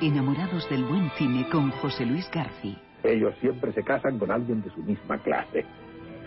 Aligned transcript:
Enamorados 0.00 0.68
del 0.68 0.84
buen 0.84 1.10
cine 1.16 1.48
con 1.50 1.70
José 1.70 2.04
Luis 2.04 2.30
Garci. 2.30 2.76
Ellos 3.02 3.34
siempre 3.40 3.72
se 3.72 3.82
casan 3.82 4.18
con 4.18 4.30
alguien 4.30 4.60
de 4.60 4.68
su 4.70 4.82
misma 4.82 5.16
clase. 5.22 5.64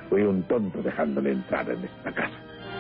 Fui 0.09 0.23
un 0.23 0.41
tonto 0.47 0.81
dejándole 0.81 1.33
entrar 1.33 1.69
en 1.69 1.83
esta 1.83 2.11
casa. 2.11 2.35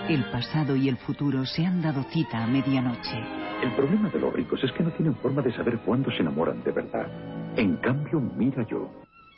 El 0.09 0.23
pasado 0.31 0.75
y 0.75 0.89
el 0.89 0.97
futuro 0.97 1.45
se 1.45 1.63
han 1.63 1.83
dado 1.83 2.01
cita 2.05 2.43
a 2.43 2.47
medianoche. 2.47 3.23
El 3.61 3.71
problema 3.75 4.09
de 4.09 4.19
los 4.19 4.33
ricos 4.33 4.63
es 4.63 4.71
que 4.71 4.81
no 4.81 4.89
tienen 4.93 5.15
forma 5.17 5.43
de 5.43 5.53
saber 5.53 5.77
cuándo 5.85 6.09
se 6.09 6.21
enamoran 6.21 6.63
de 6.63 6.71
verdad. 6.71 7.07
En 7.55 7.77
cambio, 7.77 8.19
mira 8.19 8.65
yo. 8.67 8.89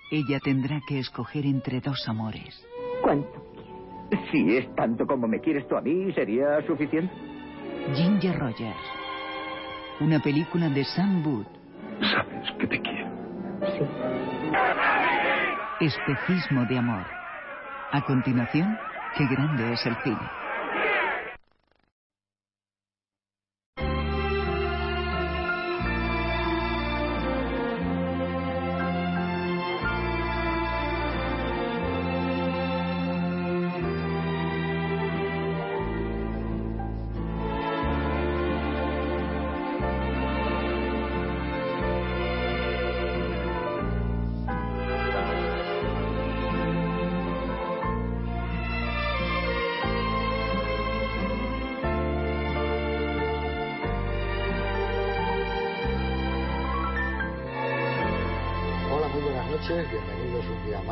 Ella 0.10 0.40
tendrá 0.40 0.80
que 0.88 1.00
escoger 1.00 1.46
entre 1.46 1.82
dos 1.82 2.08
amores. 2.08 2.66
¿Cuánto 3.02 3.52
quieres? 3.52 4.32
Si 4.32 4.56
es 4.56 4.74
tanto 4.76 5.06
como 5.06 5.28
me 5.28 5.42
quieres 5.42 5.68
tú 5.68 5.76
a 5.76 5.82
mí, 5.82 6.14
¿sería 6.14 6.66
suficiente? 6.66 7.14
Ginger 7.94 8.40
Rogers. 8.40 9.01
Una 10.02 10.20
película 10.20 10.68
de 10.68 10.84
Sam 10.84 11.24
Wood. 11.24 11.46
Sabes 12.00 12.52
que 12.60 12.66
te 12.66 12.82
quiero. 12.82 13.08
Sí. 13.78 13.86
Espejismo 15.86 16.66
de 16.66 16.80
amor. 16.80 17.06
A 17.92 18.02
continuación, 18.02 18.80
qué 19.16 19.28
grande 19.28 19.74
es 19.74 19.86
el 19.86 19.96
cine. 19.98 20.41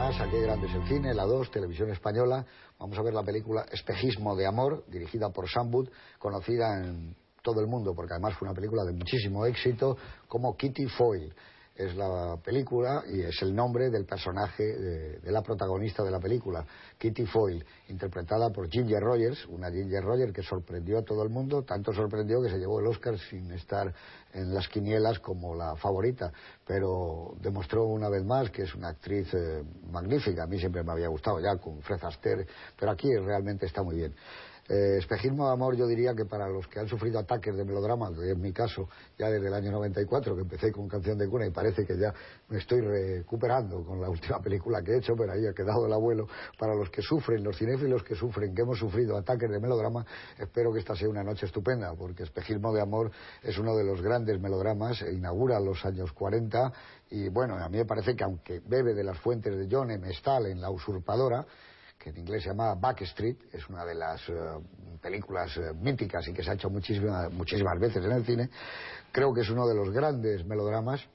Un 0.10 0.16
día 0.16 0.22
más 0.22 0.22
a 0.22 0.32
Qué 0.32 0.42
Grande 0.42 0.68
es 0.68 0.74
el 0.74 0.88
Cine, 0.88 1.14
la 1.14 1.24
2, 1.24 1.52
Televisión 1.52 1.92
Española. 1.92 2.44
Vamos 2.80 2.98
a 2.98 3.04
ver 3.04 3.14
la 3.14 3.22
película 3.22 3.66
Espejismo 3.72 4.36
de 4.36 4.48
Amor, 4.48 4.84
dirigida 4.88 5.30
por 5.30 5.48
Sam 5.48 5.74
Wood, 5.74 5.90
conocida 6.18 6.80
en 6.84 7.16
todo 7.44 7.62
el 7.62 7.68
mundo, 7.68 7.94
porque 7.96 8.14
además 8.14 8.36
fue 8.38 8.48
una 8.48 8.56
película 8.56 8.84
de 8.86 8.94
muchísimo 8.94 9.46
éxito, 9.46 9.98
como 10.28 10.56
Kitty 10.58 10.88
Foyle. 10.88 11.32
Es 11.80 11.96
la 11.96 12.36
película 12.44 13.06
y 13.10 13.22
es 13.22 13.42
el 13.42 13.56
nombre 13.56 13.90
del 13.90 14.04
personaje 14.04 14.66
de, 14.66 15.32
la 15.32 15.42
protagonista 15.42 16.04
de 16.04 16.12
la 16.12 16.20
película, 16.20 16.66
Kitty 16.98 17.26
Foyle, 17.26 17.66
interpretada 17.88 18.50
por 18.50 18.70
Ginger 18.70 19.02
Rogers, 19.02 19.46
una 19.46 19.72
Ginger 19.72 20.04
Rogers 20.04 20.34
que 20.34 20.44
sorprendió 20.44 20.98
a 21.00 21.04
todo 21.04 21.24
el 21.24 21.30
mundo, 21.30 21.64
tanto 21.64 21.94
sorprendió 21.94 22.42
que 22.42 22.50
se 22.50 22.58
llevó 22.58 22.82
el 22.82 22.88
Oscar 22.88 23.18
sin 23.18 23.50
estar 23.54 23.94
en 24.34 24.54
las 24.54 24.68
quinielas 24.68 25.20
como 25.20 25.56
la 25.56 25.78
favorita, 25.78 26.34
pero 26.68 27.36
demostró 27.40 27.86
una 27.86 28.10
vez 28.10 28.26
más 28.26 28.50
que 28.50 28.64
es 28.64 28.76
una 28.76 28.90
actriz 28.90 29.34
eh, 29.34 29.64
magnífica. 29.90 30.44
A 30.44 30.48
mí 30.48 30.60
siempre 30.60 30.84
me 30.84 30.92
había 30.92 31.08
gustado 31.08 31.40
ya 31.40 31.56
con 31.56 31.82
Fred 31.82 32.04
Astaire, 32.04 32.46
pero 32.78 32.92
aquí 32.92 33.08
realmente 33.16 33.66
está 33.66 33.84
muy 33.84 33.96
bien. 33.96 34.14
Eh, 34.70 34.98
espejismo 35.00 35.48
de 35.48 35.54
amor, 35.54 35.76
yo 35.76 35.88
diría 35.88 36.14
que 36.14 36.26
para 36.26 36.48
los 36.48 36.68
que 36.68 36.80
han 36.80 36.88
sufrido 36.88 37.18
ataques 37.18 37.56
de 37.56 37.66
melodrama, 37.66 38.12
es 38.24 38.38
mi 38.38 38.54
caso, 38.54 38.88
ya 39.18 39.28
desde 39.28 39.48
el 39.48 39.54
año 39.56 39.72
94, 39.72 40.36
que 40.36 40.42
empecé 40.42 40.72
con 40.72 40.88
Canción 40.88 41.18
de 41.18 41.28
Cuna 41.28 41.48
y 41.48 41.50
parece 41.50 41.88
que 41.88 41.98
ya 41.98 42.14
me 42.50 42.60
estoy 42.60 42.82
recuperando 42.82 43.84
con 43.84 44.00
la 44.00 44.10
última 44.12 44.40
película 44.40 44.84
que 44.84 44.92
he 44.92 44.98
hecho, 44.98 45.16
pero 45.18 45.32
ahí 45.32 45.48
ha 45.48 45.54
quedado 45.54 45.88
el 45.88 45.94
abuelo. 45.94 46.28
Para 46.60 46.76
los 46.76 46.92
que 46.92 47.02
sufren, 47.02 47.44
los 47.44 47.58
cinéfilos 47.58 48.04
que 48.04 48.14
sufren, 48.14 48.54
que 48.54 48.62
hemos 48.62 48.78
sufrido 48.78 49.18
ataques 49.18 49.50
de 49.50 49.60
melodrama, 49.60 50.06
espero 50.38 50.72
que 50.72 50.80
esta 50.80 50.96
sea 50.96 51.10
una 51.10 51.24
noche 51.24 51.48
estupenda, 51.48 51.96
porque 51.96 52.22
Espejismo 52.22 52.72
de 52.72 52.82
amor 52.82 53.10
es 53.42 53.58
uno 53.58 53.76
de 53.76 53.84
los 53.84 54.04
grandes 54.04 54.40
melodramas, 54.40 55.02
e 55.02 55.14
inaugura 55.14 55.60
los 55.60 55.84
años 55.84 56.14
40 56.14 56.72
y 57.12 57.30
bueno, 57.30 57.56
a 57.56 57.68
mí 57.70 57.78
me 57.78 57.86
parece 57.86 58.16
que 58.16 58.24
aunque 58.24 58.62
bebe 58.64 58.94
de 58.94 59.04
las 59.04 59.18
fuentes 59.18 59.58
de 59.58 59.68
John 59.70 59.90
M. 59.90 60.08
Stahl 60.14 60.46
en 60.46 60.62
La 60.62 60.70
usurpadora, 60.70 61.46
que 62.00 62.10
en 62.12 62.18
inglés 62.18 62.44
se 62.44 62.50
llama 62.50 62.76
Backstreet, 62.76 63.54
es 63.54 63.68
una 63.68 63.84
de 63.84 63.94
las 63.94 64.22
eh, 64.30 64.34
películas 65.02 65.56
eh, 65.58 65.74
míticas 65.74 66.26
y 66.30 66.34
que 66.34 66.42
se 66.42 66.52
ha 66.52 66.54
hecho 66.54 66.70
muchísimas, 66.70 67.32
muchísimas 67.34 67.78
veces 67.78 68.04
en 68.06 68.12
el 68.12 68.26
cine, 68.26 68.50
creo 69.12 69.34
que 69.34 69.42
es 69.42 69.50
uno 69.50 69.68
de 69.68 69.76
los 69.76 69.90
grandes 69.92 70.46
melodramas 70.46 71.06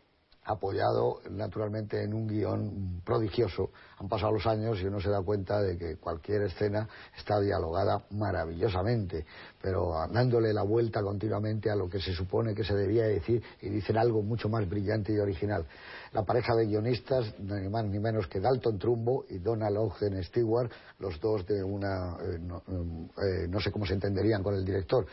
apoyado 0.45 1.21
naturalmente 1.31 2.03
en 2.03 2.13
un 2.13 2.27
guion 2.27 3.03
prodigioso. 3.05 3.71
Han 3.99 4.09
pasado 4.09 4.33
los 4.33 4.47
años 4.47 4.79
y 4.81 4.87
uno 4.87 5.01
se 5.01 5.09
da 5.09 5.23
cuenta 5.23 5.61
de 5.61 5.79
que 5.79 5.97
cualquier 5.97 6.43
escena 6.43 6.89
está 7.17 7.41
dialogada 7.41 8.05
maravillosamente, 8.11 9.25
pero 9.61 9.93
dándole 10.11 10.53
la 10.53 10.63
vuelta 10.63 11.03
continuamente 11.03 11.71
a 11.71 11.77
lo 11.77 11.89
que 11.89 12.01
se 12.01 12.13
supone 12.13 12.55
que 12.55 12.65
se 12.65 12.75
debía 12.75 13.05
decir 13.05 13.43
y 13.63 13.69
dicen 13.69 13.97
algo 13.97 14.23
mucho 14.23 14.49
más 14.49 14.69
brillante 14.69 15.13
y 15.13 15.19
original. 15.19 15.67
La 16.13 16.25
pareja 16.25 16.55
de 16.55 16.67
guionistas, 16.67 17.35
ni 17.39 17.69
más 17.69 17.85
ni 17.87 17.99
menos 17.99 18.27
que 18.29 18.41
Dalton 18.41 18.79
Trumbo 18.79 19.25
y 19.29 19.39
Donald 19.39 19.77
Ogden 19.77 20.23
Stewart, 20.25 20.71
los 20.99 21.19
dos 21.21 21.47
de 21.47 21.63
una, 21.63 22.17
eh, 22.21 22.39
no, 22.39 22.63
eh, 23.23 23.47
no 23.49 23.61
sé 23.61 23.73
cómo 23.73 23.87
se 23.87 23.95
entenderían 23.95 24.43
con 24.43 24.55
el 24.55 24.65
director, 24.65 25.07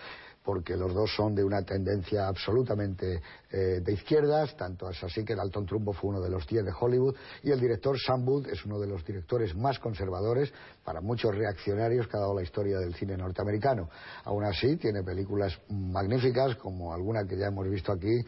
porque 0.43 0.75
los 0.75 0.93
dos 0.93 1.13
son 1.15 1.35
de 1.35 1.43
una 1.43 1.61
tendencia 1.63 2.27
absolutamente 2.27 3.21
eh, 3.51 3.81
de 3.81 3.93
izquierdas, 3.93 4.55
tanto 4.55 4.89
es 4.89 5.03
así 5.03 5.23
que 5.23 5.35
Dalton 5.35 5.65
Trumbo 5.65 5.93
fue 5.93 6.09
uno 6.09 6.21
de 6.21 6.29
los 6.29 6.47
10 6.47 6.65
de 6.65 6.71
Hollywood 6.79 7.15
y 7.43 7.51
el 7.51 7.59
director 7.59 7.97
Sam 7.99 8.21
es 8.51 8.65
uno 8.65 8.79
de 8.79 8.87
los 8.87 9.03
directores 9.03 9.55
más 9.55 9.79
conservadores, 9.79 10.53
para 10.83 11.01
muchos 11.01 11.35
reaccionarios 11.35 12.07
que 12.07 12.17
ha 12.17 12.19
dado 12.19 12.35
la 12.35 12.43
historia 12.43 12.77
del 12.77 12.93
cine 12.95 13.17
norteamericano. 13.17 13.89
Aún 14.25 14.43
así, 14.43 14.77
tiene 14.77 15.03
películas 15.03 15.59
magníficas, 15.69 16.55
como 16.55 16.93
alguna 16.93 17.25
que 17.25 17.37
ya 17.37 17.47
hemos 17.47 17.69
visto 17.69 17.91
aquí, 17.91 18.23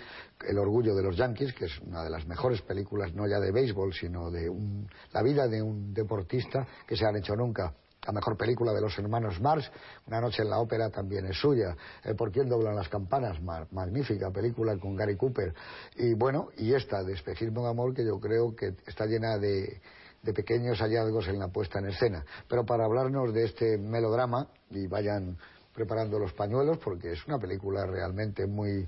El 0.48 0.58
orgullo 0.58 0.94
de 0.96 1.04
los 1.04 1.16
Yankees, 1.16 1.54
que 1.54 1.66
es 1.66 1.80
una 1.80 2.04
de 2.04 2.10
las 2.10 2.28
mejores 2.28 2.62
películas, 2.62 3.14
no 3.14 3.28
ya 3.28 3.40
de 3.40 3.52
béisbol, 3.52 3.94
sino 3.94 4.30
de 4.30 4.50
un, 4.50 4.88
la 5.14 5.24
vida 5.24 5.48
de 5.48 5.62
un 5.62 5.94
deportista 5.94 6.68
que 6.88 6.96
se 6.96 7.06
han 7.06 7.16
hecho 7.16 7.36
nunca 7.36 7.74
la 8.06 8.12
mejor 8.12 8.38
película 8.38 8.74
de 8.74 8.82
los 8.82 8.98
hermanos 8.98 9.40
Marx, 9.40 9.72
Una 10.08 10.22
noche 10.22 10.44
en 10.44 10.50
la 10.50 10.60
ópera 10.60 10.90
también 10.90 11.26
es 11.26 11.38
suya, 11.38 11.76
eh, 12.04 12.14
¿Por 12.14 12.32
quién 12.32 12.50
doblan 12.50 12.76
las 12.76 12.90
campanas? 12.90 13.42
Ma 13.42 13.66
magnífica 13.72 14.32
película 14.32 14.78
con 14.78 14.96
Gary 14.96 15.16
Cooper. 15.16 15.54
Y 15.96 16.14
bueno, 16.14 16.50
y 16.58 16.74
esta 16.74 17.04
de 17.04 17.14
Espejismo 17.14 17.64
de 17.64 17.70
Amor 17.70 17.94
que 17.94 18.06
yo 18.06 18.20
creo 18.20 18.56
que 18.56 18.76
está 18.86 19.06
llena 19.06 19.38
de, 19.38 19.82
de 20.22 20.34
pequeños 20.34 20.80
hallazgos 20.80 21.28
en 21.28 21.40
la 21.40 21.50
puesta 21.50 21.80
en 21.80 21.90
escena. 21.90 22.26
Pero 22.48 22.66
para 22.66 22.86
hablarnos 22.86 23.34
de 23.34 23.46
este 23.46 23.78
melodrama, 23.78 24.48
y 24.70 24.88
vayan 24.88 25.38
preparando 25.74 26.20
los 26.20 26.34
pañuelos, 26.34 26.78
porque 26.80 27.12
es 27.12 27.28
una 27.28 27.40
película 27.40 27.86
realmente 27.86 28.46
muy, 28.48 28.88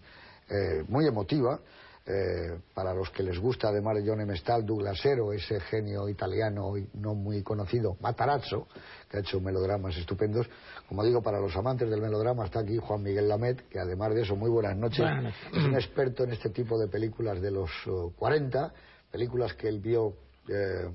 eh, 0.49 0.83
muy 0.87 1.07
emotiva, 1.07 1.59
eh, 2.07 2.59
para 2.73 2.93
los 2.93 3.09
que 3.09 3.23
les 3.23 3.39
gusta 3.39 3.69
además 3.69 3.95
de 3.95 4.07
John 4.07 4.21
M. 4.21 4.35
Stahl, 4.37 4.63
Douglasero, 4.63 5.33
ese 5.33 5.59
genio 5.59 6.07
italiano 6.07 6.73
no 6.93 7.15
muy 7.15 7.41
conocido, 7.41 7.97
Matarazzo, 7.99 8.67
que 9.09 9.17
ha 9.17 9.19
hecho 9.21 9.39
melodramas 9.39 9.97
estupendos. 9.97 10.47
Como 10.87 11.03
digo, 11.03 11.23
para 11.23 11.39
los 11.39 11.55
amantes 11.55 11.89
del 11.89 12.01
melodrama 12.01 12.45
está 12.45 12.59
aquí 12.59 12.77
Juan 12.77 13.01
Miguel 13.01 13.27
Lamet, 13.27 13.67
que 13.69 13.79
además 13.79 14.13
de 14.13 14.21
eso, 14.21 14.35
muy 14.35 14.51
buenas 14.51 14.77
noches, 14.77 15.03
es 15.51 15.63
un 15.63 15.73
experto 15.73 16.23
en 16.25 16.33
este 16.33 16.51
tipo 16.51 16.77
de 16.77 16.87
películas 16.87 17.41
de 17.41 17.49
los 17.49 17.71
uh, 17.87 18.13
40, 18.15 18.71
películas 19.11 19.55
que 19.55 19.67
él 19.67 19.79
vio 19.79 20.13
eh, 20.47 20.91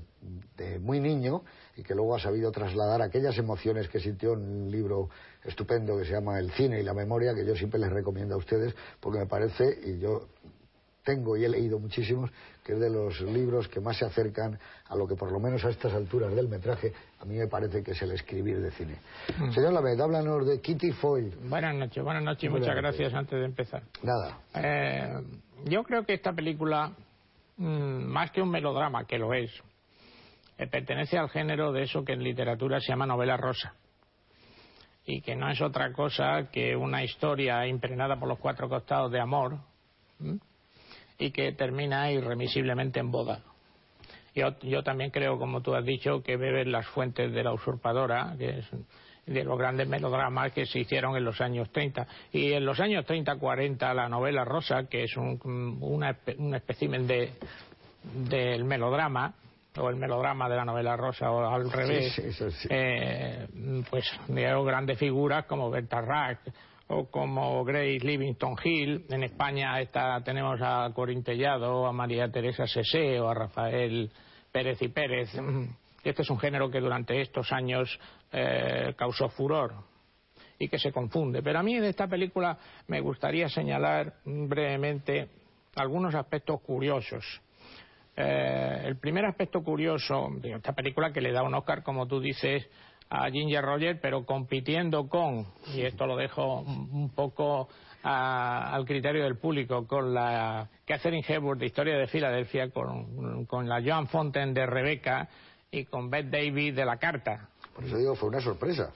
de 0.55 0.79
muy 0.79 1.01
niño 1.01 1.43
y 1.75 1.83
que 1.83 1.93
luego 1.93 2.15
ha 2.15 2.19
sabido 2.19 2.51
trasladar 2.51 3.01
aquellas 3.01 3.37
emociones 3.37 3.89
que 3.89 3.99
sintió 3.99 4.31
en 4.33 4.39
un 4.39 4.71
libro 4.71 5.09
estupendo 5.43 5.97
que 5.97 6.05
se 6.05 6.11
llama 6.11 6.39
El 6.39 6.51
cine 6.51 6.79
y 6.79 6.83
la 6.83 6.93
memoria, 6.93 7.33
que 7.33 7.45
yo 7.45 7.53
siempre 7.53 7.81
les 7.81 7.91
recomiendo 7.91 8.35
a 8.35 8.37
ustedes 8.37 8.73
porque 9.01 9.19
me 9.19 9.25
parece, 9.25 9.77
y 9.83 9.99
yo 9.99 10.27
tengo 11.03 11.37
y 11.37 11.45
he 11.45 11.49
leído 11.49 11.79
muchísimos, 11.79 12.31
que 12.63 12.73
es 12.73 12.79
de 12.79 12.89
los 12.89 13.21
libros 13.21 13.67
que 13.67 13.79
más 13.79 13.97
se 13.97 14.05
acercan 14.05 14.57
a 14.87 14.95
lo 14.95 15.07
que 15.07 15.15
por 15.15 15.31
lo 15.31 15.39
menos 15.39 15.63
a 15.65 15.69
estas 15.69 15.93
alturas 15.93 16.33
del 16.35 16.47
metraje 16.47 16.93
a 17.19 17.25
mí 17.25 17.37
me 17.37 17.47
parece 17.47 17.83
que 17.83 17.91
es 17.91 18.01
el 18.01 18.11
escribir 18.11 18.59
de 18.61 18.71
cine. 18.71 18.97
Mm. 19.37 19.51
Señor 19.51 19.73
Lamed, 19.73 19.99
háblanos 19.99 20.47
de 20.47 20.59
Kitty 20.61 20.91
Foyle. 20.91 21.35
Buenas 21.47 21.75
noches, 21.75 22.03
buenas 22.03 22.23
noches 22.23 22.43
y 22.43 22.49
muchas 22.49 22.75
gracias 22.75 23.13
antes 23.13 23.39
de 23.39 23.45
empezar. 23.45 23.83
Nada. 24.03 24.39
Eh, 24.55 25.21
yo 25.65 25.83
creo 25.83 26.05
que 26.05 26.13
esta 26.13 26.33
película, 26.33 26.91
mm, 27.57 28.05
más 28.05 28.31
que 28.31 28.41
un 28.41 28.49
melodrama, 28.49 29.05
que 29.05 29.17
lo 29.17 29.33
es, 29.33 29.51
eh, 30.57 30.67
pertenece 30.67 31.17
al 31.17 31.29
género 31.29 31.71
de 31.71 31.83
eso 31.83 32.03
que 32.03 32.13
en 32.13 32.23
literatura 32.23 32.79
se 32.79 32.89
llama 32.89 33.05
novela 33.05 33.37
rosa 33.37 33.73
y 35.05 35.21
que 35.21 35.35
no 35.35 35.49
es 35.49 35.61
otra 35.61 35.91
cosa 35.93 36.49
que 36.51 36.75
una 36.75 37.03
historia 37.03 37.65
impregnada 37.67 38.19
por 38.19 38.29
los 38.29 38.39
cuatro 38.39 38.69
costados 38.69 39.11
de 39.11 39.19
amor 39.19 39.57
y 41.21 41.31
que 41.31 41.51
termina 41.51 42.11
irremisiblemente 42.11 42.99
en 42.99 43.11
boda. 43.11 43.41
Yo, 44.33 44.57
yo, 44.61 44.81
también 44.81 45.11
creo, 45.11 45.37
como 45.37 45.61
tú 45.61 45.75
has 45.75 45.85
dicho, 45.85 46.23
que 46.23 46.35
bebe 46.35 46.65
las 46.65 46.87
fuentes 46.87 47.31
de 47.31 47.43
la 47.43 47.53
usurpadora, 47.53 48.33
que 48.37 48.59
es 48.59 48.69
de 49.25 49.43
los 49.43 49.57
grandes 49.57 49.87
melodramas 49.87 50.51
que 50.51 50.65
se 50.65 50.79
hicieron 50.79 51.15
en 51.15 51.23
los 51.23 51.39
años 51.41 51.69
30. 51.71 52.07
Y 52.31 52.53
en 52.53 52.65
los 52.65 52.79
años 52.79 53.05
30-40 53.05 53.93
la 53.93 54.09
novela 54.09 54.43
rosa, 54.43 54.87
que 54.89 55.03
es 55.03 55.15
un, 55.15 55.39
una, 55.81 56.17
un 56.37 56.55
espécimen 56.55 57.05
de, 57.05 57.33
del 58.27 58.63
melodrama, 58.63 59.35
o 59.77 59.89
el 59.89 59.95
melodrama 59.95 60.49
de 60.49 60.55
la 60.55 60.65
novela 60.65 60.97
rosa 60.97 61.31
o 61.31 61.45
al 61.45 61.71
revés, 61.71 62.19
eh, 62.69 63.47
pues 63.89 64.05
veo 64.27 64.63
grandes 64.65 64.97
figuras 64.97 65.45
como 65.45 65.69
Berta 65.69 66.01
Rack 66.01 66.39
o 66.87 67.05
como 67.05 67.63
Grace 67.63 67.99
Livingston 67.99 68.55
Hill. 68.63 69.05
En 69.09 69.23
España 69.23 69.79
está, 69.81 70.21
tenemos 70.23 70.59
a 70.61 70.91
Corintellado, 70.93 71.85
a 71.85 71.91
María 71.91 72.31
Teresa 72.31 72.67
Sese 72.67 73.19
o 73.19 73.29
a 73.29 73.33
Rafael 73.33 74.11
Pérez 74.51 74.81
y 74.81 74.89
Pérez. 74.89 75.29
Este 76.03 76.21
es 76.21 76.29
un 76.29 76.39
género 76.39 76.69
que 76.69 76.79
durante 76.79 77.21
estos 77.21 77.51
años 77.51 77.99
eh, 78.31 78.93
causó 78.97 79.29
furor 79.29 79.73
y 80.57 80.67
que 80.67 80.79
se 80.79 80.91
confunde. 80.91 81.41
Pero 81.41 81.59
a 81.59 81.63
mí 81.63 81.79
de 81.79 81.89
esta 81.89 82.07
película 82.07 82.57
me 82.87 83.01
gustaría 83.01 83.49
señalar 83.49 84.13
brevemente 84.25 85.29
algunos 85.75 86.15
aspectos 86.15 86.61
curiosos 86.61 87.41
eh, 88.15 88.81
el 88.85 88.97
primer 88.97 89.25
aspecto 89.25 89.63
curioso 89.63 90.29
de 90.35 90.53
esta 90.53 90.73
película 90.73 91.13
que 91.13 91.21
le 91.21 91.31
da 91.31 91.43
un 91.43 91.53
Oscar, 91.53 91.81
como 91.81 92.07
tú 92.07 92.19
dices, 92.19 92.67
a 93.11 93.29
Ginger 93.29 93.63
Rogers, 93.63 93.99
pero 94.01 94.25
compitiendo 94.25 95.09
con, 95.09 95.45
y 95.75 95.81
esto 95.81 96.07
lo 96.07 96.15
dejo 96.15 96.61
un 96.61 97.11
poco 97.13 97.67
al 98.03 98.85
criterio 98.85 99.25
del 99.25 99.37
público, 99.37 99.85
con 99.85 100.13
la 100.13 100.69
Catherine 100.85 101.23
Hepburn 101.27 101.59
de 101.59 101.65
Historia 101.65 101.97
de 101.97 102.07
Filadelfia, 102.07 102.69
con, 102.71 103.67
la 103.67 103.81
Joan 103.83 104.07
Fontaine 104.07 104.53
de 104.53 104.65
Rebeca 104.65 105.27
y 105.69 105.83
con 105.85 106.09
Beth 106.09 106.29
Davis 106.29 106.73
de 106.73 106.85
La 106.85 106.97
Carta. 106.97 107.49
Por 107.75 107.83
eso 107.83 107.97
digo, 107.97 108.15
fue 108.15 108.29
una 108.29 108.39
sorpresa. 108.39 108.91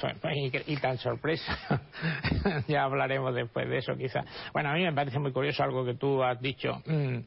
Y, 0.66 0.78
tan 0.78 0.98
sorpresa. 0.98 1.82
ya 2.68 2.84
hablaremos 2.84 3.36
después 3.36 3.68
de 3.70 3.80
eso, 3.80 3.98
quizá. 3.98 4.24
Bueno, 4.54 4.70
a 4.70 4.74
mí 4.76 4.84
me 4.84 4.94
parece 4.94 5.20
muy 5.20 5.34
curioso 5.34 5.62
algo 5.62 5.84
que 5.86 5.96
tú 5.96 6.24
has 6.24 6.40
dicho. 6.40 6.82
Mm, 6.86 7.18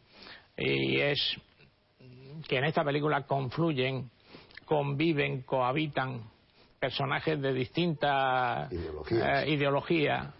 y 0.56 1.00
es 1.00 1.36
que 2.48 2.56
en 2.56 2.64
esta 2.64 2.82
película 2.82 3.22
confluyen, 3.26 4.10
conviven, 4.64 5.42
cohabitan 5.42 6.22
personajes 6.78 7.40
de 7.40 7.52
distinta 7.52 8.68
ideología. 9.46 10.32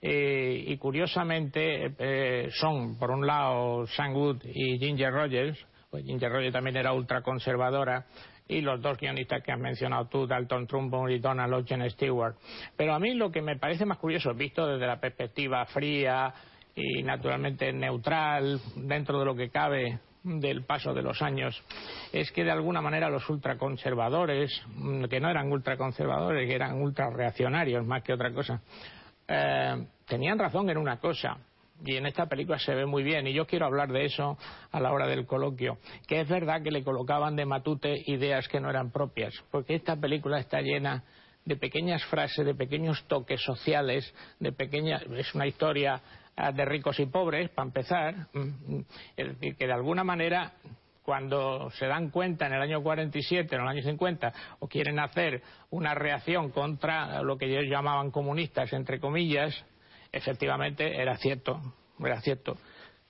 Eh, 0.00 0.64
y 0.68 0.76
curiosamente 0.76 1.94
eh, 1.98 2.48
son, 2.52 2.98
por 2.98 3.10
un 3.10 3.26
lado, 3.26 3.86
Sam 3.86 4.14
Wood 4.14 4.42
y 4.44 4.78
Ginger 4.78 5.12
Rogers, 5.12 5.58
pues 5.90 6.04
Ginger 6.04 6.30
Rogers 6.30 6.52
también 6.52 6.76
era 6.76 6.92
ultraconservadora, 6.92 8.06
y 8.48 8.60
los 8.60 8.80
dos 8.80 8.98
guionistas 8.98 9.42
que 9.42 9.52
has 9.52 9.58
mencionado 9.58 10.06
tú, 10.06 10.26
Dalton 10.26 10.66
Trumbo 10.66 11.08
y 11.08 11.18
Donald 11.18 11.52
Ocean 11.54 11.88
Stewart. 11.90 12.36
Pero 12.76 12.94
a 12.94 12.98
mí 12.98 13.14
lo 13.14 13.30
que 13.30 13.42
me 13.42 13.56
parece 13.56 13.84
más 13.84 13.98
curioso, 13.98 14.34
visto 14.34 14.66
desde 14.66 14.86
la 14.86 15.00
perspectiva 15.00 15.64
fría 15.66 16.32
y 16.74 17.02
naturalmente 17.02 17.72
neutral, 17.72 18.60
dentro 18.76 19.18
de 19.18 19.24
lo 19.24 19.34
que 19.34 19.50
cabe 19.50 19.98
del 20.26 20.64
paso 20.64 20.92
de 20.92 21.02
los 21.02 21.22
años 21.22 21.62
es 22.12 22.32
que 22.32 22.42
de 22.42 22.50
alguna 22.50 22.80
manera 22.80 23.08
los 23.08 23.28
ultraconservadores, 23.30 24.60
mm, 24.74 25.04
que 25.04 25.20
no 25.20 25.30
eran 25.30 25.50
ultraconservadores, 25.52 26.48
que 26.48 26.54
eran 26.54 26.82
ultrareaccionarios 26.82 27.86
más 27.86 28.02
que 28.02 28.12
otra 28.12 28.32
cosa, 28.32 28.60
eh, 29.28 29.86
tenían 30.06 30.38
razón 30.38 30.68
en 30.68 30.78
una 30.78 30.98
cosa. 30.98 31.38
Y 31.84 31.96
en 31.96 32.06
esta 32.06 32.26
película 32.26 32.58
se 32.58 32.74
ve 32.74 32.86
muy 32.86 33.02
bien, 33.02 33.26
y 33.26 33.34
yo 33.34 33.46
quiero 33.46 33.66
hablar 33.66 33.92
de 33.92 34.06
eso 34.06 34.38
a 34.72 34.80
la 34.80 34.92
hora 34.92 35.06
del 35.06 35.26
coloquio, 35.26 35.78
que 36.08 36.22
es 36.22 36.28
verdad 36.28 36.62
que 36.62 36.70
le 36.70 36.82
colocaban 36.82 37.36
de 37.36 37.44
matute 37.44 38.02
ideas 38.06 38.48
que 38.48 38.60
no 38.60 38.70
eran 38.70 38.90
propias, 38.90 39.34
porque 39.50 39.74
esta 39.74 39.94
película 39.94 40.38
está 40.38 40.62
llena 40.62 41.04
de 41.44 41.56
pequeñas 41.56 42.02
frases, 42.06 42.46
de 42.46 42.54
pequeños 42.54 43.04
toques 43.06 43.42
sociales, 43.42 44.12
de 44.40 44.52
pequeñas, 44.52 45.02
es 45.14 45.34
una 45.34 45.46
historia 45.46 46.00
de 46.36 46.64
ricos 46.64 47.00
y 47.00 47.06
pobres, 47.06 47.50
para 47.50 47.66
empezar. 47.66 48.28
Mm, 48.32 48.80
es 49.16 49.28
decir, 49.28 49.56
que 49.56 49.66
de 49.66 49.72
alguna 49.72 50.04
manera 50.04 50.52
cuando 51.06 51.70
se 51.70 51.86
dan 51.86 52.10
cuenta 52.10 52.46
en 52.46 52.54
el 52.54 52.60
año 52.60 52.82
47, 52.82 53.54
en 53.54 53.62
el 53.62 53.68
año 53.68 53.80
50, 53.80 54.32
o 54.58 54.66
quieren 54.66 54.98
hacer 54.98 55.40
una 55.70 55.94
reacción 55.94 56.50
contra 56.50 57.22
lo 57.22 57.38
que 57.38 57.46
ellos 57.46 57.66
llamaban 57.70 58.10
comunistas, 58.10 58.72
entre 58.72 58.98
comillas, 58.98 59.54
efectivamente 60.10 61.00
era 61.00 61.16
cierto, 61.16 61.60
era 62.00 62.20
cierto. 62.20 62.56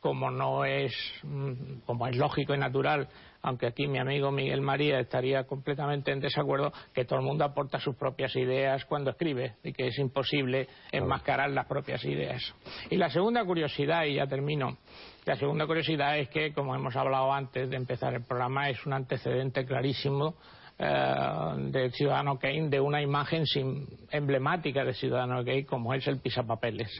Como 0.06 0.30
no 0.30 0.64
es, 0.64 0.94
mm, 1.24 1.80
como 1.84 2.06
es 2.06 2.16
lógico 2.16 2.54
y 2.54 2.58
natural 2.58 3.08
aunque 3.46 3.66
aquí 3.66 3.86
mi 3.86 3.98
amigo 3.98 4.32
Miguel 4.32 4.60
María 4.60 4.98
estaría 4.98 5.44
completamente 5.44 6.10
en 6.10 6.18
desacuerdo, 6.18 6.72
que 6.92 7.04
todo 7.04 7.20
el 7.20 7.24
mundo 7.24 7.44
aporta 7.44 7.78
sus 7.78 7.94
propias 7.94 8.34
ideas 8.34 8.84
cuando 8.86 9.10
escribe 9.10 9.54
y 9.62 9.72
que 9.72 9.86
es 9.86 9.98
imposible 10.00 10.66
enmascarar 10.90 11.50
las 11.50 11.66
propias 11.66 12.04
ideas. 12.04 12.42
Y 12.90 12.96
la 12.96 13.08
segunda 13.08 13.44
curiosidad, 13.44 14.04
y 14.04 14.14
ya 14.14 14.26
termino, 14.26 14.78
la 15.24 15.36
segunda 15.36 15.64
curiosidad 15.64 16.18
es 16.18 16.28
que, 16.28 16.52
como 16.52 16.74
hemos 16.74 16.96
hablado 16.96 17.32
antes 17.32 17.70
de 17.70 17.76
empezar 17.76 18.14
el 18.14 18.24
programa, 18.24 18.68
es 18.68 18.84
un 18.84 18.94
antecedente 18.94 19.64
clarísimo 19.64 20.34
eh, 20.76 21.54
del 21.70 21.92
ciudadano 21.92 22.40
Kane, 22.40 22.68
de 22.68 22.80
una 22.80 23.00
imagen 23.00 23.44
emblemática 24.10 24.84
de 24.84 24.92
ciudadano 24.92 25.44
Kane 25.44 25.66
como 25.66 25.94
es 25.94 26.04
el 26.08 26.18
pisapapeles. 26.18 26.90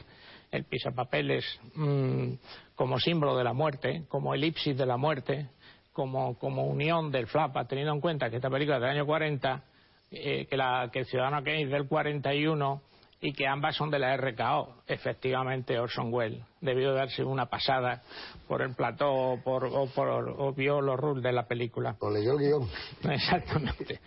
El 0.51 0.63
pisapapeles 0.63 1.45
mm, 1.75 2.33
como 2.75 2.99
símbolo 2.99 3.37
de 3.37 3.43
la 3.43 3.53
muerte, 3.53 4.03
como 4.07 4.33
elipsis 4.33 4.77
de 4.77 4.85
la 4.85 4.97
muerte, 4.97 5.49
como, 5.91 6.37
como 6.37 6.65
unión 6.65 7.11
del 7.11 7.27
FLAPA, 7.27 7.65
teniendo 7.65 7.93
en 7.93 8.01
cuenta 8.01 8.29
que 8.29 8.35
esta 8.35 8.49
película 8.49 8.77
es 8.77 8.81
del 8.81 8.91
año 8.91 9.05
40, 9.05 9.63
eh, 10.11 10.45
que, 10.49 10.55
la, 10.55 10.89
que 10.91 10.99
el 10.99 11.05
Ciudadano 11.05 11.43
Kane 11.43 11.63
es 11.63 11.69
del 11.69 11.87
41 11.87 12.81
y 13.19 13.33
que 13.33 13.47
ambas 13.47 13.75
son 13.75 13.89
de 13.89 13.99
la 13.99 14.15
RKO. 14.15 14.83
Efectivamente, 14.87 15.79
Orson 15.79 16.13
Welles 16.13 16.43
debió 16.61 16.93
darse 16.93 17.23
una 17.23 17.47
pasada 17.47 18.03
por 18.47 18.61
el 18.61 18.75
plató 18.75 19.11
o, 19.11 19.41
por, 19.41 19.65
o, 19.65 19.87
por, 19.87 20.55
vio 20.55 20.81
los 20.81 20.99
rules 20.99 21.23
de 21.23 21.31
la 21.31 21.47
película. 21.47 21.95
O 21.99 22.11
leyó 22.11 22.33
el 22.33 22.39
guion. 22.39 22.69
Exactamente. 23.11 23.99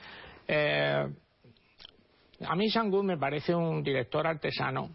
Eh, 0.47 1.07
a 2.47 2.57
mí 2.57 2.71
Sangur 2.71 3.05
me 3.05 3.19
parece 3.19 3.55
un 3.55 3.83
director 3.83 4.27
artesano 4.27 4.91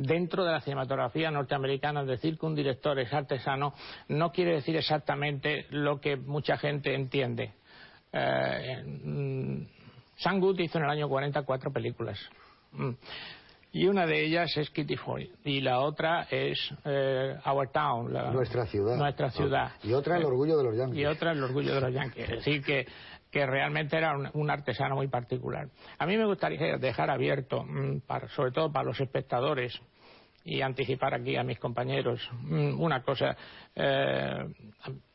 dentro 0.00 0.44
de 0.44 0.52
la 0.52 0.60
cinematografía 0.60 1.30
norteamericana 1.30 2.04
decir 2.04 2.38
que 2.38 2.46
un 2.46 2.54
director 2.54 2.98
es 2.98 3.12
artesano 3.12 3.74
no 4.08 4.32
quiere 4.32 4.54
decir 4.54 4.76
exactamente 4.76 5.66
lo 5.70 6.00
que 6.00 6.16
mucha 6.16 6.56
gente 6.56 6.94
entiende. 6.94 7.52
Eh, 8.12 8.82
mm, 8.84 9.66
Sam 10.16 10.40
Good 10.40 10.60
hizo 10.60 10.78
en 10.78 10.84
el 10.84 10.90
año 10.90 11.08
40 11.08 11.42
cuatro 11.42 11.72
películas. 11.72 12.18
Mm. 12.72 12.92
Y 13.72 13.86
una 13.86 14.04
de 14.04 14.24
ellas 14.24 14.50
es 14.56 14.68
Kitty 14.70 14.96
Foy 14.96 15.30
y 15.44 15.60
la 15.60 15.80
otra 15.80 16.26
es 16.28 16.58
eh, 16.84 17.36
Our 17.46 17.68
Town, 17.68 18.12
nuestra 18.32 18.66
ciudad. 18.66 18.96
Nuestra 18.96 19.30
ciudad. 19.30 19.72
Y 19.84 19.92
otra 19.92 20.16
el 20.16 20.24
orgullo 20.24 20.56
de 20.58 20.64
los 20.64 20.76
Yankees. 20.76 20.98
Y 20.98 21.06
otra 21.06 21.32
el 21.32 21.42
orgullo 21.42 21.74
de 21.74 21.80
los 21.80 21.92
Yankees. 21.92 22.24
Es 22.24 22.30
decir, 22.30 22.64
que 22.64 22.86
que 23.30 23.46
realmente 23.46 23.96
era 23.96 24.16
un, 24.32 24.50
artesano 24.50 24.96
muy 24.96 25.08
particular. 25.08 25.68
A 25.98 26.06
mí 26.06 26.16
me 26.16 26.26
gustaría 26.26 26.76
dejar 26.78 27.10
abierto, 27.10 27.64
mm, 27.64 28.02
sobre 28.34 28.50
todo 28.50 28.72
para 28.72 28.84
los 28.86 29.00
espectadores, 29.00 29.80
y 30.44 30.62
anticipar 30.62 31.14
aquí 31.14 31.36
a 31.36 31.44
mis 31.44 31.58
compañeros 31.58 32.20
mm, 32.32 32.80
una 32.80 33.02
cosa. 33.02 33.36
Eh, 33.74 34.44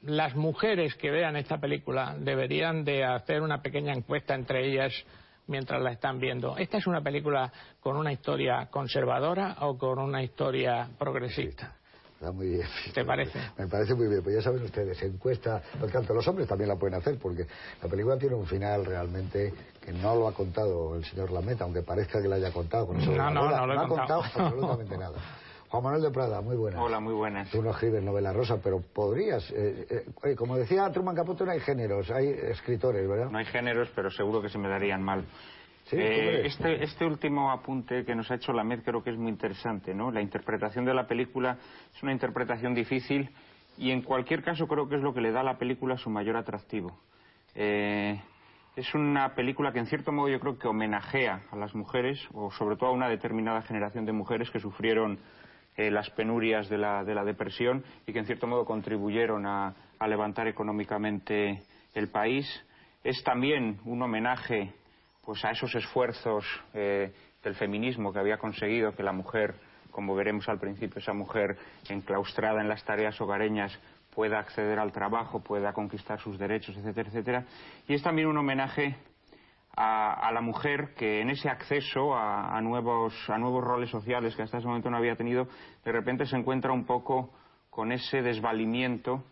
las 0.01 0.35
mujeres 0.35 0.95
que 0.95 1.11
vean 1.11 1.35
esta 1.35 1.57
película 1.57 2.15
deberían 2.17 2.83
de 2.83 3.03
hacer 3.03 3.41
una 3.41 3.61
pequeña 3.61 3.93
encuesta 3.93 4.35
entre 4.35 4.65
ellas 4.65 4.93
mientras 5.47 5.81
la 5.81 5.91
están 5.91 6.19
viendo. 6.19 6.57
¿Esta 6.57 6.77
es 6.77 6.87
una 6.87 7.01
película 7.01 7.51
con 7.79 7.97
una 7.97 8.11
historia 8.11 8.67
conservadora 8.71 9.57
o 9.61 9.77
con 9.77 9.99
una 9.99 10.23
historia 10.23 10.89
progresista? 10.97 11.75
Está 12.25 12.35
muy 12.35 12.49
bien. 12.49 12.67
¿Te 12.91 13.05
parece? 13.05 13.39
Me 13.55 13.67
parece 13.67 13.93
muy 13.93 14.07
bien. 14.07 14.23
Pues 14.23 14.35
ya 14.35 14.41
saben 14.41 14.63
ustedes, 14.63 14.99
encuesta, 15.03 15.61
porque 15.79 15.93
tanto 15.93 16.11
los 16.15 16.27
hombres 16.27 16.47
también 16.47 16.69
la 16.69 16.75
pueden 16.75 16.95
hacer, 16.95 17.19
porque 17.19 17.45
la 17.83 17.87
película 17.87 18.17
tiene 18.17 18.33
un 18.33 18.47
final 18.47 18.83
realmente 18.83 19.53
que 19.79 19.91
no 19.91 20.15
lo 20.15 20.27
ha 20.27 20.33
contado 20.33 20.95
el 20.95 21.05
señor 21.05 21.29
Lameta, 21.29 21.65
aunque 21.65 21.83
parezca 21.83 22.19
que 22.19 22.27
lo 22.27 22.33
haya 22.33 22.51
contado. 22.51 22.91
no, 22.91 23.29
no, 23.29 23.31
no, 23.31 23.67
lo 23.67 23.79
ha 23.79 23.87
contado 23.87 24.23
absolutamente 24.35 24.97
nada. 24.97 25.17
Juan 25.69 25.83
Manuel 25.83 26.01
de 26.01 26.09
Prada, 26.09 26.41
muy 26.41 26.55
buenas. 26.55 26.81
Hola, 26.81 26.99
muy 26.99 27.13
buenas. 27.13 27.51
Tú 27.51 27.61
no 27.61 27.69
escribes 27.69 28.03
novela 28.03 28.33
rosa, 28.33 28.57
pero 28.63 28.79
podrías. 28.81 29.47
Eh, 29.51 30.05
eh, 30.23 30.35
como 30.35 30.57
decía 30.57 30.89
Truman 30.91 31.15
Capote, 31.15 31.45
no 31.45 31.51
hay 31.51 31.59
géneros, 31.59 32.09
hay 32.09 32.29
escritores, 32.29 33.07
¿verdad? 33.07 33.29
No 33.29 33.37
hay 33.37 33.45
géneros, 33.45 33.91
pero 33.95 34.09
seguro 34.09 34.41
que 34.41 34.49
se 34.49 34.57
me 34.57 34.67
darían 34.67 35.03
mal. 35.03 35.25
Eh, 35.91 36.41
este, 36.45 36.83
este, 36.83 37.05
último 37.05 37.51
apunte 37.51 38.03
que 38.05 38.15
nos 38.15 38.31
ha 38.31 38.35
hecho 38.35 38.51
la 38.53 38.63
MED 38.63 38.81
creo 38.83 39.03
que 39.03 39.11
es 39.11 39.17
muy 39.17 39.29
interesante, 39.29 39.93
¿no? 39.93 40.11
La 40.11 40.21
interpretación 40.21 40.83
de 40.83 40.93
la 40.95 41.05
película 41.05 41.57
es 41.93 42.01
una 42.01 42.11
interpretación 42.11 42.73
difícil 42.73 43.29
y 43.77 43.91
en 43.91 44.01
cualquier 44.01 44.41
caso 44.41 44.67
creo 44.67 44.89
que 44.89 44.95
es 44.95 45.01
lo 45.01 45.13
que 45.13 45.21
le 45.21 45.31
da 45.31 45.41
a 45.41 45.43
la 45.43 45.57
película 45.59 45.97
su 45.97 46.09
mayor 46.09 46.37
atractivo. 46.37 46.97
Eh, 47.53 48.19
es 48.75 48.95
una 48.95 49.35
película 49.35 49.71
que 49.71 49.79
en 49.79 49.85
cierto 49.85 50.11
modo 50.11 50.27
yo 50.27 50.39
creo 50.39 50.57
que 50.57 50.67
homenajea 50.67 51.43
a 51.51 51.55
las 51.55 51.75
mujeres 51.75 52.19
o 52.33 52.49
sobre 52.51 52.77
todo 52.77 52.89
a 52.89 52.93
una 52.93 53.07
determinada 53.07 53.61
generación 53.61 54.05
de 54.05 54.11
mujeres 54.11 54.49
que 54.49 54.59
sufrieron 54.59 55.19
eh, 55.77 55.91
las 55.91 56.09
penurias 56.11 56.67
de 56.67 56.79
la, 56.79 57.03
de 57.03 57.13
la, 57.13 57.23
depresión 57.23 57.83
y 58.07 58.13
que 58.13 58.19
en 58.19 58.25
cierto 58.25 58.47
modo 58.47 58.65
contribuyeron 58.65 59.45
a, 59.45 59.75
a 59.99 60.07
levantar 60.07 60.47
económicamente 60.47 61.61
el 61.93 62.09
país. 62.09 62.47
Es 63.03 63.23
también 63.23 63.79
un 63.85 64.01
homenaje 64.01 64.73
pues 65.25 65.43
a 65.43 65.51
esos 65.51 65.73
esfuerzos 65.75 66.45
eh, 66.73 67.11
del 67.43 67.55
feminismo 67.55 68.13
que 68.13 68.19
había 68.19 68.37
conseguido 68.37 68.95
que 68.95 69.03
la 69.03 69.11
mujer, 69.11 69.55
como 69.91 70.15
veremos 70.15 70.47
al 70.47 70.59
principio, 70.59 70.99
esa 70.99 71.13
mujer 71.13 71.57
enclaustrada 71.89 72.61
en 72.61 72.69
las 72.69 72.83
tareas 72.83 73.19
hogareñas 73.19 73.77
pueda 74.13 74.39
acceder 74.39 74.79
al 74.79 74.91
trabajo, 74.91 75.41
pueda 75.41 75.73
conquistar 75.73 76.19
sus 76.19 76.37
derechos, 76.37 76.77
etcétera, 76.77 77.09
etcétera. 77.09 77.45
Y 77.87 77.95
es 77.95 78.03
también 78.03 78.27
un 78.27 78.37
homenaje 78.37 78.95
a, 79.75 80.31
la 80.31 80.41
mujer 80.41 80.93
que 80.95 81.21
en 81.21 81.29
ese 81.29 81.49
acceso 81.49 82.15
a, 82.15 82.59
nuevos, 82.61 83.13
a 83.29 83.37
nuevos 83.37 83.63
roles 83.63 83.89
sociales 83.89 84.35
que 84.35 84.43
hasta 84.43 84.59
ese 84.59 84.67
momento 84.67 84.89
no 84.89 84.97
había 84.97 85.15
tenido, 85.15 85.47
de 85.83 85.91
repente 85.91 86.25
se 86.25 86.37
encuentra 86.37 86.71
un 86.71 86.85
poco 86.85 87.33
con 87.69 87.91
ese 87.91 88.21
desvalimiento 88.21 89.23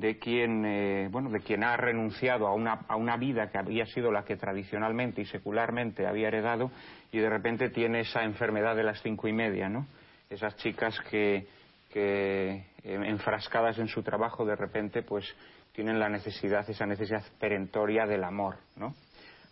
de 0.00 0.18
quien, 0.18 0.64
eh, 0.66 1.08
bueno, 1.10 1.30
de 1.30 1.40
quien 1.40 1.64
ha 1.64 1.74
renunciado 1.76 2.46
a 2.46 2.52
una, 2.52 2.80
a 2.86 2.96
una 2.96 3.16
vida 3.16 3.48
que 3.50 3.56
había 3.56 3.86
sido 3.86 4.12
la 4.12 4.24
que 4.24 4.36
tradicionalmente 4.36 5.22
y 5.22 5.26
secularmente 5.26 6.06
había 6.06 6.28
heredado 6.28 6.70
y 7.12 7.18
de 7.18 7.30
repente 7.30 7.70
tiene 7.70 8.00
esa 8.00 8.22
enfermedad 8.22 8.76
de 8.76 8.82
las 8.82 9.00
cinco 9.02 9.26
y 9.26 9.32
media, 9.32 9.70
¿no? 9.70 9.86
Esas 10.28 10.54
chicas 10.56 11.00
que, 11.10 11.46
que 11.90 12.50
eh, 12.50 12.64
enfrascadas 12.84 13.78
en 13.78 13.88
su 13.88 14.02
trabajo 14.02 14.44
de 14.44 14.56
repente 14.56 15.02
pues 15.02 15.24
tienen 15.72 15.98
la 15.98 16.10
necesidad, 16.10 16.68
esa 16.68 16.84
necesidad 16.84 17.24
perentoria 17.40 18.04
del 18.04 18.24
amor, 18.24 18.56
¿no? 18.76 18.94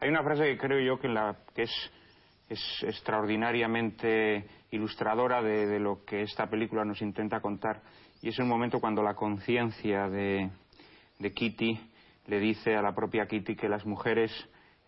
Hay 0.00 0.10
una 0.10 0.22
frase 0.22 0.44
que 0.44 0.58
creo 0.58 0.80
yo 0.80 1.00
que, 1.00 1.08
la, 1.08 1.36
que 1.54 1.62
es, 1.62 1.90
es 2.50 2.60
extraordinariamente 2.82 4.44
ilustradora 4.72 5.40
de 5.40 5.78
lo 5.78 6.04
que 6.04 6.22
esta 6.22 6.48
película 6.48 6.84
nos 6.84 7.00
intenta 7.00 7.40
contar 7.40 7.80
y 8.24 8.28
es 8.28 8.38
un 8.38 8.48
momento 8.48 8.80
cuando 8.80 9.02
la 9.02 9.12
conciencia 9.12 10.08
de, 10.08 10.48
Kitty 11.20 11.78
le 12.26 12.40
dice 12.40 12.74
a 12.74 12.80
la 12.80 12.94
propia 12.94 13.26
Kitty 13.26 13.54
que 13.54 13.68
las 13.68 13.84
mujeres 13.84 14.32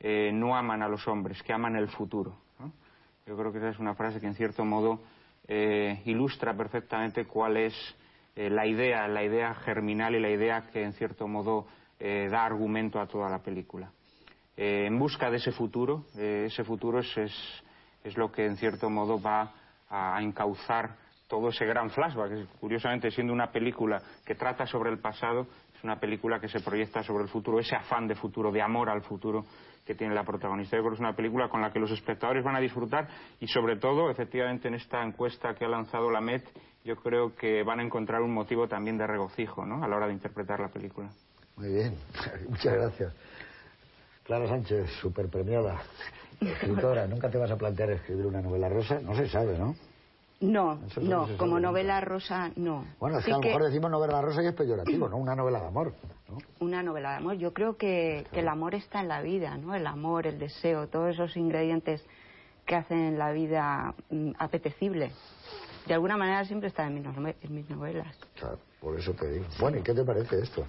eh, 0.00 0.30
no 0.32 0.56
aman 0.56 0.82
a 0.82 0.88
los 0.88 1.06
hombres, 1.06 1.42
que 1.42 1.52
aman 1.52 1.76
el 1.76 1.88
futuro. 1.88 2.34
Yo 3.26 3.36
creo 3.36 3.52
que 3.52 3.58
esa 3.58 3.68
es 3.68 3.78
una 3.78 3.94
frase 3.94 4.20
que 4.20 4.26
en 4.26 4.36
cierto 4.36 4.64
modo 4.64 5.02
eh, 5.48 6.00
ilustra 6.06 6.56
perfectamente 6.56 7.26
cuál 7.26 7.58
es 7.58 7.74
eh, 8.36 8.48
la 8.48 8.66
idea, 8.66 9.06
la 9.06 9.22
idea 9.22 9.52
germinal 9.52 10.14
y 10.14 10.20
la 10.20 10.30
idea 10.30 10.70
que 10.72 10.82
en 10.82 10.94
cierto 10.94 11.28
modo 11.28 11.66
da 11.98 12.44
argumento 12.44 13.00
a 13.00 13.06
toda 13.06 13.28
la 13.28 13.42
película. 13.42 13.90
en 14.56 14.98
busca 14.98 15.30
de 15.30 15.38
ese 15.38 15.52
futuro, 15.52 16.04
ese 16.16 16.62
futuro 16.64 17.00
es, 17.00 17.16
es, 18.04 18.16
lo 18.16 18.30
que 18.30 18.44
en 18.46 18.56
cierto 18.56 18.88
modo 18.90 19.20
va 19.20 19.52
a 19.88 20.22
encauzar 20.22 21.05
todo 21.28 21.48
ese 21.48 21.64
gran 21.66 21.90
flashback, 21.90 22.58
curiosamente 22.60 23.10
siendo 23.10 23.32
una 23.32 23.50
película 23.50 24.00
que 24.24 24.34
trata 24.34 24.66
sobre 24.66 24.90
el 24.90 24.98
pasado, 24.98 25.46
es 25.74 25.82
una 25.82 25.98
película 25.98 26.40
que 26.40 26.48
se 26.48 26.60
proyecta 26.60 27.02
sobre 27.02 27.24
el 27.24 27.28
futuro, 27.28 27.58
ese 27.58 27.74
afán 27.74 28.06
de 28.06 28.14
futuro, 28.14 28.52
de 28.52 28.62
amor 28.62 28.88
al 28.88 29.02
futuro 29.02 29.44
que 29.84 29.94
tiene 29.94 30.14
la 30.14 30.24
protagonista. 30.24 30.76
Yo 30.76 30.82
creo 30.82 30.92
que 30.92 30.96
es 30.96 31.00
una 31.00 31.14
película 31.14 31.48
con 31.48 31.60
la 31.60 31.72
que 31.72 31.78
los 31.78 31.90
espectadores 31.90 32.44
van 32.44 32.56
a 32.56 32.60
disfrutar 32.60 33.08
y 33.40 33.46
sobre 33.48 33.76
todo, 33.76 34.10
efectivamente, 34.10 34.68
en 34.68 34.74
esta 34.74 35.02
encuesta 35.02 35.54
que 35.54 35.64
ha 35.64 35.68
lanzado 35.68 36.10
la 36.10 36.20
MET, 36.20 36.44
yo 36.84 36.96
creo 36.96 37.34
que 37.34 37.62
van 37.62 37.80
a 37.80 37.82
encontrar 37.82 38.22
un 38.22 38.32
motivo 38.32 38.68
también 38.68 38.96
de 38.96 39.06
regocijo 39.06 39.66
¿no? 39.66 39.82
a 39.84 39.88
la 39.88 39.96
hora 39.96 40.06
de 40.06 40.12
interpretar 40.12 40.60
la 40.60 40.68
película. 40.68 41.10
Muy 41.56 41.72
bien, 41.72 41.96
muchas 42.48 42.74
gracias. 42.74 43.14
Clara 44.24 44.48
Sánchez, 44.48 44.90
super 45.00 45.28
premiada, 45.28 45.80
escritora, 46.40 47.06
¿nunca 47.06 47.30
te 47.30 47.38
vas 47.38 47.50
a 47.50 47.56
plantear 47.56 47.90
escribir 47.90 48.26
una 48.26 48.42
novela 48.42 48.68
rosa? 48.68 49.00
No 49.00 49.14
se 49.14 49.28
sabe, 49.28 49.56
¿no? 49.56 49.74
No, 50.40 50.78
no, 51.00 51.28
como 51.38 51.58
novela 51.58 52.00
rosa 52.02 52.50
no. 52.56 52.84
Bueno, 53.00 53.18
es 53.18 53.24
que 53.24 53.32
a 53.32 53.36
lo 53.36 53.42
mejor 53.42 53.64
decimos 53.64 53.90
novela 53.90 54.20
rosa 54.20 54.42
y 54.42 54.46
es 54.46 54.54
peyorativo, 54.54 55.08
¿no? 55.08 55.16
Una 55.16 55.34
novela 55.34 55.60
de 55.60 55.66
amor. 55.66 55.94
Una 56.60 56.82
novela 56.82 57.12
de 57.12 57.16
amor. 57.16 57.36
Yo 57.36 57.54
creo 57.54 57.76
que, 57.76 58.26
el 58.32 58.48
amor 58.48 58.74
está 58.74 59.00
en 59.00 59.08
la 59.08 59.22
vida, 59.22 59.56
¿no? 59.56 59.74
El 59.74 59.86
amor, 59.86 60.26
el 60.26 60.38
deseo, 60.38 60.88
todos 60.88 61.14
esos 61.14 61.36
ingredientes 61.38 62.04
que 62.66 62.74
hacen 62.74 63.18
la 63.18 63.32
vida 63.32 63.94
mm, 64.10 64.32
apetecible. 64.38 65.10
De 65.86 65.94
alguna 65.94 66.18
manera 66.18 66.44
siempre 66.44 66.68
están 66.68 66.96
en 66.96 67.54
mis, 67.54 67.70
novelas. 67.70 68.14
Claro, 68.34 68.58
por 68.80 68.98
eso 68.98 69.14
te 69.14 69.30
digo. 69.30 69.46
Bueno, 69.58 69.78
¿y 69.78 69.82
qué 69.82 69.94
te 69.94 70.04
parece 70.04 70.40
esto? 70.40 70.66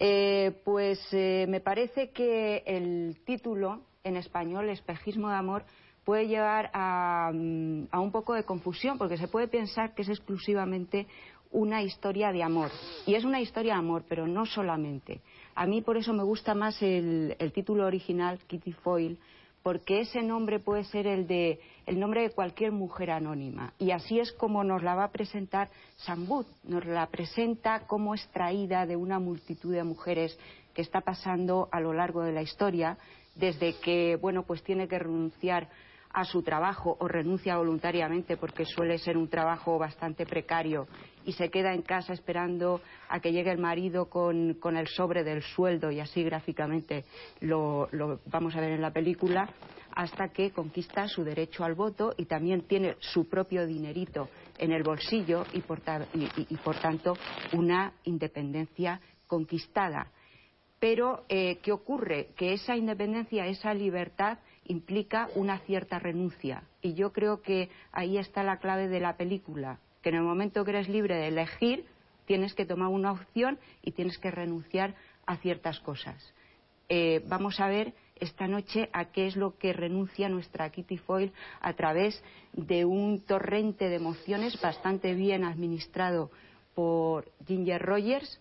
Eh, 0.00 0.60
pues 0.64 0.98
eh, 1.12 1.46
me 1.48 1.60
parece 1.60 2.10
que 2.10 2.64
el 2.66 3.20
título 3.24 3.82
en 4.02 4.16
español, 4.16 4.68
Espejismo 4.70 5.28
de 5.28 5.36
Amor, 5.36 5.64
puede 6.04 6.26
llevar 6.26 6.70
mm, 7.32 7.84
a, 7.90 8.00
un 8.00 8.10
poco 8.10 8.34
de 8.34 8.44
confusión, 8.44 8.98
porque 8.98 9.16
se 9.16 9.28
puede 9.28 9.48
pensar 9.48 9.94
que 9.94 10.02
es 10.02 10.08
exclusivamente 10.08 11.06
una 11.50 11.82
historia 11.82 12.32
de 12.32 12.42
amor. 12.42 12.70
Y 13.06 13.14
es 13.14 13.24
una 13.24 13.40
historia 13.40 13.74
de 13.74 13.78
amor, 13.78 14.04
pero 14.08 14.26
no 14.26 14.46
solamente. 14.46 15.20
A 15.54 15.66
mí 15.66 15.82
por 15.82 15.96
eso 15.96 16.12
me 16.12 16.22
gusta 16.22 16.54
más 16.54 16.80
el, 16.82 17.36
título 17.54 17.86
original, 17.86 18.38
Kitty 18.46 18.72
Foyle, 18.72 19.18
porque 19.62 20.00
ese 20.00 20.22
nombre 20.22 20.58
puede 20.58 20.84
ser 20.84 21.06
el 21.06 21.26
de 21.26 21.60
el 21.86 22.00
nombre 22.00 22.22
de 22.22 22.30
cualquier 22.30 22.72
mujer 22.72 23.12
anónima 23.12 23.72
y 23.78 23.92
así 23.92 24.18
es 24.18 24.32
como 24.32 24.64
nos 24.64 24.82
la 24.82 24.96
va 24.96 25.04
a 25.04 25.10
presentar 25.12 25.68
Sambut 25.98 26.48
nos 26.64 26.84
la 26.84 27.06
presenta 27.06 27.86
como 27.86 28.14
extraída 28.14 28.86
de 28.86 28.96
una 28.96 29.20
multitud 29.20 29.72
de 29.72 29.84
mujeres 29.84 30.36
que 30.74 30.82
está 30.82 31.00
pasando 31.02 31.68
a 31.70 31.78
lo 31.78 31.92
largo 31.92 32.22
de 32.22 32.32
la 32.32 32.42
historia 32.42 32.98
desde 33.36 33.74
que 33.78 34.16
bueno 34.20 34.42
pues 34.42 34.64
tiene 34.64 34.88
que 34.88 34.98
renunciar 34.98 35.68
a 36.12 36.24
su 36.24 36.42
trabajo 36.42 36.96
o 37.00 37.08
renuncia 37.08 37.56
voluntariamente 37.56 38.36
porque 38.36 38.64
suele 38.64 38.98
ser 38.98 39.16
un 39.16 39.28
trabajo 39.28 39.78
bastante 39.78 40.26
precario 40.26 40.86
y 41.24 41.32
se 41.32 41.50
queda 41.50 41.72
en 41.72 41.82
casa 41.82 42.12
esperando 42.12 42.80
a 43.08 43.20
que 43.20 43.32
llegue 43.32 43.50
el 43.50 43.58
marido 43.58 44.06
con, 44.06 44.56
el 44.76 44.86
sobre 44.88 45.24
del 45.24 45.42
sueldo 45.42 45.90
y 45.90 46.00
así 46.00 46.22
gráficamente 46.22 47.04
lo, 47.40 47.88
vamos 48.26 48.54
a 48.56 48.60
ver 48.60 48.72
en 48.72 48.82
la 48.82 48.92
película 48.92 49.48
hasta 49.94 50.28
que 50.28 50.50
conquista 50.50 51.06
su 51.08 51.22
derecho 51.22 51.64
al 51.64 51.74
voto 51.74 52.14
y 52.16 52.24
también 52.24 52.62
tiene 52.62 52.96
su 53.00 53.28
propio 53.28 53.66
dinerito 53.66 54.28
en 54.58 54.72
el 54.72 54.82
bolsillo 54.82 55.44
y 55.52 55.60
por, 55.60 55.80
y, 56.14 56.56
por 56.56 56.76
tanto 56.76 57.16
una 57.52 57.92
independencia 58.04 59.00
conquistada. 59.26 60.10
Pero, 60.78 61.24
eh, 61.28 61.58
¿qué 61.62 61.70
ocurre? 61.72 62.30
Que 62.36 62.54
esa 62.54 62.76
independencia, 62.76 63.46
esa 63.46 63.72
libertad 63.72 64.38
implica 64.66 65.28
una 65.34 65.58
cierta 65.60 65.98
renuncia. 65.98 66.62
Y 66.80 66.94
yo 66.94 67.12
creo 67.12 67.42
que 67.42 67.70
ahí 67.92 68.18
está 68.18 68.42
la 68.42 68.58
clave 68.58 68.88
de 68.88 69.00
la 69.00 69.16
película, 69.16 69.78
que 70.02 70.10
en 70.10 70.16
el 70.16 70.22
momento 70.22 70.64
que 70.64 70.70
eres 70.72 70.88
libre 70.88 71.16
de 71.16 71.28
elegir, 71.28 71.86
tienes 72.26 72.54
que 72.54 72.66
tomar 72.66 72.88
una 72.88 73.12
opción 73.12 73.58
y 73.82 73.92
tienes 73.92 74.18
que 74.18 74.30
renunciar 74.30 74.94
a 75.26 75.36
ciertas 75.36 75.80
cosas. 75.80 76.34
Eh, 76.88 77.22
vamos 77.26 77.60
a 77.60 77.68
ver 77.68 77.94
esta 78.16 78.46
noche 78.46 78.88
a 78.92 79.06
qué 79.06 79.26
es 79.26 79.36
lo 79.36 79.56
que 79.58 79.72
renuncia 79.72 80.28
nuestra 80.28 80.70
Kitty 80.70 80.98
Foyle 80.98 81.32
a 81.60 81.72
través 81.72 82.22
de 82.52 82.84
un 82.84 83.20
torrente 83.20 83.88
de 83.88 83.96
emociones 83.96 84.60
bastante 84.60 85.14
bien 85.14 85.44
administrado 85.44 86.30
por 86.74 87.30
Ginger 87.46 87.82
Rogers 87.82 88.40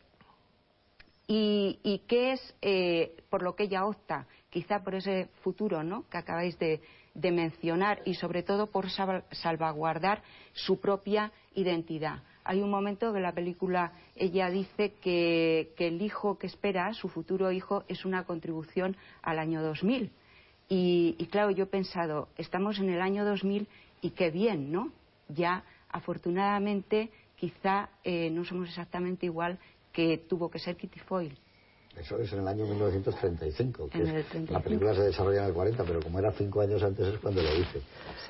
y, 1.27 2.01
qué 2.07 2.33
es 2.33 2.55
eh, 2.61 3.15
por 3.29 3.41
lo 3.41 3.55
que 3.55 3.63
ella 3.63 3.85
opta 3.85 4.27
quizá 4.51 4.83
por 4.83 4.93
ese 4.93 5.29
futuro 5.41 5.81
¿no? 5.81 6.07
que 6.09 6.17
acabáis 6.17 6.59
de, 6.59 6.81
mencionar 7.15 8.01
y 8.05 8.13
sobre 8.13 8.43
todo 8.43 8.67
por 8.67 8.89
salvaguardar 8.89 10.21
su 10.53 10.79
propia 10.79 11.31
identidad. 11.55 12.21
Hay 12.43 12.61
un 12.61 12.69
momento 12.69 13.13
que 13.13 13.19
la 13.19 13.33
película 13.33 13.93
ella 14.15 14.49
dice 14.49 14.93
que, 15.01 15.73
el 15.77 16.01
hijo 16.01 16.37
que 16.37 16.47
espera, 16.47 16.93
su 16.93 17.09
futuro 17.09 17.51
hijo, 17.51 17.83
es 17.87 18.05
una 18.05 18.23
contribución 18.23 18.95
al 19.21 19.39
año 19.39 19.61
2000. 19.61 20.11
Y, 20.69 21.15
y 21.17 21.25
claro, 21.27 21.51
yo 21.51 21.65
he 21.65 21.67
pensado, 21.67 22.29
estamos 22.37 22.79
en 22.79 22.89
el 22.89 23.01
año 23.01 23.25
2000 23.25 23.67
y 24.01 24.11
qué 24.11 24.31
bien, 24.31 24.71
¿no? 24.71 24.91
Ya 25.27 25.63
afortunadamente 25.89 27.09
quizá 27.35 27.89
eh, 28.03 28.29
no 28.29 28.45
somos 28.45 28.69
exactamente 28.69 29.25
igual 29.25 29.59
que 29.91 30.17
tuvo 30.17 30.49
que 30.49 30.59
ser 30.59 30.77
Kitty 30.77 30.99
Foyle 30.99 31.37
Eso 31.97 32.17
es 32.19 32.31
en 32.31 32.39
el 32.39 32.47
año 32.47 32.65
1935, 32.65 33.89
que 33.89 34.23
la 34.49 34.61
película 34.61 34.95
se 34.95 35.01
desarrolla 35.01 35.41
en 35.41 35.47
el 35.47 35.53
40, 35.53 35.83
pero 35.83 35.99
como 36.01 36.19
era 36.19 36.31
cinco 36.31 36.61
años 36.61 36.81
antes 36.81 37.05
es 37.05 37.19
cuando 37.19 37.41
lo 37.41 37.53
hice. 37.53 37.81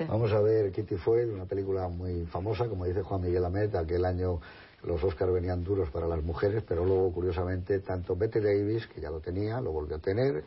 Vamos 0.08 0.32
a 0.32 0.40
ver 0.40 0.72
Kitty 0.72 0.96
Foyle, 0.96 1.32
una 1.32 1.44
película 1.44 1.86
muy 1.86 2.26
famosa, 2.26 2.66
como 2.66 2.86
dice 2.86 3.02
Juan 3.02 3.22
Miguel 3.22 3.44
Amet, 3.44 3.74
aquel 3.76 4.04
año 4.04 4.40
los 4.82 5.02
Oscars 5.04 5.32
venían 5.32 5.62
duros 5.62 5.90
para 5.90 6.08
las 6.08 6.22
mujeres, 6.24 6.64
pero 6.66 6.84
luego, 6.84 7.12
curiosamente, 7.12 7.78
tanto 7.80 8.16
Betty 8.16 8.40
Davis, 8.40 8.88
que 8.88 9.00
ya 9.00 9.10
lo 9.10 9.20
tenía, 9.20 9.60
lo 9.60 9.70
volvió 9.70 9.96
a 9.96 10.00
tener, 10.00 10.42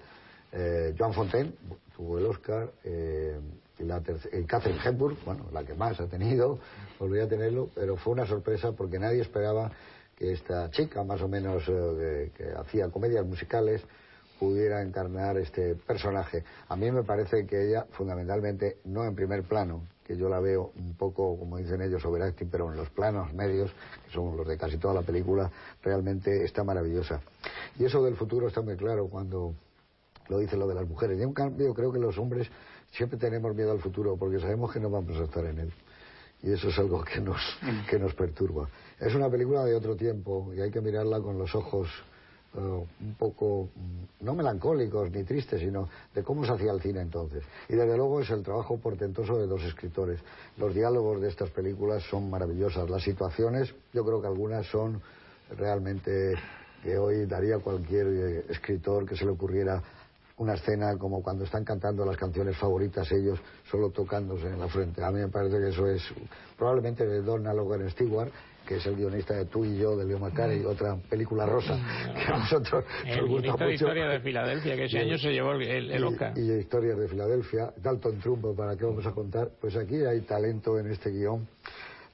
eh, 0.52 0.94
Joan 0.98 1.14
Fontaine 1.14 1.54
tuvo 1.96 2.18
el 2.18 2.26
Oscar, 2.26 2.70
eh, 2.84 3.40
y, 3.80 3.84
la 3.84 4.02
Catherine 4.46 4.80
Hepburn, 4.84 5.18
bueno, 5.26 5.46
la 5.54 5.64
que 5.64 5.74
más 5.74 6.00
ha 6.00 6.08
tenido, 6.08 6.60
volvió 7.00 7.24
a 7.24 7.28
tenerlo, 7.28 7.70
pero 7.74 7.96
fue 7.96 8.14
una 8.14 8.26
sorpresa 8.26 8.74
porque 8.74 9.00
nadie 9.00 9.22
esperaba 9.22 9.72
que 10.16 10.32
esta 10.32 10.70
chica, 10.72 11.04
más 11.04 11.22
o 11.22 11.28
menos 11.28 11.64
eh, 11.68 12.32
que, 12.36 12.52
hacía 12.52 12.90
comedias 12.90 13.26
musicales, 13.26 13.82
pudiera 14.40 14.82
encarnar 14.82 15.38
este 15.38 15.76
personaje. 15.76 16.44
A 16.68 16.76
mí 16.76 16.92
me 16.92 17.04
parece 17.04 17.46
que 17.46 17.68
ella, 17.68 17.86
fundamentalmente, 17.92 18.78
no 18.86 19.06
en 19.06 19.16
primer 19.16 19.44
plano, 19.44 19.84
que 20.06 20.16
yo 20.18 20.30
la 20.30 20.40
veo 20.40 20.72
un 20.78 20.96
poco, 20.96 21.38
como 21.38 21.58
dicen 21.58 21.82
ellos, 21.82 22.06
overacting, 22.06 22.50
pero 22.50 22.72
en 22.72 22.78
los 22.78 22.90
planos 22.90 23.34
medios, 23.34 23.72
que 24.06 24.12
son 24.12 24.38
los 24.38 24.48
de 24.48 24.58
casi 24.58 24.78
toda 24.78 24.94
la 24.94 25.02
película, 25.02 25.50
realmente 25.82 26.44
está 26.44 26.64
maravillosa. 26.64 27.22
Y 27.80 27.86
eso 27.86 28.04
del 28.04 28.16
futuro 28.16 28.48
está 28.48 28.62
muy 28.62 28.76
claro 28.76 29.08
cuando 29.08 29.56
lo 30.28 30.40
dice 30.40 30.58
lo 30.58 30.68
de 30.68 30.76
las 30.76 30.88
mujeres. 30.88 31.20
Y 31.20 31.24
en 31.24 31.34
cambio, 31.34 31.74
creo 31.74 31.92
que 31.92 32.00
los 32.00 32.18
hombres 32.18 32.50
siempre 32.92 33.18
tenemos 33.18 33.56
miedo 33.56 33.72
al 33.72 33.80
futuro 33.80 34.16
porque 34.18 34.40
sabemos 34.40 34.72
que 34.72 34.80
no 34.80 34.90
vamos 34.90 35.18
a 35.20 35.24
estar 35.24 35.46
en 35.46 35.60
él. 35.60 35.74
Y 36.44 36.52
eso 36.52 36.70
es 36.70 36.78
algo 36.78 37.04
que 37.04 37.20
nos, 37.20 37.42
que 37.90 37.98
nos 37.98 38.14
perturba. 38.14 38.70
Es 39.00 39.14
una 39.16 39.30
película 39.30 39.64
de 39.66 39.76
otro 39.76 39.96
tiempo 39.96 40.54
y 40.56 40.62
hay 40.62 40.72
que 40.72 40.82
mirarla 40.82 41.20
con 41.20 41.38
los 41.38 41.54
ojos 41.56 41.90
eh, 42.58 42.60
un 42.60 43.16
poco, 43.16 43.70
mm, 43.76 44.26
no 44.26 44.34
melancólicos 44.34 45.12
ni 45.12 45.24
tristes, 45.24 45.60
sino 45.60 45.90
de 46.14 46.24
cómo 46.24 46.46
se 46.46 46.54
hacía 46.54 46.72
el 46.72 46.82
cine 46.82 47.02
entonces. 47.02 47.44
Y 47.68 47.74
desde 47.74 47.98
luego 47.98 48.22
es 48.22 48.30
el 48.30 48.44
trabajo 48.44 48.78
portentoso 48.78 49.38
de 49.38 49.48
dos 49.48 49.62
escritores. 49.64 50.20
Los 50.58 50.74
diálogos 50.74 51.22
de 51.22 51.28
estas 51.28 51.50
películas 51.50 52.04
son 52.04 52.30
maravillosas. 52.30 52.90
Las 52.90 53.04
situaciones, 53.04 53.74
yo 53.92 54.06
creo 54.06 54.22
que 54.22 54.28
algunas 54.28 54.66
son 54.68 55.02
realmente 55.58 56.36
que 56.82 56.98
hoy 56.98 57.26
daría 57.26 57.60
cualquier 57.60 58.08
eh, 58.08 58.46
escritor 58.50 59.06
que 59.06 59.18
se 59.18 59.26
le 59.26 59.32
ocurriera 59.32 59.82
una 60.38 60.56
escena 60.56 60.98
como 60.98 61.24
cuando 61.24 61.46
están 61.46 61.64
cantando 61.64 62.06
las 62.06 62.18
canciones 62.18 62.58
favoritas 62.58 63.10
ellos 63.12 63.40
solo 63.70 63.90
tocándose 63.90 64.48
en 64.48 64.60
la 64.60 64.68
frente. 64.68 65.04
A 65.04 65.12
mí 65.12 65.20
me 65.20 65.30
parece 65.30 65.58
que 65.60 65.70
eso 65.70 65.88
es 65.88 66.04
probablemente 66.58 67.06
de 67.06 67.22
Donald 67.22 67.58
Logan 67.58 67.90
Stewart 67.90 68.32
que 68.66 68.78
es 68.78 68.86
el 68.86 68.96
guionista 68.96 69.36
de 69.36 69.46
Tú 69.46 69.64
y 69.64 69.78
yo, 69.78 69.96
de 69.96 70.06
Leo 70.06 70.20
Macari, 70.20 70.56
y 70.62 70.66
otra 70.66 70.96
película 71.10 71.46
rosa, 71.46 71.78
que 72.16 72.34
a 72.34 72.38
nosotros 72.38 72.84
el 73.06 73.28
guionista 73.28 73.66
de 73.66 73.74
Historia 73.74 74.08
de 74.08 74.20
Filadelfia, 74.20 74.76
que 74.76 74.86
ese 74.86 75.00
año 75.00 75.18
se 75.18 75.32
llevó 75.32 75.52
el, 75.54 75.92
el 75.92 76.04
Oscar. 76.04 76.38
Y, 76.38 76.52
Historias 76.52 76.98
de 76.98 77.08
Filadelfia, 77.08 77.74
Dalton 77.78 78.20
Trumbo, 78.20 78.56
¿para 78.56 78.76
qué 78.76 78.86
vamos 78.86 79.06
a 79.06 79.12
contar? 79.12 79.52
Pues 79.62 79.76
aquí 79.76 80.04
hay 80.04 80.22
talento 80.22 80.80
en 80.80 80.92
este 80.92 81.12
guion. 81.12 81.48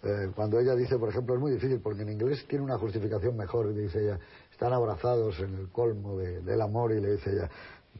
Eh, 0.03 0.31
cuando 0.35 0.59
ella 0.59 0.75
dice, 0.75 0.97
por 0.97 1.09
ejemplo, 1.09 1.35
es 1.35 1.41
muy 1.41 1.51
difícil, 1.51 1.79
porque 1.79 2.01
en 2.01 2.09
inglés 2.09 2.45
tiene 2.47 2.65
una 2.65 2.77
justificación 2.77 3.37
mejor, 3.37 3.73
dice 3.73 4.03
ella, 4.03 4.19
están 4.51 4.73
abrazados 4.73 5.39
en 5.39 5.53
el 5.55 5.69
colmo 5.69 6.17
del 6.17 6.61
amor, 6.61 6.91
y 6.91 6.99
le 6.99 7.13
dice 7.13 7.31
ella, 7.31 7.49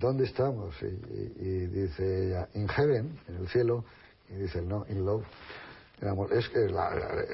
¿dónde 0.02 0.26
estamos? 0.26 0.76
Y, 0.82 0.86
y 0.86 1.68
dice 1.68 2.28
ella, 2.28 2.50
in 2.56 2.68
heaven, 2.68 3.18
en 3.30 3.36
el 3.38 3.48
cielo, 3.48 3.86
y 4.30 4.34
dice, 4.34 4.62
no, 4.62 4.86
in 4.90 5.06
love 5.06 5.24
es 6.32 6.50
que 6.50 6.68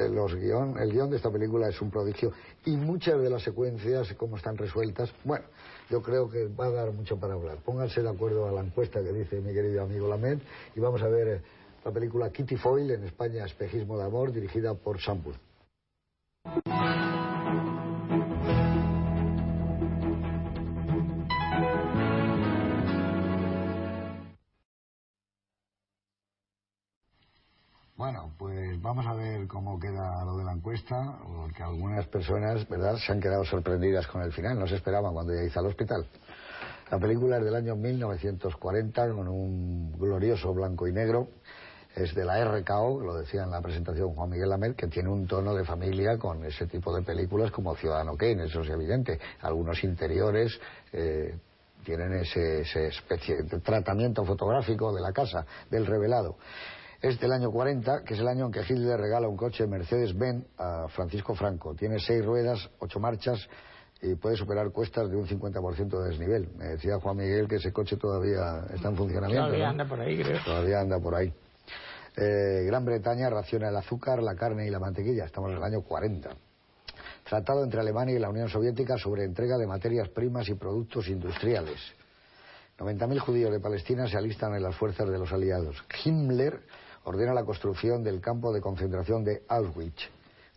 los 0.10 0.36
guion, 0.36 0.78
el 0.78 0.92
guion 0.92 1.10
de 1.10 1.16
esta 1.18 1.32
película 1.32 1.70
es 1.70 1.82
un 1.82 1.90
prodigio 1.90 2.34
y 2.66 2.76
muchas 2.76 3.22
de 3.22 3.30
las 3.30 3.42
secuencias, 3.42 4.14
como 4.16 4.36
están 4.36 4.58
resueltas, 4.58 5.14
bueno, 5.24 5.46
yo 5.90 6.02
creo 6.02 6.30
que 6.30 6.48
va 6.48 6.66
a 6.66 6.72
dar 6.72 6.92
mucho 6.92 7.18
para 7.18 7.36
hablar. 7.36 7.60
Pónganse 7.64 8.02
de 8.02 8.10
acuerdo 8.10 8.48
a 8.48 8.52
la 8.52 8.62
encuesta 8.62 9.02
que 9.02 9.14
dice 9.14 9.40
mi 9.40 9.54
querido 9.54 9.84
amigo 9.84 10.10
Lamed 10.10 10.40
y 10.76 10.80
vamos 10.82 11.02
a 11.02 11.08
ver 11.08 11.42
la 11.86 11.92
película 11.92 12.30
Kitty 12.30 12.58
Foyle 12.58 12.96
en 12.96 13.06
España, 13.06 13.46
Espejismo 13.46 13.98
de 13.98 14.04
Amor, 14.04 14.34
dirigida 14.34 14.74
por 14.74 15.00
Sam 15.00 15.22
vamos 28.88 29.06
a 29.06 29.14
ver 29.16 29.48
cómo 29.48 29.78
queda 29.78 30.24
lo 30.24 30.38
de 30.38 30.46
la 30.46 30.54
encuesta, 30.54 31.18
porque 31.22 31.62
algunas 31.62 32.08
personas, 32.08 32.68
¿verdad?, 32.70 32.96
se 32.96 33.12
han 33.12 33.20
quedado 33.20 33.44
sorprendidas 33.44 34.08
con 34.08 34.22
el 34.22 34.32
final, 34.32 34.58
no 34.58 34.66
se 34.66 34.76
esperaban 34.76 35.14
cuando 35.14 35.36
ya 35.36 35.44
hizo 35.44 35.60
al 35.60 35.66
hospital. 35.66 36.08
La 36.90 36.98
película 36.98 37.38
es 37.38 37.44
del 37.44 37.56
año 37.56 37.76
1940, 37.76 39.10
con 39.10 39.28
un 39.28 39.92
glorioso 40.00 40.54
blanco 40.54 40.88
y 40.88 40.94
negro. 40.94 41.28
Es 41.98 42.16
de 42.16 42.24
la 42.24 42.42
RKO, 42.46 43.02
lo 43.02 43.16
decía 43.16 43.44
en 43.44 43.52
la 43.52 43.60
presentación 43.60 44.16
Juan 44.16 44.30
Miguel 44.30 44.50
Lamer, 44.50 44.74
que 44.74 44.88
tiene 44.88 45.10
un 45.10 45.28
tono 45.28 45.54
de 45.54 45.66
familia 45.66 46.18
con 46.18 46.46
ese 46.46 46.66
tipo 46.68 46.96
de 46.96 47.02
películas 47.02 47.52
como 47.52 47.76
Ciudadano 47.76 48.16
Kane, 48.16 48.46
eso 48.46 48.62
es 48.62 48.70
evidente. 48.70 49.20
Algunos 49.42 49.84
interiores 49.84 50.58
eh, 50.94 51.38
tienen 51.84 52.14
ese, 52.14 52.62
ese 52.62 52.88
especie 52.88 53.44
de 53.44 53.60
tratamiento 53.60 54.24
fotográfico 54.24 54.94
de 54.94 55.02
la 55.02 55.12
casa, 55.12 55.46
del 55.70 55.86
revelado 55.86 56.38
es 57.02 57.20
del 57.20 57.32
año 57.32 57.52
40, 57.52 58.04
que 58.04 58.16
es 58.16 58.20
el 58.20 58.28
año 58.28 58.46
en 58.48 58.52
que 58.52 58.62
Hitler 58.62 59.00
regala 59.00 59.28
un 59.28 59.38
coche 59.38 59.68
Mercedes-Benz 59.68 60.46
a 60.58 60.88
Francisco 60.90 61.36
Franco. 61.36 61.76
Tiene 61.76 62.00
seis 62.00 62.26
ruedas, 62.26 62.70
ocho 62.80 63.00
marchas 63.00 63.48
y 64.02 64.16
puede 64.16 64.36
superar 64.36 64.72
cuestas 64.72 65.10
de 65.10 65.16
un 65.16 65.28
50% 65.28 66.02
de 66.02 66.10
desnivel. 66.10 66.50
Me 66.58 66.66
decía 66.66 67.00
Juan 67.00 67.18
Miguel 67.18 67.48
que 67.48 67.56
ese 67.56 67.72
coche 67.72 67.98
todavía 67.98 68.66
está 68.74 68.90
en 68.90 68.96
funcionamiento. 68.96 69.46
Todavía 69.46 69.70
anda 69.70 69.86
por 69.86 70.00
ahí, 70.00 70.22
creo. 70.22 70.40
Todavía 70.44 70.80
anda 70.80 71.00
por 71.00 71.16
ahí. 71.16 71.34
Eh, 72.16 72.64
Gran 72.66 72.84
Bretaña 72.84 73.30
raciona 73.30 73.70
el 73.70 73.76
azúcar, 73.76 74.24
la 74.24 74.36
carne 74.36 74.66
y 74.66 74.72
la 74.72 74.80
mantequilla. 74.80 75.26
Estamos 75.26 75.52
en 75.52 75.58
el 75.58 75.64
año 75.64 75.82
40. 75.82 76.30
Tratado 77.24 77.64
entre 77.64 77.80
Alemania 77.80 78.16
y 78.16 78.20
la 78.20 78.30
Unión 78.30 78.50
Soviética 78.50 78.98
sobre 78.98 79.24
entrega 79.24 79.58
de 79.58 79.68
materias 79.68 80.10
primas 80.10 80.48
y 80.50 80.56
productos 80.56 81.08
industriales. 81.10 81.80
90.000 82.80 83.20
judíos 83.20 83.52
de 83.52 83.60
Palestina 83.60 84.08
se 84.08 84.18
alistan 84.18 84.56
en 84.56 84.64
las 84.64 84.76
fuerzas 84.76 85.10
de 85.10 85.18
los 85.18 85.32
aliados. 85.32 85.84
Himmler 86.04 86.62
ordena 87.08 87.34
la 87.34 87.46
construcción 87.46 88.04
del 88.04 88.20
campo 88.20 88.52
de 88.52 88.60
concentración 88.60 89.24
de 89.24 89.42
Auschwitz. 89.48 90.10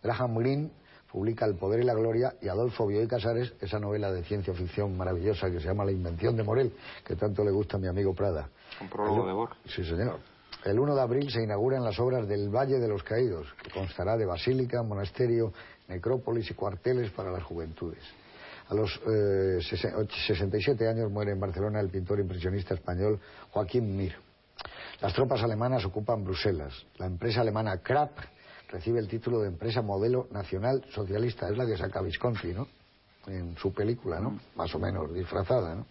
Graham 0.03 0.37
Greene 0.37 0.69
publica 1.09 1.45
El 1.45 1.55
poder 1.55 1.79
y 1.79 1.85
la 1.85 1.93
gloria 1.93 2.35
y 2.41 2.49
Adolfo 2.49 2.87
Bioy 2.87 3.07
Casares 3.07 3.53
esa 3.61 3.79
novela 3.79 4.11
de 4.11 4.23
ciencia 4.25 4.53
ficción 4.53 4.97
maravillosa 4.97 5.49
que 5.49 5.61
se 5.61 5.67
llama 5.67 5.85
La 5.85 5.93
invención 5.93 6.35
de 6.35 6.43
Morel, 6.43 6.73
que 7.05 7.15
tanto 7.15 7.45
le 7.45 7.51
gusta 7.51 7.77
a 7.77 7.79
mi 7.79 7.87
amigo 7.87 8.13
Prada. 8.13 8.49
Un 8.81 8.89
prólogo 8.89 9.25
de 9.25 9.33
Borges. 9.33 9.57
Sí, 9.65 9.83
señor. 9.85 10.19
El 10.65 10.77
1 10.77 10.93
de 10.93 11.01
abril 11.01 11.31
se 11.31 11.41
inauguran 11.41 11.85
las 11.85 11.97
obras 11.99 12.27
del 12.27 12.49
Valle 12.49 12.79
de 12.79 12.87
los 12.87 13.01
Caídos, 13.03 13.47
que 13.63 13.71
constará 13.71 14.17
de 14.17 14.25
basílica, 14.25 14.83
monasterio, 14.83 15.53
necrópolis 15.87 16.51
y 16.51 16.53
cuarteles 16.53 17.11
para 17.11 17.31
las 17.31 17.43
juventudes. 17.43 18.03
A 18.67 18.75
los 18.75 18.99
67 19.69 20.83
eh, 20.83 20.87
años 20.87 21.09
muere 21.09 21.31
en 21.31 21.39
Barcelona 21.39 21.79
el 21.79 21.89
pintor 21.89 22.19
impresionista 22.19 22.73
español 22.73 23.19
Joaquín 23.51 23.95
Mir. 23.95 24.30
Las 25.01 25.13
tropas 25.13 25.41
alemanas 25.41 25.83
ocupan 25.83 26.23
Bruselas. 26.23 26.85
La 26.97 27.07
empresa 27.07 27.41
alemana 27.41 27.77
Krapp 27.77 28.19
recibe 28.69 28.99
el 28.99 29.07
título 29.07 29.39
de 29.39 29.47
empresa 29.47 29.81
modelo 29.81 30.27
nacional 30.29 30.85
socialista. 30.91 31.49
Es 31.49 31.57
la 31.57 31.65
que 31.65 31.75
saca 31.75 32.01
Visconti, 32.01 32.53
¿no? 32.53 32.67
En 33.25 33.57
su 33.57 33.73
película, 33.73 34.19
¿no? 34.19 34.39
Más 34.55 34.73
o 34.75 34.79
menos 34.79 35.11
disfrazada, 35.11 35.73
¿no? 35.73 35.87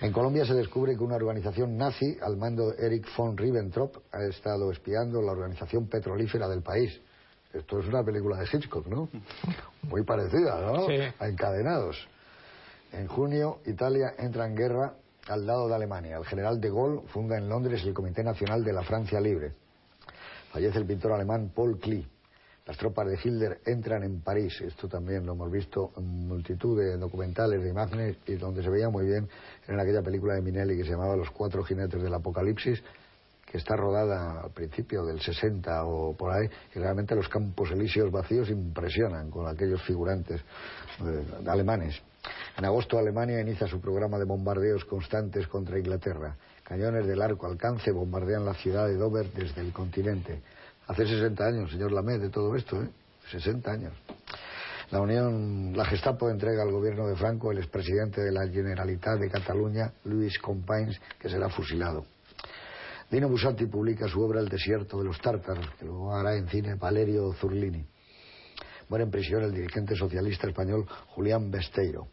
En 0.00 0.12
Colombia 0.12 0.44
se 0.44 0.54
descubre 0.54 0.96
que 0.96 1.02
una 1.02 1.16
organización 1.16 1.76
nazi, 1.76 2.16
al 2.22 2.36
mando 2.36 2.70
de 2.70 2.86
Erich 2.86 3.06
von 3.16 3.36
Ribbentrop, 3.36 3.96
ha 4.12 4.22
estado 4.24 4.70
espiando 4.70 5.20
la 5.20 5.32
organización 5.32 5.88
petrolífera 5.88 6.48
del 6.48 6.62
país. 6.62 7.00
Esto 7.52 7.80
es 7.80 7.86
una 7.86 8.04
película 8.04 8.38
de 8.38 8.46
Hitchcock, 8.46 8.86
¿no? 8.86 9.08
Muy 9.82 10.04
parecida, 10.04 10.60
¿no? 10.60 10.86
Sí. 10.86 10.98
A 11.18 11.28
encadenados. 11.28 12.08
En 12.92 13.08
junio, 13.08 13.58
Italia 13.66 14.14
entra 14.18 14.46
en 14.46 14.54
guerra 14.54 14.94
al 15.28 15.46
lado 15.46 15.68
de 15.68 15.74
Alemania. 15.74 16.16
El 16.16 16.24
general 16.24 16.60
de 16.60 16.68
Gaulle 16.68 17.06
funda 17.08 17.36
en 17.36 17.48
Londres 17.48 17.82
el 17.84 17.94
Comité 17.94 18.22
Nacional 18.22 18.62
de 18.64 18.72
la 18.72 18.82
Francia 18.82 19.20
Libre. 19.20 19.52
Fallece 20.52 20.78
el 20.78 20.86
pintor 20.86 21.12
alemán 21.12 21.50
Paul 21.54 21.78
Klee. 21.78 22.06
Las 22.66 22.78
tropas 22.78 23.06
de 23.06 23.18
Hitler 23.22 23.60
entran 23.66 24.04
en 24.04 24.20
París. 24.22 24.58
Esto 24.62 24.88
también 24.88 25.26
lo 25.26 25.32
hemos 25.32 25.50
visto 25.52 25.92
en 25.98 26.28
multitud 26.28 26.78
de 26.80 26.96
documentales, 26.96 27.62
de 27.62 27.68
imágenes, 27.68 28.16
y 28.26 28.36
donde 28.36 28.62
se 28.62 28.70
veía 28.70 28.88
muy 28.88 29.04
bien 29.04 29.28
en 29.68 29.78
aquella 29.78 30.00
película 30.02 30.34
de 30.34 30.40
Minelli 30.40 30.78
que 30.78 30.84
se 30.84 30.92
llamaba 30.92 31.14
Los 31.14 31.30
cuatro 31.30 31.62
jinetes 31.62 32.02
del 32.02 32.14
apocalipsis, 32.14 32.82
que 33.44 33.58
está 33.58 33.76
rodada 33.76 34.40
al 34.40 34.50
principio 34.50 35.04
del 35.04 35.20
60 35.20 35.84
o 35.84 36.16
por 36.16 36.32
ahí, 36.32 36.48
y 36.74 36.78
realmente 36.78 37.14
los 37.14 37.28
campos 37.28 37.70
elíseos 37.70 38.10
vacíos 38.10 38.48
impresionan 38.48 39.30
con 39.30 39.46
aquellos 39.46 39.82
figurantes 39.82 40.40
eh, 40.40 41.24
alemanes. 41.46 42.00
En 42.56 42.64
agosto 42.64 42.98
Alemania 42.98 43.40
inicia 43.40 43.66
su 43.66 43.80
programa 43.80 44.18
de 44.18 44.24
bombardeos 44.24 44.84
constantes 44.84 45.48
contra 45.48 45.78
Inglaterra. 45.78 46.36
Cañones 46.62 47.06
de 47.06 47.16
largo 47.16 47.46
alcance 47.46 47.90
bombardean 47.90 48.44
la 48.44 48.54
ciudad 48.54 48.86
de 48.86 48.96
Dover 48.96 49.32
desde 49.32 49.60
el 49.60 49.72
continente. 49.72 50.40
Hace 50.86 51.06
60 51.06 51.44
años, 51.44 51.70
señor 51.70 51.92
Lamed, 51.92 52.20
de 52.20 52.30
todo 52.30 52.54
esto, 52.54 52.80
¿eh? 52.80 52.88
60 53.30 53.70
años. 53.70 53.92
La 54.90 55.00
Unión, 55.00 55.76
la 55.76 55.84
Gestapo 55.84 56.30
entrega 56.30 56.62
al 56.62 56.70
gobierno 56.70 57.08
de 57.08 57.16
Franco 57.16 57.50
el 57.50 57.58
expresidente 57.58 58.20
de 58.20 58.30
la 58.30 58.46
Generalitat 58.46 59.18
de 59.18 59.30
Cataluña, 59.30 59.92
Luis 60.04 60.38
Companys, 60.38 61.00
que 61.18 61.28
será 61.28 61.48
fusilado. 61.48 62.04
Dino 63.10 63.28
Busatti 63.28 63.66
publica 63.66 64.06
su 64.08 64.20
obra 64.20 64.40
El 64.40 64.48
desierto 64.48 64.98
de 64.98 65.04
los 65.04 65.20
tártaros, 65.20 65.68
que 65.78 65.86
lo 65.86 66.12
hará 66.12 66.36
en 66.36 66.48
cine 66.48 66.74
Valerio 66.74 67.32
Zurlini. 67.32 67.84
Muere 68.88 69.04
en 69.04 69.10
prisión 69.10 69.42
el 69.42 69.52
dirigente 69.52 69.96
socialista 69.96 70.46
español 70.46 70.86
Julián 71.08 71.50
Besteiro. 71.50 72.08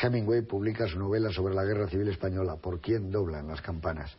Hemingway 0.00 0.42
publica 0.42 0.86
su 0.86 0.98
novela 0.98 1.30
sobre 1.30 1.54
la 1.54 1.64
guerra 1.64 1.88
civil 1.88 2.08
española, 2.08 2.56
Por 2.56 2.80
quién 2.80 3.10
doblan 3.10 3.48
las 3.48 3.60
campanas. 3.62 4.16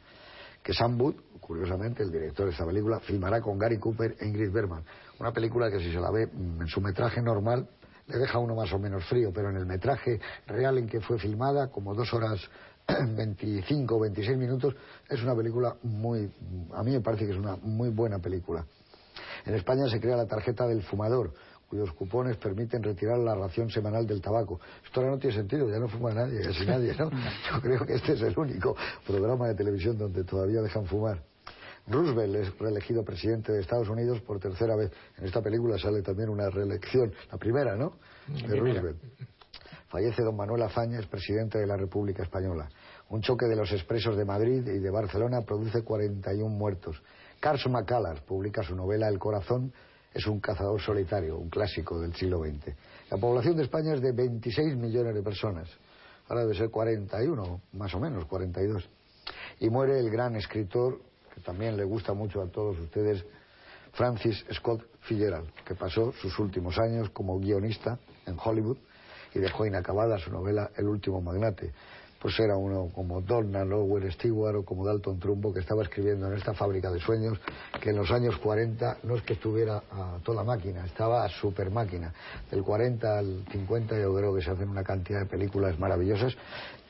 Que 0.63 0.73
Sam 0.73 0.99
Wood, 0.99 1.15
curiosamente 1.39 2.03
el 2.03 2.11
director 2.11 2.45
de 2.45 2.51
esta 2.51 2.65
película, 2.65 2.99
filmará 2.99 3.41
con 3.41 3.57
Gary 3.57 3.77
Cooper 3.77 4.15
e 4.19 4.27
Ingrid 4.27 4.51
Bergman. 4.51 4.83
Una 5.19 5.31
película 5.31 5.71
que 5.71 5.79
si 5.79 5.91
se 5.91 5.99
la 5.99 6.11
ve 6.11 6.23
en 6.23 6.67
su 6.67 6.81
metraje 6.81 7.21
normal 7.21 7.69
le 8.07 8.17
deja 8.17 8.39
uno 8.39 8.55
más 8.55 8.71
o 8.73 8.79
menos 8.79 9.05
frío, 9.05 9.31
pero 9.33 9.49
en 9.49 9.57
el 9.57 9.65
metraje 9.65 10.19
real 10.47 10.77
en 10.77 10.87
que 10.87 11.01
fue 11.01 11.19
filmada, 11.19 11.67
como 11.67 11.93
dos 11.93 12.13
horas 12.13 12.39
25 12.87 13.95
o 13.95 13.99
26 13.99 14.37
minutos, 14.37 14.75
es 15.09 15.21
una 15.21 15.35
película 15.35 15.75
muy, 15.83 16.31
a 16.73 16.83
mí 16.83 16.91
me 16.91 17.01
parece 17.01 17.25
que 17.25 17.31
es 17.31 17.37
una 17.37 17.57
muy 17.57 17.89
buena 17.89 18.19
película. 18.19 18.65
En 19.45 19.55
España 19.55 19.87
se 19.89 19.99
crea 19.99 20.15
la 20.15 20.25
tarjeta 20.25 20.65
del 20.67 20.83
fumador, 20.83 21.33
cuyos 21.67 21.91
cupones 21.93 22.38
permiten 22.38 22.82
retirar 22.82 23.17
la 23.19 23.36
ración 23.36 23.69
semanal 23.69 24.08
del 24.08 24.21
tabaco. 24.21 24.60
Esto 24.86 25.01
ahora 25.01 25.13
no 25.13 25.19
tiene 25.19 25.36
sentido, 25.36 25.69
ya 25.69 25.80
no 25.80 25.88
fuma 25.88 26.13
nadie, 26.13 26.41
casi 26.41 26.65
nadie, 26.65 26.95
¿no? 26.97 27.10
Yo 27.51 27.62
creo 27.62 27.86
que 27.86 27.95
este 27.95 28.13
es 28.13 28.21
el 28.21 28.38
único 28.38 28.75
programa 29.06 29.47
de 29.47 29.56
televisión 29.56 29.97
donde 29.97 30.23
todavía 30.23 30.62
dejan 30.62 30.86
fumar. 30.86 31.21
Roosevelt 31.88 32.36
es 32.36 32.60
reelegido 32.60 33.03
presidente 33.03 33.53
de 33.53 33.62
Estados 33.62 33.88
Unidos 33.88 34.19
por 34.21 34.39
tercera 34.39 34.75
vez. 34.75 34.91
En 35.17 35.25
esta 35.25 35.41
película 35.41 35.77
sale 35.77 36.01
también 36.01 36.30
una 36.30 36.49
reelección, 36.49 37.13
la 37.32 37.38
primera, 37.38 37.75
¿no? 37.75 37.93
De 38.27 38.56
Roosevelt. 38.56 38.97
Fallece 39.88 40.21
don 40.21 40.36
Manuel 40.36 40.63
Azañez, 40.63 41.08
presidente 41.08 41.60
de 41.60 41.65
la 41.65 41.77
República 41.77 42.23
Española. 42.23 42.67
Un 43.10 43.21
choque 43.21 43.45
de 43.45 43.56
los 43.56 43.71
expresos 43.71 44.17
de 44.17 44.25
Madrid 44.25 44.67
y 44.67 44.80
de 44.80 44.89
Barcelona 44.89 45.43
produce 45.43 45.82
41 45.82 46.53
muertos. 46.53 47.01
Carson 47.39 47.71
McCullers 47.71 48.19
publica 48.21 48.63
su 48.63 48.75
novela 48.75 49.08
El 49.08 49.17
corazón 49.17 49.71
es 50.17 50.25
un 50.25 50.39
cazador 50.39 50.82
solitario, 50.82 51.38
un 51.38 51.47
clásico 51.47 51.99
del 51.99 52.15
siglo 52.15 52.39
XX. 52.39 52.75
La 53.12 53.17
población 53.17 53.56
de 53.56 53.63
España 53.63 53.93
es 53.93 54.01
de 54.01 54.12
26 54.12 54.75
millones 54.75 55.13
de 55.13 55.21
personas. 55.21 55.69
Ahora 56.27 56.41
debe 56.41 56.56
ser 56.56 56.71
41, 56.71 57.62
más 57.73 57.93
o 57.93 57.99
menos, 57.99 58.25
42. 58.25 58.89
Y 59.60 59.69
muere 59.69 59.99
el 59.99 60.10
gran 60.10 60.36
escritor, 60.36 60.99
que 61.36 61.41
también 61.41 61.77
le 61.77 61.84
gusta 61.84 62.13
mucho 62.13 62.41
a 62.41 62.47
todos 62.47 62.80
ustedes, 62.80 63.23
Francis 63.93 64.43
Scott 64.53 64.82
Fitzgerald, 65.01 65.53
que 65.63 65.75
pasó 65.75 66.12
sus 66.13 66.39
últimos 66.39 66.80
años 66.80 67.12
como 67.12 67.39
guionista 67.39 67.99
en 68.25 68.38
Hollywood 68.43 68.77
y 69.36 69.39
dejó 69.39 69.67
inacabada 69.67 70.17
su 70.17 70.32
novela 70.32 70.71
El 70.75 70.88
último 70.88 71.21
magnate 71.21 71.73
pues 72.19 72.39
era 72.39 72.58
uno 72.58 72.89
como 72.93 73.21
Donald 73.21 73.69
Lower 73.69 74.12
Stewart 74.13 74.56
o 74.56 74.65
como 74.65 74.86
Dalton 74.86 75.19
Trumbo 75.19 75.53
que 75.53 75.60
estaba 75.60 75.84
escribiendo 75.84 76.27
en 76.27 76.38
esta 76.38 76.53
fábrica 76.53 76.91
de 76.91 76.99
sueños 76.99 77.39
que 77.82 77.91
en 77.91 77.97
los 77.97 78.12
años 78.12 78.38
40 78.38 78.97
no 79.03 79.15
es 79.15 79.23
que 79.23 79.34
estuviera 79.34 79.84
a 79.91 80.17
toda 80.23 80.43
máquina, 80.43 80.86
estaba 80.86 81.23
a 81.23 81.30
super 81.30 81.69
máquina. 81.69 82.13
Del 82.49 82.63
40 82.63 83.19
al 83.19 83.45
50 83.51 83.99
yo 83.99 84.15
creo 84.15 84.36
que 84.36 84.41
se 84.41 84.51
hacen 84.51 84.69
una 84.69 84.84
cantidad 84.84 85.19
de 85.19 85.25
películas 85.25 85.77
maravillosas 85.80 86.36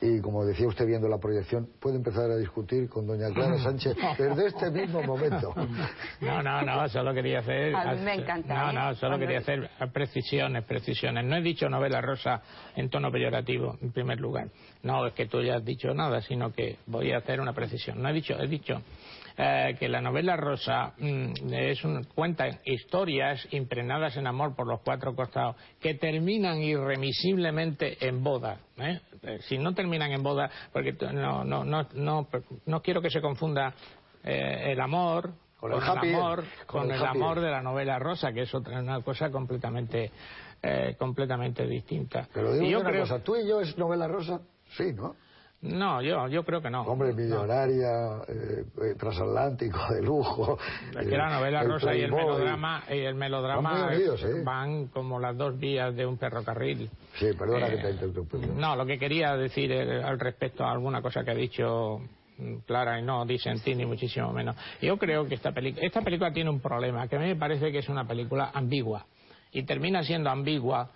y 0.00 0.20
como 0.20 0.44
decía 0.44 0.66
usted 0.68 0.86
viendo 0.86 1.08
la 1.08 1.18
proyección, 1.18 1.68
puede 1.80 1.96
empezar 1.96 2.30
a 2.30 2.36
discutir 2.36 2.88
con 2.88 3.06
doña 3.06 3.30
Clara 3.34 3.58
Sánchez 3.58 3.96
desde 4.18 4.46
este 4.46 4.70
mismo 4.70 5.02
momento. 5.02 5.52
No, 6.20 6.42
no, 6.42 6.62
no, 6.62 6.88
solo 6.88 7.14
quería 7.14 7.40
hacer... 7.40 7.74
A 7.74 7.94
mí 7.94 8.02
me 8.02 8.14
encanta. 8.14 8.54
No, 8.54 8.70
¿eh? 8.70 8.74
no, 8.74 8.94
solo 8.94 9.12
Cuando- 9.12 9.18
quería 9.26 9.38
hacer 9.38 9.70
precisiones, 9.92 10.64
precisiones. 10.64 11.24
No 11.24 11.36
he 11.36 11.42
dicho 11.42 11.68
novela 11.68 12.00
rosa 12.00 12.42
en 12.76 12.90
tono 12.90 13.10
peyorativo, 13.10 13.76
en 13.80 13.92
primer 13.92 14.18
lugar. 14.20 14.48
No 14.82 15.06
es 15.06 15.14
que 15.14 15.26
tú 15.26 15.42
ya 15.42 15.56
has 15.56 15.64
dicho 15.64 15.92
nada, 15.94 16.20
sino 16.20 16.52
que 16.52 16.76
voy 16.86 17.12
a 17.12 17.18
hacer 17.18 17.40
una 17.40 17.52
precisión. 17.52 18.02
No 18.02 18.08
he 18.08 18.12
dicho, 18.12 18.34
he 18.38 18.46
dicho 18.48 18.82
eh, 19.40 19.76
que 19.78 19.88
la 19.88 20.00
novela 20.00 20.36
rosa 20.36 20.94
mm, 20.98 21.52
es 21.52 21.84
un, 21.84 22.02
cuenta 22.12 22.48
historias 22.64 23.46
impregnadas 23.52 24.16
en 24.16 24.26
amor 24.26 24.56
por 24.56 24.66
los 24.66 24.80
cuatro 24.80 25.14
costados 25.14 25.54
que 25.80 25.94
terminan 25.94 26.60
irremisiblemente 26.60 28.04
en 28.06 28.24
boda. 28.24 28.58
¿eh? 28.78 29.00
Eh, 29.22 29.38
Si 29.42 29.56
no 29.58 29.72
terminan 29.74 30.10
en 30.10 30.22
boda, 30.22 30.50
porque 30.72 30.92
no, 31.12 31.44
no, 31.44 31.64
no, 31.64 31.86
no, 31.94 32.28
no 32.66 32.82
quiero 32.82 33.00
que 33.00 33.10
se 33.10 33.20
confunda 33.20 33.72
eh, 34.24 34.72
el 34.72 34.80
amor 34.80 35.32
Con 35.60 35.72
el 35.72 35.78
happy 35.82 36.12
amor, 36.14 36.44
con 36.66 36.82
con 36.88 36.90
el 36.90 37.04
amor 37.04 37.40
de 37.40 37.50
la 37.50 37.62
novela 37.62 37.98
rosa, 37.98 38.32
que 38.32 38.42
es 38.42 38.54
otra 38.54 38.80
una 38.80 39.00
cosa 39.02 39.30
completamente 39.30 40.10
eh, 40.62 40.96
completamente 40.98 41.64
distinta. 41.66 42.26
Pero 42.34 42.52
digo 42.52 42.66
Y 42.66 42.70
yo 42.70 42.80
una 42.80 42.90
creo, 42.90 43.02
cosa, 43.02 43.22
¿tú 43.22 43.36
y 43.36 43.46
yo 43.46 43.60
es 43.60 43.78
novela 43.78 44.08
rosa? 44.08 44.40
Sí, 44.76 44.92
¿no? 44.92 45.14
No, 45.60 46.00
yo, 46.02 46.28
yo 46.28 46.44
creo 46.44 46.62
que 46.62 46.70
no. 46.70 46.82
Hombre 46.82 47.12
millonaria, 47.12 48.22
eh, 48.28 48.64
eh, 48.82 48.94
transatlántico, 48.98 49.78
de 49.92 50.02
lujo. 50.02 50.58
Es 50.98 51.06
que 51.06 51.16
la 51.16 51.28
novela 51.30 51.62
el 51.62 51.68
rosa 51.68 51.94
y 51.94 52.02
el 52.02 52.12
melodrama, 52.12 52.84
y 52.88 52.98
el 52.98 53.14
melodrama 53.16 53.72
Van 53.72 53.86
muy 53.86 53.96
unidos, 53.96 54.22
¿eh? 54.24 54.42
van 54.44 54.86
como 54.86 55.18
las 55.18 55.36
dos 55.36 55.58
vías 55.58 55.94
de 55.96 56.06
un 56.06 56.16
ferrocarril. 56.18 56.88
Sí, 57.18 57.26
perdona 57.36 57.66
Eh, 57.66 57.70
que 57.70 57.76
te 57.78 57.90
interrumpa. 57.90 58.38
No, 58.56 58.76
lo 58.76 58.86
que 58.86 58.98
quería 58.98 59.36
decir 59.36 59.72
eh, 59.72 60.02
al 60.02 60.20
respecto 60.20 60.64
a 60.64 60.70
alguna 60.70 61.02
cosa 61.02 61.24
que 61.24 61.32
ha 61.32 61.34
dicho 61.34 62.00
mm, 62.38 62.54
Clara 62.66 63.00
y 63.00 63.02
no 63.02 63.26
disentí 63.26 63.74
ni 63.74 63.84
muchísimo 63.84 64.32
menos. 64.32 64.54
Yo 64.80 64.96
creo 64.96 65.26
que 65.26 65.34
esta, 65.34 65.50
peli- 65.50 65.74
esta 65.80 66.02
película 66.02 66.32
tiene 66.32 66.50
un 66.50 66.60
problema, 66.60 67.08
que 67.08 67.16
a 67.16 67.18
mí 67.18 67.26
me 67.26 67.36
parece 67.36 67.72
que 67.72 67.78
es 67.78 67.88
una 67.88 68.06
película 68.06 68.50
ambigua 68.54 69.06
y 69.50 69.64
termina 69.64 70.04
siendo 70.04 70.30
ambigua 70.30 70.90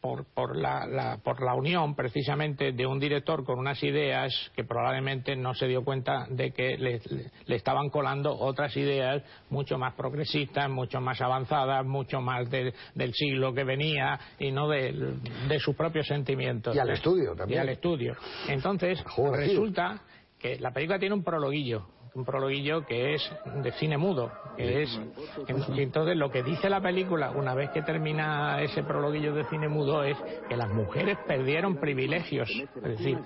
por, 0.00 0.24
por, 0.34 0.56
la, 0.56 0.86
la- 0.86 1.18
por 1.18 1.42
la 1.42 1.54
unión 1.54 1.94
precisamente 1.94 2.72
de 2.72 2.86
un 2.86 2.98
director 2.98 3.44
con 3.44 3.58
unas 3.58 3.82
ideas 3.82 4.32
que 4.54 4.64
probablemente 4.64 5.36
no 5.36 5.54
se 5.54 5.66
dio 5.66 5.84
cuenta 5.84 6.26
de 6.30 6.52
que 6.52 6.76
le, 6.78 7.00
le- 7.10 7.30
le 7.46 7.56
estaban 7.56 7.90
colando 7.90 8.36
otras 8.36 8.76
ideas 8.76 9.22
mucho 9.50 9.78
más 9.78 9.94
progresistas, 9.94 10.68
mucho 10.70 11.00
más 11.00 11.20
avanzadas, 11.20 11.84
mucho 11.84 12.20
más 12.20 12.48
de- 12.50 12.72
del 12.94 13.12
siglo 13.14 13.52
que 13.54 13.64
venía 13.64 14.18
y 14.38 14.50
no 14.50 14.68
de, 14.68 15.16
de 15.48 15.58
sus 15.60 15.76
propios 15.76 16.06
sentimientos. 16.06 16.74
Y 16.74 16.78
al 16.78 16.90
estudio 16.90 17.34
también. 17.34 17.58
Y 17.58 17.60
al 17.60 17.68
estudio. 17.68 18.14
Entonces, 18.48 19.02
resulta 19.32 20.00
que 20.38 20.58
la 20.58 20.72
película 20.72 20.98
tiene 20.98 21.14
un 21.14 21.22
prologuillo 21.22 21.86
un 22.14 22.24
prologuillo 22.24 22.84
que 22.86 23.14
es 23.14 23.32
de 23.62 23.72
cine 23.72 23.96
mudo 23.96 24.30
que 24.56 24.82
es 24.82 25.00
entonces 25.46 26.16
lo 26.16 26.30
que 26.30 26.42
dice 26.42 26.68
la 26.68 26.80
película 26.80 27.30
una 27.30 27.54
vez 27.54 27.70
que 27.70 27.82
termina 27.82 28.60
ese 28.60 28.82
prologuillo 28.82 29.32
de 29.34 29.44
cine 29.44 29.68
mudo 29.68 30.04
es 30.04 30.16
que 30.48 30.56
las 30.56 30.68
mujeres 30.70 31.16
perdieron 31.26 31.76
privilegios 31.76 32.50
es 32.50 32.82
decir 32.82 33.18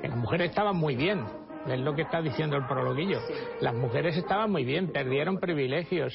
que 0.00 0.08
las 0.08 0.16
mujeres 0.18 0.50
estaban 0.50 0.76
muy 0.76 0.94
bien 0.94 1.24
es 1.66 1.80
lo 1.80 1.94
que 1.94 2.02
está 2.02 2.20
diciendo 2.20 2.56
el 2.56 2.66
prologuillo. 2.66 3.20
Las 3.62 3.74
mujeres 3.74 4.14
estaban 4.18 4.52
muy 4.52 4.64
bien, 4.66 4.92
perdieron 4.92 5.38
privilegios 5.40 6.12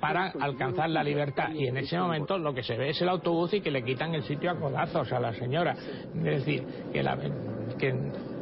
para 0.00 0.32
alcanzar 0.40 0.88
la 0.88 1.04
libertad. 1.04 1.50
Y 1.52 1.66
en 1.66 1.76
ese 1.76 1.98
momento 1.98 2.38
lo 2.38 2.54
que 2.54 2.62
se 2.62 2.78
ve 2.78 2.88
es 2.88 3.02
el 3.02 3.10
autobús 3.10 3.52
y 3.52 3.60
que 3.60 3.70
le 3.70 3.84
quitan 3.84 4.14
el 4.14 4.22
sitio 4.22 4.50
a 4.50 4.54
codazos 4.58 5.12
a 5.12 5.20
la 5.20 5.34
señora. 5.34 5.76
Es 6.14 6.22
decir, 6.24 6.64
que, 6.94 7.02
la- 7.02 7.18
que 7.78 7.94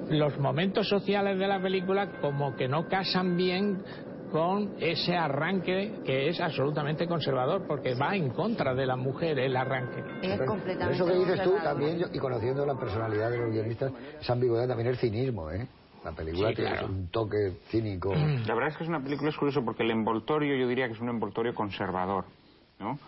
los 0.09 0.39
momentos 0.39 0.89
sociales 0.89 1.39
de 1.39 1.47
la 1.49 1.61
película 1.61 2.09
como 2.21 2.55
que 2.57 2.69
no 2.69 2.87
casan 2.89 3.37
bien 3.37 3.83
con 4.31 4.73
ese 4.81 5.17
arranque 5.17 6.01
que 6.05 6.29
es 6.29 6.41
absolutamente 6.41 7.07
conservador, 7.07 7.65
porque 7.69 7.95
va 7.95 8.17
en 8.17 8.31
contra 8.31 8.75
de 8.75 8.85
la 8.85 8.97
mujer 8.97 9.39
el 9.39 9.57
arranque. 9.57 10.01
Es 10.21 10.39
Pero 10.39 10.47
completamente 10.47 10.97
Eso 10.97 11.07
que 11.07 11.15
dices 11.19 11.43
tú 11.45 11.55
también, 11.63 11.99
yo- 11.99 12.07
y 12.13 12.19
conociendo 12.19 12.67
la 12.67 12.75
personalidad 12.75 13.31
de 13.31 13.39
los 13.39 13.53
guionistas, 13.53 13.93
esa 14.21 14.33
ambigüedad 14.33 14.67
también 14.67 14.89
es 14.91 14.99
cinismo, 14.99 15.51
¿eh? 15.53 15.67
La 16.05 16.13
película 16.13 16.49
Sí, 16.51 16.57
tiene 16.57 16.71
claro. 16.73 16.89
un 16.89 17.09
toque 17.09 17.53
cínico. 17.71 18.13
La 18.47 18.55
verdad 18.55 18.71
es 18.71 18.77
que 18.77 18.83
es 18.85 18.89
una 18.91 19.01
película, 19.03 19.31
es 19.31 19.37
curioso, 19.37 19.65
porque 19.65 19.85
el 19.85 19.91
envoltorio 19.93 20.57
yo 20.57 20.67
diría 20.69 20.87
que 20.89 20.95
es 20.95 21.01
un 21.01 21.09
envoltorio 21.11 21.55
conservador, 21.55 22.25
¿no? 22.81 22.99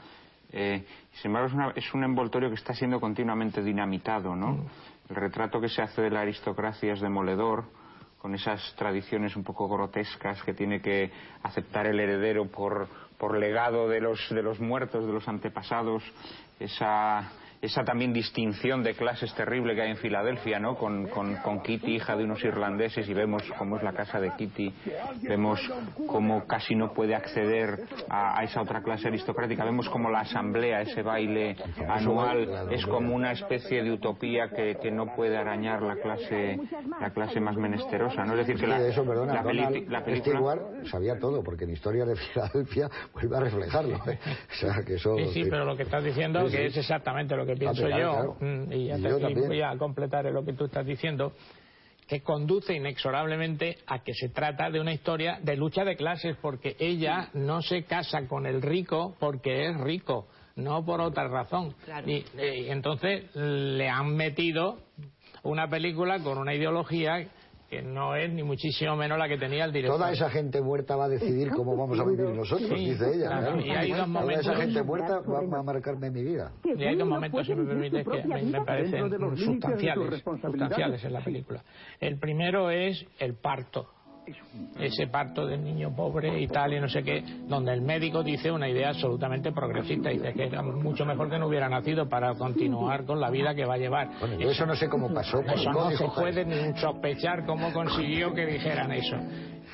Eh, 0.53 0.85
sin 1.21 1.31
embargo, 1.31 1.49
es, 1.49 1.55
una- 1.55 1.73
es 1.75 1.93
un 1.93 2.05
envoltorio 2.05 2.49
que 2.49 2.55
está 2.55 2.73
siendo 2.73 3.01
continuamente 3.01 3.63
dinamitado, 3.63 4.37
¿no? 4.37 4.65
El 5.09 5.17
retrato 5.17 5.61
que 5.61 5.69
se 5.69 5.83
hace 5.83 6.03
de 6.03 6.11
la 6.11 6.21
aristocracia 6.21 6.93
es 6.93 7.01
demoledor, 7.01 7.65
con 8.19 8.35
esas 8.35 8.75
tradiciones 8.77 9.37
un 9.37 9.45
poco 9.45 9.69
grotescas 9.69 10.43
que 10.43 10.53
tiene 10.53 10.81
que 10.81 11.13
aceptar 11.45 11.87
el 11.87 12.01
heredero 12.01 12.47
por, 12.47 12.89
por 13.19 13.39
legado 13.39 13.89
de 13.89 14.01
los, 14.01 14.19
de 14.31 14.43
los 14.43 14.59
muertos, 14.59 15.07
de 15.07 15.13
los 15.13 15.29
antepasados, 15.29 16.03
esa, 16.59 17.31
esa 17.67 17.85
también 17.85 18.13
distinción 18.13 18.83
de 18.83 18.95
clases 18.95 19.35
terrible 19.35 19.75
que 19.75 19.83
hay 19.83 19.91
en 19.91 19.97
Filadelfia, 19.97 20.59
¿no? 20.59 20.77
Con, 20.77 21.07
con, 21.09 21.37
con 21.37 21.61
Kitty, 21.63 21.97
hija 21.97 22.17
de 22.17 22.25
unos 22.25 22.43
irlandeses, 22.45 23.09
y 23.09 23.15
vemos 23.15 23.43
cómo 23.59 23.77
es 23.77 23.83
la 23.83 23.93
casa 23.93 24.21
de 24.21 24.31
Kitty, 24.37 24.73
vemos 25.23 25.61
cómo 26.07 26.47
casi 26.47 26.75
no 26.75 26.93
puede 26.93 27.15
acceder 27.15 27.81
a, 28.09 28.39
a 28.41 28.45
esa 28.45 28.63
otra 28.63 28.83
clase 28.83 29.09
aristocrática, 29.09 29.65
vemos 29.65 29.89
como 29.89 30.11
la 30.11 30.21
asamblea, 30.21 30.81
ese 30.81 31.03
baile 31.03 31.57
anual, 31.89 32.69
es 32.71 32.85
como 32.87 33.15
una 33.15 33.33
especie 33.33 33.83
de 33.83 33.93
utopía 33.93 34.49
que, 34.49 34.77
que 34.81 34.91
no 34.91 35.15
puede 35.15 35.37
arañar 35.37 35.83
la 35.83 35.97
clase, 35.97 36.59
la 37.01 37.11
clase 37.11 37.41
más 37.41 37.57
menesterosa, 37.57 38.25
¿no? 38.25 38.33
Es 38.35 38.47
decir, 38.47 38.61
que 38.61 38.67
la, 38.67 38.79
la, 38.79 39.43
la 39.89 40.05
película... 40.05 40.57
Sabía 40.91 41.19
todo, 41.19 41.43
porque 41.43 41.65
en 41.65 41.71
Historia 41.71 42.05
de 42.05 42.17
Filadelfia 42.17 42.91
vuelve 43.13 43.37
a 43.37 43.41
reflejarlo. 43.41 43.97
¿eh? 44.07 44.19
O 44.51 44.55
sea, 44.55 44.83
que 44.85 44.95
eso... 44.95 45.17
Sí, 45.17 45.27
sí, 45.33 45.45
pero 45.51 45.65
lo 45.65 45.77
que 45.77 45.85
estás 45.85 46.05
diciendo 46.05 46.41
Sí, 46.43 46.51
sí. 46.51 46.57
que 46.57 46.67
es 46.67 46.77
exactamente 46.77 47.37
lo 47.37 47.47
que 47.47 47.55
pienso 47.55 47.89
yo, 47.89 48.37
mm, 48.41 48.73
y 48.73 48.87
ya 48.87 48.97
te 48.97 49.13
voy 49.13 49.63
a 49.63 49.77
completar 49.77 50.25
lo 50.27 50.45
que 50.45 50.53
tú 50.53 50.67
estás 50.67 50.87
diciendo, 50.87 51.33
que 52.07 52.23
conduce 52.23 52.75
inexorablemente 52.75 53.79
a 53.87 54.03
que 54.03 54.15
se 54.15 54.29
trata 54.29 54.71
de 54.71 54.81
una 54.81 54.93
historia 54.93 55.41
de 55.43 55.57
lucha 55.57 55.85
de 55.85 55.97
clases, 55.97 56.37
porque 56.41 56.77
ella 56.79 57.31
no 57.35 57.63
se 57.63 57.83
casa 57.85 58.27
con 58.29 58.47
el 58.47 58.63
rico 58.63 59.17
porque 59.19 59.69
es 59.69 59.77
rico, 59.81 60.29
no 60.55 60.85
por 60.85 61.01
otra 61.01 61.27
razón. 61.29 61.75
Y, 62.07 62.25
y 62.39 62.71
entonces 62.71 63.35
le 63.35 63.89
han 63.89 64.15
metido 64.15 64.79
una 65.43 65.69
película 65.69 66.21
con 66.21 66.39
una 66.39 66.55
ideología 66.55 67.27
que 67.69 67.83
no 67.83 68.15
es 68.15 68.33
ni 68.33 68.43
muchísimo 68.43 68.97
menos 68.97 69.19
la 69.19 69.29
que 69.29 69.39
tenía 69.39 69.65
el 69.65 69.73
director. 69.73 69.99
Toda 69.99 70.13
esa 70.13 70.31
gente 70.31 70.61
muerta 70.61 70.97
va 70.97 71.07
a 71.07 71.09
decidir 71.09 71.51
cómo 71.51 71.77
vamos 71.77 71.99
a 71.99 72.05
vivir 72.05 72.27
nosotros, 72.31 72.71
dice 72.71 73.15
ella. 73.15 73.57
Y 73.59 73.71
hay 73.71 73.93
dos 73.93 74.09
momentos... 74.09 74.45
Toda 74.45 74.55
esa 74.55 74.63
gente 74.65 74.83
muerta 74.83 75.21
va, 75.21 75.59
a 75.59 75.63
marcarme 75.63 76.11
mi 76.11 76.23
vida. 76.23 76.53
Y 76.65 76.85
hay 76.85 76.97
dos 76.97 77.09
momentos, 77.09 77.47
si 77.47 77.55
me 77.55 77.65
permites, 77.65 78.07
que 78.07 78.23
me, 78.25 78.65
parecen 78.65 79.11
sustanciales, 79.37 80.23
sustanciales 80.23 81.05
en 81.05 81.13
la 81.13 81.21
película. 81.21 81.65
El 82.01 82.19
primero 82.19 82.71
es 82.71 83.05
el 83.19 83.35
parto 83.35 83.89
ese 84.79 85.07
parto 85.07 85.47
del 85.47 85.63
niño 85.63 85.95
pobre 85.95 86.41
y 86.41 86.47
tal 86.49 86.75
y 86.75 86.81
no 86.81 86.89
sé 86.89 87.03
qué, 87.03 87.23
donde 87.47 87.73
el 87.73 87.83
médico 87.83 88.23
dice 88.23 88.51
una 88.51 88.69
idea 88.69 88.91
absolutamente 88.91 89.53
progresista, 89.53 90.11
dice 90.11 90.33
que 90.33 90.45
era 90.45 90.63
mucho 90.63 91.05
mejor 91.05 91.31
que 91.31 91.39
no 91.39 91.47
hubiera 91.47 91.69
nacido 91.69 92.09
para 92.09 92.35
continuar 92.35 93.05
con 93.05 93.21
la 93.21 93.31
vida 93.31 93.55
que 93.55 93.65
va 93.65 93.75
a 93.75 93.79
llevar. 93.79 94.11
eso 94.39 94.67
no 94.67 94.75
sé 94.75 94.89
cómo 94.89 95.13
pasó. 95.13 95.41
eso 95.41 95.73
no 95.73 95.91
se 95.91 96.09
puede 96.09 96.45
ni 96.45 96.79
sospechar 96.79 97.47
cómo 97.47 97.73
consiguió 97.73 98.35
que 98.35 98.47
dijeran 98.47 98.93
eso. 98.93 99.17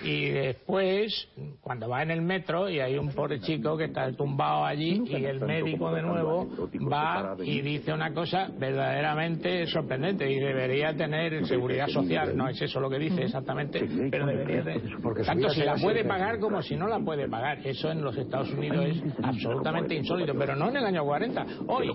Y 0.05 0.31
después, 0.31 1.29
cuando 1.61 1.89
va 1.89 2.03
en 2.03 2.11
el 2.11 2.23
metro 2.23 2.69
y 2.69 2.81
hay 2.81 2.99
un 2.99 3.11
pobre 3.11 3.41
chico 3.41 3.77
que 3.77 3.85
está 3.85 4.11
tumbado 4.13 4.65
allí 4.65 5.03
y 5.07 5.25
el 5.25 5.41
médico 5.41 5.93
de 5.93 6.03
nuevo 6.03 6.49
va 6.91 7.37
y 7.43 7.61
dice 7.61 7.93
una 7.93 8.13
cosa 8.13 8.49
verdaderamente 8.59 9.67
sorprendente 9.67 10.31
y 10.31 10.39
debería 10.39 10.95
tener 10.95 11.47
seguridad 11.47 11.89
social. 11.89 12.37
No 12.37 12.49
es 12.49 12.61
eso 12.61 12.81
lo 12.81 12.91
que 12.91 12.99
dice 12.99 13.23
exactamente, 13.23 13.87
pero 14.11 14.27
debería 14.27 14.63
tener. 14.63 14.83
Tanto 15.25 15.49
si 15.51 15.63
la 15.63 15.77
puede 15.77 16.05
pagar 16.05 16.39
como 16.39 16.63
si 16.63 16.77
no 16.77 16.89
la 16.89 16.99
puede 17.01 17.29
pagar. 17.29 17.59
Eso 17.65 17.91
en 17.91 18.03
los 18.03 18.17
Estados 18.17 18.51
Unidos 18.53 18.87
es 18.87 19.03
absolutamente 19.23 19.95
insólito, 19.95 20.35
pero 20.37 20.57
no 20.57 20.69
en 20.69 20.77
el 20.77 20.85
año 20.85 21.05
40. 21.05 21.47
Hoy, 21.69 21.91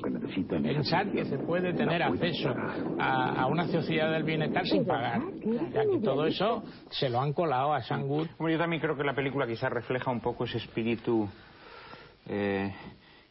pensar 0.48 1.12
que 1.12 1.26
se 1.26 1.38
puede 1.40 1.74
tener 1.74 2.02
acceso 2.04 2.54
a, 3.00 3.46
una 3.48 3.68
sociedad 3.68 4.12
del 4.12 4.24
bienestar 4.24 4.66
sin 4.66 4.86
pagar. 4.86 5.22
Ya 5.74 5.84
que 5.84 6.00
todo 6.04 6.26
eso 6.26 6.64
se 6.90 7.10
lo 7.10 7.22
han 7.22 7.34
colado 7.34 7.74
a 7.74 7.82
yo 8.50 8.58
también 8.58 8.82
creo 8.82 8.96
que 8.96 9.04
la 9.04 9.14
película 9.14 9.48
quizá 9.48 9.70
refleja 9.70 10.12
un 10.12 10.20
poco 10.20 10.46
ese 10.46 10.58
espíritu, 10.58 11.28
eh, 12.28 12.74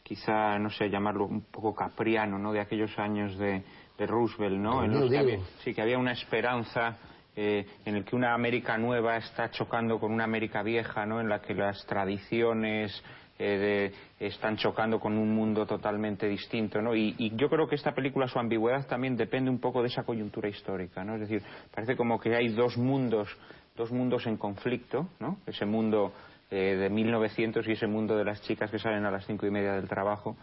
quizá, 0.03 0.57
no 0.59 0.69
sé, 0.69 0.89
llamarlo 0.89 1.25
un 1.25 1.41
poco 1.41 1.75
capriano, 1.75 2.37
¿no? 2.37 2.53
De 2.53 2.59
aquellos 2.59 2.97
años 2.97 3.37
de, 3.37 3.63
Roosevelt, 3.99 4.57
¿no? 4.57 4.83
En 4.83 4.91
los 4.91 5.09
que 5.09 5.17
había, 5.17 5.39
sí, 5.63 5.73
que 5.73 5.81
había 5.81 5.97
una 5.97 6.11
esperanza 6.11 6.97
eh, 7.35 7.65
en 7.83 7.95
el 7.95 8.05
que 8.05 8.15
una 8.15 8.33
América 8.33 8.77
nueva 8.77 9.17
está 9.17 9.49
chocando 9.49 9.99
con 9.99 10.11
una 10.11 10.23
América 10.23 10.61
vieja, 10.61 11.05
¿no? 11.05 11.19
En 11.19 11.29
la 11.29 11.41
que 11.41 11.53
las 11.53 11.85
tradiciones 11.87 13.03
eh, 13.39 13.91
están 14.19 14.57
chocando 14.57 14.99
con 14.99 15.15
un 15.15 15.35
mundo 15.35 15.67
totalmente 15.67 16.27
distinto, 16.27 16.81
¿no? 16.81 16.95
Y, 16.95 17.13
y, 17.19 17.35
yo 17.35 17.49
creo 17.49 17.67
que 17.67 17.75
esta 17.75 17.93
película, 17.93 18.27
su 18.27 18.39
ambigüedad 18.39 18.87
también 18.87 19.15
depende 19.15 19.51
un 19.51 19.59
poco 19.59 19.81
de 19.81 19.89
esa 19.89 20.03
coyuntura 20.03 20.49
histórica, 20.49 21.03
¿no? 21.03 21.15
Es 21.15 21.21
decir, 21.21 21.43
parece 21.73 21.95
como 21.95 22.19
que 22.19 22.35
hay 22.35 22.47
dos 22.49 22.77
mundos 22.77 23.29
dos 23.77 23.91
mundos 23.91 24.25
en 24.27 24.35
conflicto, 24.35 25.07
¿no? 25.19 25.37
Ese 25.45 25.65
mundo 25.65 26.11
eh, 26.51 26.75
de 26.75 26.89
1900 26.89 27.65
y 27.67 27.71
ese 27.71 27.87
mundo 27.87 28.17
de 28.17 28.25
las 28.25 28.41
chicas 28.41 28.69
que 28.69 28.79
salen 28.79 29.05
a 29.05 29.11
las 29.11 29.25
cinco 29.25 29.45
y 29.45 29.51
media 29.51 29.73
del 29.73 29.87
trabajo. 29.87 30.35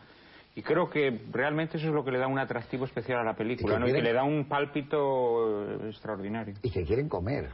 Y 0.57 0.62
creo 0.62 0.88
que 0.88 1.20
realmente 1.33 1.77
eso 1.77 1.88
es 1.88 1.92
lo 1.92 2.05
que 2.05 2.12
le 2.12 2.18
da 2.18 2.29
un 2.29 2.38
atractivo 2.38 2.85
especial 2.85 3.18
a 3.18 3.25
la 3.25 3.35
película, 3.35 3.79
¿no? 3.79 3.88
y 3.88 3.92
que 3.92 4.01
le 4.01 4.12
da 4.12 4.23
un 4.23 4.44
pálpito 4.44 5.64
eh, 5.64 5.88
extraordinario. 5.88 6.55
Y 6.62 6.70
que 6.70 6.85
quieren 6.85 7.09
comer 7.09 7.51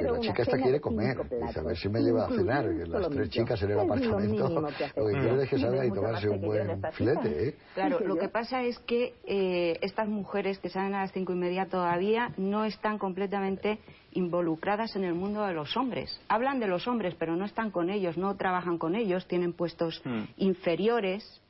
la 0.00 0.20
chica 0.20 0.42
esta 0.42 0.56
quiere 0.56 0.80
comer. 0.80 1.16
Dice, 1.46 1.60
a 1.60 1.62
ver 1.62 1.76
si 1.76 1.88
me 1.88 2.00
lleva 2.00 2.26
a 2.26 2.28
cenar. 2.28 2.64
Que 2.64 2.86
las 2.86 3.08
tres 3.08 3.30
chicas 3.30 3.62
en 3.62 3.70
el 3.70 3.80
apartamento 3.80 4.48
lo 4.48 4.66
que 4.66 5.12
quieren 5.12 5.40
es 5.40 5.48
que 5.48 5.58
salga 5.58 5.86
y 5.86 5.90
tomarse 5.90 6.28
un 6.28 6.40
buen 6.40 6.82
filete. 6.92 7.48
¿eh? 7.48 7.54
Claro, 7.74 8.00
lo 8.00 8.16
que 8.16 8.28
pasa 8.28 8.62
es 8.62 8.78
que 8.80 9.14
eh, 9.24 9.78
estas 9.82 10.08
mujeres 10.08 10.58
que 10.58 10.68
salen 10.68 10.94
a 10.94 11.02
las 11.02 11.12
cinco 11.12 11.32
y 11.32 11.36
media 11.36 11.66
todavía 11.66 12.32
no 12.36 12.64
están 12.64 12.98
completamente 12.98 13.78
involucradas 14.12 14.96
en 14.96 15.04
el 15.04 15.14
mundo 15.14 15.44
de 15.44 15.54
los 15.54 15.76
hombres. 15.76 16.20
Hablan 16.28 16.60
de 16.60 16.66
los 16.66 16.86
hombres, 16.88 17.14
pero 17.18 17.36
no 17.36 17.44
están 17.44 17.70
con 17.70 17.90
ellos, 17.90 18.16
no 18.16 18.36
trabajan 18.36 18.78
con 18.78 18.94
ellos, 18.94 19.26
tienen 19.26 19.52
puestos 19.52 20.02
hmm. 20.04 20.24
inferiores 20.36 21.40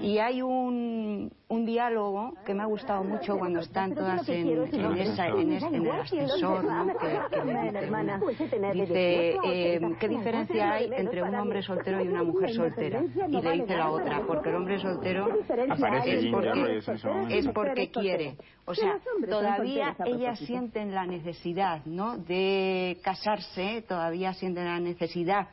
y 0.00 0.18
hay 0.18 0.42
un, 0.42 1.32
un 1.48 1.66
diálogo 1.66 2.34
que 2.44 2.54
me 2.54 2.62
ha 2.62 2.66
gustado 2.66 3.04
mucho 3.04 3.38
cuando 3.38 3.60
están 3.60 3.94
todas 3.94 4.28
en, 4.28 4.48
en, 4.48 4.96
esa, 4.98 5.28
en, 5.28 5.52
este, 5.52 5.76
en 5.76 5.86
el 5.86 5.90
ascensor, 5.90 6.64
¿no? 6.86 6.86
que, 6.98 7.06
dice, 8.72 9.36
eh, 9.44 9.80
¿qué 9.98 10.08
diferencia 10.08 10.72
hay 10.72 10.90
entre 10.96 11.22
un 11.22 11.34
hombre 11.34 11.62
soltero 11.62 12.02
y 12.02 12.08
una 12.08 12.22
mujer 12.22 12.52
soltera? 12.52 13.02
Y 13.28 13.40
le 13.40 13.52
dice 13.52 13.76
la 13.76 13.90
otra, 13.90 14.22
porque 14.26 14.48
el 14.48 14.54
hombre 14.56 14.78
soltero 14.78 15.28
es 15.28 16.26
porque, 16.30 16.78
es 17.30 17.48
porque 17.48 17.90
quiere. 17.90 18.36
O 18.64 18.74
sea, 18.74 18.98
todavía 19.28 19.96
ellas 20.04 20.38
sienten 20.40 20.92
la 20.92 21.06
necesidad 21.06 21.84
¿no? 21.86 22.18
de 22.18 22.98
casarse, 23.02 23.84
todavía 23.86 24.32
sienten 24.32 24.64
la 24.64 24.80
necesidad 24.80 25.48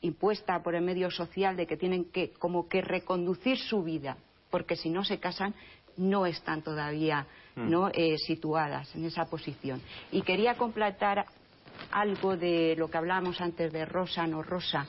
impuesta 0.00 0.62
por 0.62 0.74
el 0.74 0.82
medio 0.82 1.10
social 1.10 1.56
de 1.56 1.66
que 1.66 1.76
tienen 1.76 2.06
que 2.06 2.30
como 2.32 2.68
que 2.68 2.80
reconducir 2.80 3.58
su 3.58 3.82
vida, 3.82 4.16
porque 4.50 4.76
si 4.76 4.90
no 4.90 5.04
se 5.04 5.18
casan 5.18 5.54
no 5.96 6.26
están 6.26 6.62
todavía 6.62 7.26
hmm. 7.56 7.70
¿no? 7.70 7.88
Eh, 7.92 8.16
situadas 8.18 8.94
en 8.94 9.04
esa 9.04 9.26
posición. 9.26 9.80
Y 10.12 10.22
quería 10.22 10.56
completar 10.56 11.26
algo 11.90 12.36
de 12.36 12.74
lo 12.76 12.88
que 12.88 12.98
hablábamos 12.98 13.40
antes 13.40 13.72
de 13.72 13.84
rosa, 13.84 14.26
no 14.26 14.42
rosa, 14.42 14.86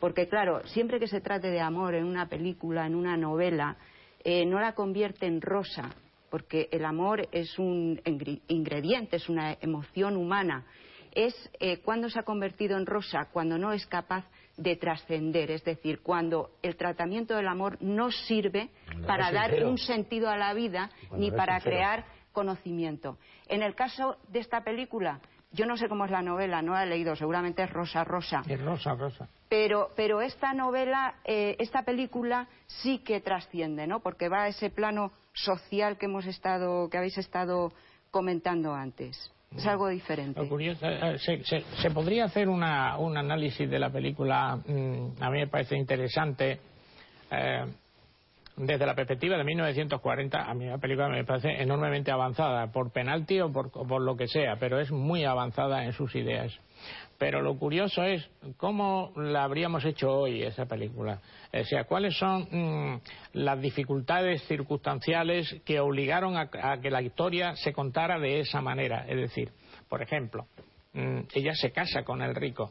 porque 0.00 0.28
claro, 0.28 0.66
siempre 0.66 1.00
que 1.00 1.08
se 1.08 1.20
trate 1.20 1.48
de 1.48 1.60
amor 1.60 1.94
en 1.94 2.04
una 2.04 2.28
película, 2.28 2.86
en 2.86 2.94
una 2.94 3.16
novela, 3.16 3.76
eh, 4.24 4.44
no 4.44 4.60
la 4.60 4.74
convierte 4.74 5.26
en 5.26 5.40
rosa, 5.40 5.90
porque 6.30 6.68
el 6.70 6.84
amor 6.84 7.28
es 7.32 7.58
un 7.58 8.00
ingrediente, 8.48 9.16
es 9.16 9.28
una 9.28 9.56
emoción 9.60 10.16
humana. 10.16 10.64
Es 11.12 11.34
eh, 11.58 11.78
cuando 11.78 12.10
se 12.10 12.18
ha 12.18 12.22
convertido 12.22 12.76
en 12.76 12.86
rosa, 12.86 13.28
cuando 13.32 13.58
no 13.58 13.72
es 13.72 13.86
capaz 13.86 14.24
de 14.58 14.76
trascender, 14.76 15.50
es 15.50 15.64
decir, 15.64 16.02
cuando 16.02 16.50
el 16.62 16.76
tratamiento 16.76 17.34
del 17.34 17.48
amor 17.48 17.78
no 17.80 18.10
sirve 18.10 18.68
para 19.06 19.32
dar 19.32 19.64
un 19.64 19.78
sentido 19.78 20.28
a 20.28 20.36
la 20.36 20.52
vida 20.52 20.90
ni 21.12 21.30
para 21.30 21.60
crear 21.60 22.04
conocimiento. 22.32 23.16
En 23.48 23.62
el 23.62 23.74
caso 23.74 24.16
de 24.28 24.40
esta 24.40 24.62
película, 24.62 25.20
yo 25.52 25.64
no 25.64 25.76
sé 25.76 25.88
cómo 25.88 26.04
es 26.04 26.10
la 26.10 26.22
novela, 26.22 26.60
no 26.60 26.72
la 26.72 26.82
he 26.82 26.86
leído, 26.86 27.16
seguramente 27.16 27.62
es 27.62 27.70
Rosa 27.70 28.04
Rosa. 28.04 28.42
Es 28.46 28.60
Rosa 28.60 28.94
Rosa. 28.94 29.28
Pero, 29.48 29.90
pero 29.96 30.20
esta 30.20 30.52
novela, 30.52 31.14
eh, 31.24 31.56
esta 31.58 31.84
película 31.84 32.48
sí 32.66 32.98
que 32.98 33.20
trasciende, 33.20 33.86
¿no? 33.86 34.00
Porque 34.00 34.28
va 34.28 34.42
a 34.42 34.48
ese 34.48 34.70
plano 34.70 35.12
social 35.32 35.96
que 35.96 36.06
hemos 36.06 36.26
estado, 36.26 36.90
que 36.90 36.98
habéis 36.98 37.16
estado 37.16 37.72
comentando 38.10 38.74
antes. 38.74 39.32
Es 39.56 39.66
algo 39.66 39.88
diferente. 39.88 40.40
Eh, 40.40 41.18
se, 41.18 41.90
podría 41.90 42.26
hacer 42.26 42.48
una, 42.48 42.98
un 42.98 43.16
análisis 43.16 43.68
de 43.68 43.78
la 43.78 43.90
película, 43.90 44.56
mm, 44.56 45.22
a 45.22 45.30
mí 45.30 45.38
me 45.38 45.46
parece 45.48 45.76
interesante, 45.76 46.60
eh, 47.30 47.64
desde 48.58 48.86
la 48.86 48.94
perspectiva 48.94 49.36
de 49.36 49.44
1940, 49.44 50.42
a 50.42 50.54
mí 50.54 50.66
la 50.66 50.78
película 50.78 51.08
me 51.08 51.24
parece 51.24 51.62
enormemente 51.62 52.10
avanzada, 52.10 52.70
por 52.72 52.92
penalti 52.92 53.40
o 53.40 53.52
por, 53.52 53.70
por 53.70 54.02
lo 54.02 54.16
que 54.16 54.26
sea, 54.26 54.56
pero 54.58 54.80
es 54.80 54.90
muy 54.90 55.24
avanzada 55.24 55.84
en 55.84 55.92
sus 55.92 56.14
ideas. 56.14 56.58
Pero 57.18 57.42
lo 57.42 57.58
curioso 57.58 58.04
es 58.04 58.28
cómo 58.56 59.12
la 59.16 59.42
habríamos 59.42 59.84
hecho 59.84 60.10
hoy 60.10 60.42
esa 60.42 60.66
película. 60.66 61.20
O 61.52 61.64
sea, 61.64 61.84
cuáles 61.84 62.16
son 62.16 62.46
mm, 62.50 63.00
las 63.32 63.60
dificultades 63.60 64.42
circunstanciales 64.44 65.60
que 65.64 65.80
obligaron 65.80 66.36
a, 66.36 66.48
que 66.80 66.90
la 66.90 67.02
historia 67.02 67.56
se 67.56 67.72
contara 67.72 68.20
de 68.20 68.40
esa 68.40 68.60
manera. 68.60 69.04
Es 69.08 69.16
decir, 69.16 69.50
por 69.88 70.00
ejemplo, 70.00 70.46
mm, 70.92 71.20
ella 71.34 71.54
se 71.54 71.72
casa 71.72 72.04
con 72.04 72.22
el 72.22 72.36
rico. 72.36 72.70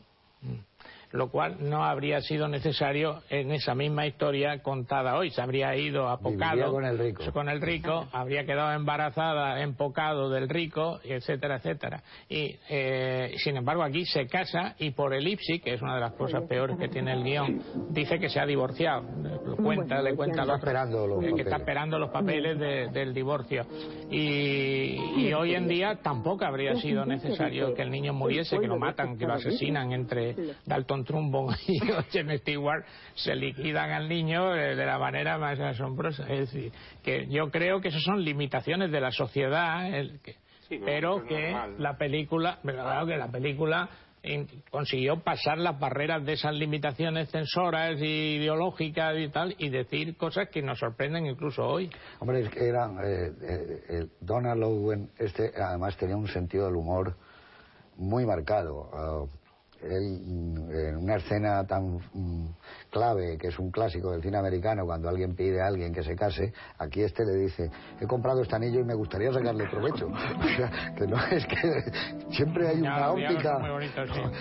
Lo 1.12 1.30
cual 1.30 1.58
no 1.62 1.86
habría 1.86 2.22
sido 2.22 2.48
necesario 2.48 3.22
en 3.30 3.52
esa 3.52 3.76
misma 3.76 4.06
historia 4.06 4.62
contada 4.62 5.16
hoy. 5.16 5.32
Se 5.32 5.42
habría 5.42 5.76
ido 5.76 6.10
apocado 6.10 6.72
con 6.72 6.86
el 6.86 6.98
rico, 6.98 7.24
con 7.32 7.50
el 7.50 7.62
rico 7.62 8.08
habría 8.12 8.46
quedado 8.46 8.74
embarazada, 8.74 9.62
empocado 9.62 10.30
del 10.30 10.50
rico, 10.50 11.00
etcétera, 11.04 11.58
etcétera. 11.58 12.04
Y 12.30 12.58
eh, 12.70 13.36
sin 13.38 13.58
embargo 13.58 13.84
aquí 13.84 14.06
se 14.06 14.28
casa 14.28 14.76
y 14.80 14.92
por 14.92 15.14
elipsis, 15.14 15.62
que 15.62 15.74
es 15.74 15.82
una 15.82 15.96
de 15.96 16.02
las 16.02 16.14
cosas 16.14 16.44
peores 16.44 16.78
que 16.78 16.90
tiene 16.90 17.14
el 17.14 17.24
guion, 17.24 17.62
dice 17.90 18.20
que 18.20 18.30
se 18.30 18.40
ha 18.40 18.46
divorciado. 18.46 19.04
Lo 19.46 19.56
cuenta, 19.56 20.02
le 20.02 20.16
cuenta 20.16 20.42
está 20.42 20.56
esperando 20.56 21.08
los 21.08 21.20
que 21.36 21.42
está 21.42 21.58
esperando 21.58 22.00
los 22.00 22.10
papeles 22.10 22.60
del 22.60 23.14
divorcio. 23.14 23.66
Y, 24.10 25.34
hoy 25.34 25.54
en 25.56 25.68
día 25.68 26.00
tampoco 26.02 26.46
habría 26.46 26.76
sido 26.78 27.06
necesario 27.06 27.74
que 27.74 27.82
el 27.82 27.92
niño 27.92 28.14
muriese, 28.14 28.60
que 28.60 28.68
lo 28.68 28.78
matan, 28.78 29.18
que 29.18 29.26
lo 29.26 29.34
asesinan 29.34 29.92
entre 29.92 30.36
Dalton 30.66 30.97
Trumbo 31.04 31.52
y 31.68 31.80
James 32.12 32.42
Stewart 32.42 32.86
se 33.16 33.36
liquidan 33.36 33.92
al 33.92 34.08
niño 34.08 34.52
de 34.52 34.86
la 34.86 35.00
manera 35.00 35.38
más 35.38 35.60
asombrosa. 35.60 36.24
Es 36.24 36.52
decir, 36.52 36.72
que 37.04 37.28
yo 37.28 37.50
creo 37.52 37.82
que 37.82 37.90
esas 37.90 38.04
son 38.04 38.24
limitaciones 38.24 38.92
de 38.92 39.02
la 39.02 39.12
sociedad, 39.12 39.90
pero 40.86 41.26
que 41.26 41.56
la 41.78 41.98
película, 41.98 42.60
claro 42.64 43.08
que 43.08 43.18
la 43.18 43.30
película 43.30 43.90
consiguió 44.72 45.20
pasar 45.24 45.58
las 45.58 45.80
barreras 45.80 46.26
de 46.26 46.34
esas 46.34 46.54
limitaciones 46.54 47.30
censoras 47.30 47.98
y 48.02 48.38
ideológicas 48.38 49.16
y 49.18 49.30
tal 49.30 49.56
y 49.58 49.70
decir 49.70 50.18
cosas 50.18 50.50
que 50.50 50.62
nos 50.62 50.80
sorprenden 50.80 51.26
incluso 51.28 51.66
hoy. 51.66 51.90
Hombre, 52.20 52.42
es 52.42 52.50
que 52.50 52.68
era 52.68 52.88
eh, 53.04 53.32
eh, 53.42 53.84
eh, 53.90 54.08
Donald 54.20 54.64
Owen, 54.64 55.10
este 55.18 55.52
además 55.56 55.96
tenía 55.98 56.18
un 56.18 56.28
sentido 56.28 56.66
del 56.66 56.76
humor 56.76 57.16
muy 57.96 58.26
marcado. 58.26 59.30
Ah, 59.80 59.86
en 59.90 60.98
una 60.98 61.16
escena 61.16 61.66
tan 61.66 62.00
mm, 62.14 62.48
clave, 62.90 63.38
que 63.38 63.48
es 63.48 63.60
un 63.60 63.72
clásico 63.72 64.12
del 64.12 64.22
cine 64.22 64.38
americano, 64.38 64.86
cuando 64.86 65.10
alguien 65.10 65.36
pide 65.36 65.62
a 65.62 65.68
alguien 65.68 65.94
que 65.94 66.04
se 66.04 66.16
case, 66.16 66.52
aquí 66.80 67.02
este 67.02 67.26
le 67.26 67.36
dice, 67.36 67.70
he 68.00 68.08
comprado 68.08 68.42
este 68.42 68.56
anillo 68.56 68.80
y 68.80 68.84
me 68.84 68.96
gustaría 68.96 69.32
sacarle 69.32 69.68
provecho. 69.70 70.08
que 70.98 71.08
no 71.08 71.18
es 71.28 71.46
que 71.46 71.92
siempre 72.32 72.68
hay 72.68 72.82
una 72.82 73.12
óptica. 73.12 73.60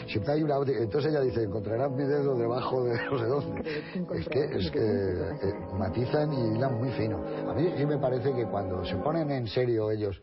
Siempre 0.07 0.33
hay 0.33 0.42
una 0.42 0.59
óptica. 0.59 0.79
Entonces 0.81 1.12
ella 1.12 1.20
dice, 1.20 1.42
encontrarás 1.42 1.90
mi 1.90 2.05
dedo 2.05 2.37
debajo 2.37 2.85
de 2.85 3.05
no 3.05 3.18
sé 3.18 3.25
dónde. 3.27 3.83
Es 4.14 4.29
que, 4.29 4.44
es 4.57 4.70
que 4.70 4.81
eh, 4.81 5.55
matizan 5.79 6.33
y 6.33 6.57
hilan 6.57 6.79
muy 6.79 6.90
fino. 6.92 7.22
A 7.49 7.55
mí 7.55 7.72
sí 7.77 7.87
me 7.87 7.99
parece 7.99 8.33
que 8.33 8.46
cuando 8.46 8.85
se 8.85 8.96
ponen 8.96 9.31
en 9.31 9.46
serio 9.46 9.90
ellos 9.90 10.20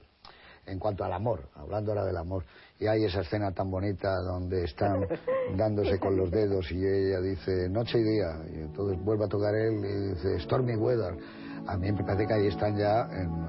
en 0.65 0.80
cuanto 0.80 1.04
al 1.04 1.13
amor, 1.13 1.49
hablando 1.56 1.91
ahora 1.91 2.06
del 2.06 2.17
amor, 2.17 2.45
y 2.84 2.88
hay 2.88 3.06
esa 3.06 3.22
escena 3.22 3.52
tan 3.54 3.72
bonita 3.72 4.13
donde 4.22 4.65
están 4.65 5.08
dándose 5.56 5.98
con 6.00 6.17
los 6.17 6.30
dedos 6.30 6.69
y 6.69 6.86
ella 6.86 7.22
dice 7.22 7.69
noche 7.69 8.00
y 8.00 8.04
día, 8.04 8.41
y 8.52 8.60
entonces 8.60 9.02
vuelve 9.04 9.26
a 9.26 9.30
tocar 9.30 9.56
él 9.56 9.74
y 9.86 10.13
dice 10.13 10.39
Stormy 10.41 10.76
Weather. 10.76 11.15
A 11.65 11.78
mí 11.78 11.89
me 11.93 12.04
parece 12.04 12.28
que 12.28 12.34
ahí 12.34 12.48
están 12.48 12.76
ya 12.76 13.08
en, 13.10 13.46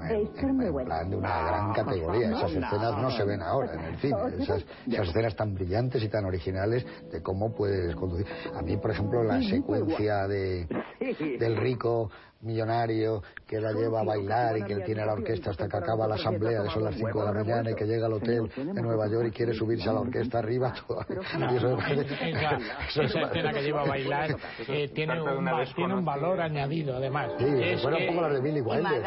plan 0.85 1.09
de 1.09 1.17
una 1.17 1.47
gran 1.47 1.73
categoría. 1.73 2.29
Esas 2.29 2.51
escenas 2.51 2.97
no 3.01 3.11
se 3.11 3.25
ven 3.25 3.41
ahora 3.41 3.73
en 3.73 3.79
el 3.81 3.97
cine. 3.97 4.15
Esas, 4.39 4.63
esas 4.87 5.09
escenas 5.09 5.35
tan 5.35 5.53
brillantes 5.53 6.01
y 6.01 6.07
tan 6.07 6.23
originales 6.23 6.85
de 7.11 7.21
cómo 7.21 7.53
puedes 7.53 7.93
conducir. 7.97 8.25
A 8.57 8.61
mí, 8.61 8.77
por 8.77 8.91
ejemplo, 8.91 9.21
la 9.21 9.41
secuencia 9.41 10.29
de, 10.29 10.65
del 11.39 11.57
rico 11.57 12.09
millonario 12.45 13.21
que 13.47 13.59
la 13.59 13.71
lleva 13.73 14.01
a 14.01 14.03
bailar 14.03 14.57
y 14.57 14.63
que 14.63 14.73
él 14.73 14.83
tiene 14.85 15.05
la 15.05 15.13
orquesta 15.13 15.51
hasta 15.51 15.67
que 15.67 15.77
acaba 15.77 16.07
la 16.07 16.15
asamblea, 16.15 16.63
de 16.63 16.69
son 16.69 16.83
las 16.83 16.95
5 16.95 17.19
de 17.19 17.25
la 17.25 17.31
mañana 17.31 17.71
y 17.71 17.75
que 17.75 17.85
llega 17.85 18.07
al 18.07 18.13
hotel 18.13 18.49
de 18.55 18.81
Nueva 18.81 19.07
York 19.07 19.27
y 19.29 19.31
quiere 19.31 19.53
subirse 19.53 19.89
a 19.89 19.93
la 19.93 20.01
orquesta 20.01 20.39
arriba. 20.39 20.73
esa, 22.89 23.03
escena 23.03 23.53
que 23.53 23.61
lleva 23.61 23.81
a 23.83 23.87
bailar 23.87 24.35
eh, 24.67 24.89
tiene, 24.93 25.21
un, 25.21 25.49
tiene 25.75 25.93
un 25.95 26.05
valor 26.05 26.41
añadido, 26.41 26.95
además. 26.95 27.31
Sí, 27.37 27.45
es 27.45 27.83
un 27.83 27.91
poco 28.07 28.21
la 28.21 28.29
de 28.29 28.41
Billy 28.41 28.61
Wilder. 28.61 29.01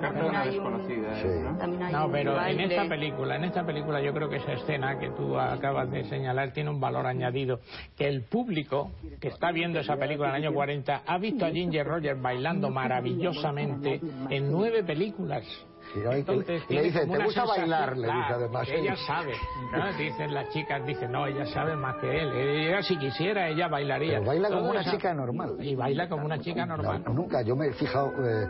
también 0.00 0.34
hay 0.34 0.58
un... 0.58 1.92
no, 1.92 2.10
pero 2.10 2.44
en 2.44 2.60
esta 2.60 2.88
película, 2.88 3.36
en 3.36 3.44
esta 3.44 3.64
película 3.64 4.00
yo 4.00 4.12
creo 4.12 4.28
que 4.28 4.36
esa 4.36 4.52
escena 4.52 4.98
que 4.98 5.10
tú 5.10 5.38
acabas 5.38 5.90
de 5.90 6.04
señalar 6.04 6.52
tiene 6.52 6.70
un 6.70 6.80
valor 6.80 7.06
añadido, 7.06 7.60
que 7.96 8.08
el 8.08 8.22
público 8.22 8.90
que 9.20 9.28
está 9.28 9.52
viendo 9.52 9.78
esa 9.78 9.96
película 9.96 10.30
en 10.30 10.36
el 10.36 10.44
año 10.44 10.54
40 10.54 11.02
ha 11.06 11.18
visto 11.18 11.44
a 11.44 11.50
Ginger 11.50 11.79
Rogers 11.84 12.20
bailando 12.20 12.70
maravillosamente 12.70 14.00
en 14.30 14.50
nueve 14.50 14.82
películas 14.84 15.44
y 15.94 16.74
le 16.74 16.82
dice, 16.82 17.06
¿te 17.06 17.24
gusta 17.24 17.44
bailar? 17.44 17.96
Le 17.96 18.06
dice 18.06 18.32
además. 18.32 18.68
Ella 18.70 18.96
sabe. 18.96 19.34
Dicen 19.98 20.32
las 20.32 20.48
chicas, 20.50 20.84
dicen, 20.86 21.12
no, 21.12 21.26
ella 21.26 21.46
sabe 21.46 21.76
más 21.76 21.96
que 21.96 22.22
él. 22.22 22.32
Ella 22.32 22.82
si 22.82 22.96
quisiera, 22.96 23.48
ella 23.48 23.68
bailaría. 23.68 24.18
Pero 24.18 24.26
baila 24.26 24.48
como 24.48 24.70
una 24.70 24.84
chica 24.84 25.14
normal. 25.14 25.56
Y 25.60 25.74
baila 25.74 26.08
como 26.08 26.24
una 26.24 26.38
chica 26.38 26.64
normal. 26.66 27.02
nunca, 27.12 27.42
yo 27.42 27.56
me 27.56 27.68
he 27.68 27.72
fijado 27.72 28.12
eh, 28.18 28.48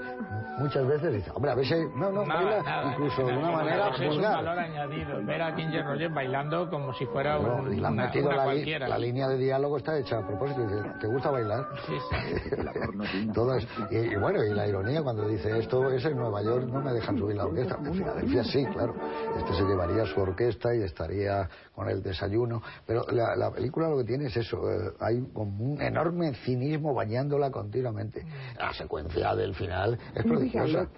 muchas 0.59 0.87
veces, 0.87 1.15
dice, 1.15 1.31
hombre, 1.35 1.53
a 1.53 1.55
veces, 1.55 1.89
no, 1.95 2.11
no, 2.11 2.27
baila 2.27 2.93
incluso 2.93 3.27
de 3.27 3.37
una 3.37 3.51
manera 3.51 3.89
vulgar. 3.89 4.03
Es 4.03 4.17
un 4.17 4.23
valor 4.23 4.59
añadido, 4.59 5.25
ver 5.25 5.43
a 5.43 5.57
Ginger 5.57 5.85
Rogers 5.85 6.15
bailando 6.15 6.71
como 6.71 6.93
si 6.95 7.07
fuera 7.07 7.39
un, 7.39 7.73
y 7.73 7.81
la 7.81 7.91
una, 7.91 8.05
metido 8.05 8.31
la, 8.31 8.47
la, 8.89 8.99
línea 8.99 9.29
de 9.29 9.39
diálogo 9.39 9.79
está 9.79 9.99
hecha 9.99 10.19
a 10.19 10.27
propósito. 10.27 10.61
Dice, 10.63 10.91
¿te 11.01 11.07
gusta 11.07 11.31
bailar? 11.31 11.67
Sí, 11.87 11.95
sí. 12.11 13.31
Todas, 13.35 13.67
y, 13.91 13.97
y, 13.97 14.17
bueno, 14.17 14.45
y 14.45 14.51
la 14.51 14.67
ironía 14.67 15.03
cuando 15.03 15.27
dice 15.27 15.59
esto 15.59 15.91
es 15.91 16.05
en 16.05 16.17
Nueva 16.17 16.43
York, 16.43 16.67
no 16.67 16.81
me 16.81 16.93
dejan 16.93 17.19
subir 17.19 17.30
la 17.35 17.47
orquesta. 17.47 17.79
Filadelfia 17.79 18.45
sí, 18.45 18.65
claro. 18.67 18.95
Este 19.37 19.55
se 19.55 19.65
llevaría 19.65 20.05
su 20.07 20.21
orquesta 20.21 20.75
y 20.75 20.83
estaría 20.83 21.49
con 21.75 21.89
el 21.89 22.03
desayuno. 22.03 22.63
Pero 22.87 23.05
la, 23.11 23.51
película 23.51 23.89
lo 23.89 23.99
que 23.99 24.05
tiene 24.05 24.27
es 24.27 24.37
eso. 24.37 24.71
Eh, 24.71 24.93
hay 25.01 25.23
como 25.33 25.73
un 25.73 25.81
enorme 25.81 26.35
cinismo 26.45 26.95
bañándola 26.95 27.51
continuamente. 27.51 28.25
La 28.59 28.73
secuencia 28.75 29.35
del 29.35 29.55
final 29.55 29.99
es 30.15 30.25
prodigiosa. 30.25 30.89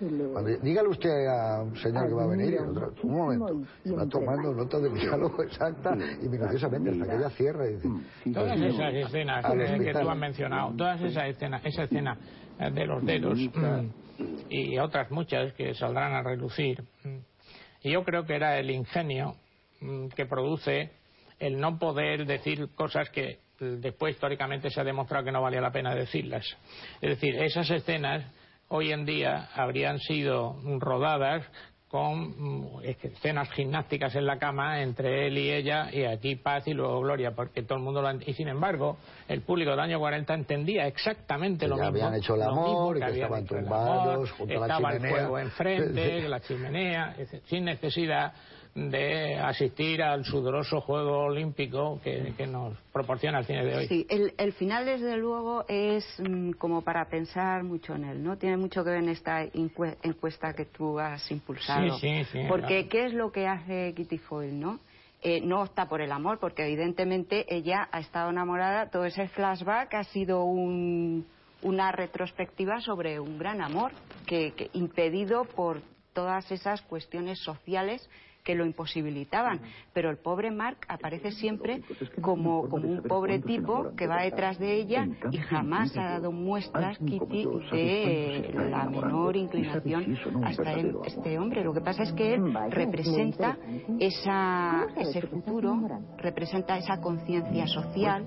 dígale 0.62 0.88
usted 0.88 1.27
a 1.27 1.62
un 1.62 1.77
señor 1.77 2.09
que 2.09 2.14
va 2.14 2.25
a 2.25 2.27
venir, 2.27 2.61
un 3.03 3.16
momento, 3.16 3.62
va 3.97 4.07
tomando 4.07 4.55
nota 4.55 4.79
del 4.79 4.95
diálogo 4.95 5.42
exacta 5.42 5.97
y 6.23 6.29
minuciosamente 6.29 6.90
hasta 6.90 7.07
que 7.07 7.16
ella 7.16 7.31
cierra 7.31 7.66
y 7.68 7.75
dice... 7.75 7.88
Todas 8.33 8.61
esas 8.61 8.95
escenas 8.95 9.45
que 9.45 9.92
tú 9.92 10.09
has 10.09 10.18
mencionado, 10.18 10.73
todas 10.77 11.01
esas 11.01 11.25
escenas, 11.27 11.64
esa 11.64 11.85
escena 11.85 12.18
de 12.59 12.87
los 12.87 13.05
dedos 13.05 13.38
y 14.48 14.79
otras 14.79 15.11
muchas 15.11 15.53
que 15.55 15.75
saldrán 15.75 16.14
a 16.14 16.22
relucir. 16.22 16.83
Y 17.83 17.92
yo 17.92 18.05
creo 18.05 18.25
que 18.25 18.35
era 18.35 18.59
el 18.59 18.70
ingenio 18.70 19.37
mm, 19.81 20.09
que 20.09 20.27
produce 20.27 20.90
el 21.38 21.59
no 21.59 21.79
poder 21.79 22.27
decir 22.27 22.68
cosas 22.75 23.11
que 23.11 23.40
después 23.59 24.14
históricamente 24.14 24.70
se 24.70 24.81
ha 24.81 24.85
demostrado 24.85 25.25
que 25.25 25.33
no 25.33 25.42
valía 25.42 25.61
la 25.61 25.72
pena 25.72 25.94
decirlas. 25.94 26.46
Es 27.01 27.11
decir, 27.11 27.37
esas 27.37 27.70
escenas 27.70 28.25
hoy 28.68 28.92
en 28.92 29.05
día 29.05 29.51
habrían 29.55 29.98
sido 29.98 30.57
rodadas 30.79 31.44
con 31.88 32.31
mm, 32.38 32.81
escenas 33.03 33.51
gimnásticas 33.51 34.14
en 34.14 34.25
la 34.25 34.38
cama 34.38 34.81
entre 34.81 35.27
él 35.27 35.37
y 35.37 35.53
ella 35.53 35.90
y 35.92 36.05
aquí 36.05 36.37
paz 36.37 36.66
y 36.66 36.72
luego 36.72 37.01
gloria 37.01 37.33
porque 37.33 37.62
todo 37.62 37.77
el 37.77 37.85
mundo 37.85 38.01
lo 38.01 38.11
y 38.14 38.33
sin 38.33 38.48
embargo 38.48 38.96
el 39.33 39.42
público 39.42 39.71
del 39.71 39.81
año 39.81 39.99
40 39.99 40.35
entendía 40.35 40.87
exactamente 40.87 41.66
lo 41.66 41.77
mismo 41.77 41.88
habían 41.88 42.14
hecho 42.14 42.35
el 42.35 42.42
amor 42.42 42.99
que, 42.99 43.07
estaban 43.07 43.47
tumbados 43.47 44.31
junto 44.33 44.62
a 44.62 44.66
la 44.66 44.77
chimenea 44.77 44.88
estaba 44.88 44.92
el 44.92 45.01
fuego 45.01 45.38
enfrente 45.38 46.29
la 46.29 46.40
chimenea 46.40 47.16
sin 47.47 47.64
necesidad 47.64 48.33
de 48.75 49.37
asistir 49.37 50.03
al 50.03 50.25
sudoroso 50.25 50.81
juego 50.81 51.25
olímpico 51.25 52.01
que, 52.03 52.35
nos 52.47 52.77
proporciona 52.92 53.40
el 53.40 53.45
cine 53.45 53.64
de 53.64 53.77
hoy. 53.77 53.87
Sí, 53.87 54.07
el, 54.09 54.53
final 54.55 54.87
desde 54.87 55.16
luego 55.16 55.64
es 55.68 56.05
mm, 56.18 56.53
como 56.53 56.83
para 56.83 57.05
pensar 57.07 57.64
mucho 57.64 57.95
en 57.95 58.05
él, 58.05 58.23
¿no? 58.23 58.38
Tiene 58.38 58.57
mucho 58.57 58.83
que 58.83 58.90
ver 58.90 59.03
en 59.03 59.11
esta 59.11 59.45
encuesta 59.45 60.55
que 60.55 60.64
tú 60.64 60.99
has 60.99 61.31
impulsado. 61.31 61.99
Sí, 61.99 62.25
sí, 62.25 62.25
sí. 62.33 62.38
Porque 62.49 62.88
¿qué 62.88 63.07
es 63.07 63.12
lo 63.12 63.31
que 63.31 63.47
hace 63.47 63.92
Kitty 63.95 64.18
Foyle, 64.18 64.59
no? 64.59 64.81
Eh, 65.24 65.40
no 65.40 65.62
opta 65.62 65.88
por 65.88 66.00
el 66.00 66.11
amor, 66.11 66.40
porque 66.40 66.64
evidentemente 66.64 67.46
ella 67.48 67.88
ha 67.92 68.00
estado 68.00 68.30
enamorada, 68.30 68.90
todo 68.90 69.04
ese 69.04 69.28
flashback 69.28 69.94
ha 69.94 70.04
sido 70.04 70.42
una 70.44 71.92
retrospectiva 71.92 72.80
sobre 72.80 73.20
un 73.20 73.38
gran 73.38 73.62
amor, 73.62 73.92
que 74.26 74.70
impedido 74.72 75.44
por 75.44 75.80
todas 76.12 76.50
esas 76.50 76.82
cuestiones 76.82 77.38
sociales 77.38 78.08
que 78.42 78.55
lo 78.55 78.64
imposibilitaban. 78.64 79.61
Pero 79.92 80.11
el 80.11 80.18
pobre 80.18 80.50
Mark 80.50 80.78
aparece 80.88 81.31
siempre 81.33 81.83
como, 82.20 82.68
como 82.68 82.88
un 82.88 83.02
pobre 83.02 83.38
tipo 83.38 83.94
que 83.96 84.07
va 84.07 84.22
detrás 84.22 84.59
de 84.59 84.74
ella 84.74 85.07
y 85.31 85.38
jamás 85.38 85.96
ha 85.96 86.11
dado 86.12 86.33
muestras, 86.33 86.98
Kitty, 86.98 87.46
de 87.70 88.50
la 88.70 88.85
menor 88.88 89.37
inclinación 89.37 90.16
hasta 90.44 90.72
este 91.05 91.38
hombre. 91.38 91.64
Lo 91.64 91.72
que 91.72 91.81
pasa 91.81 92.02
es 92.02 92.12
que 92.12 92.35
él 92.35 92.55
representa 92.70 93.57
esa, 93.98 94.87
ese 94.96 95.22
futuro, 95.22 95.78
representa 96.18 96.76
esa 96.78 97.00
conciencia 97.00 97.66
social 97.66 98.26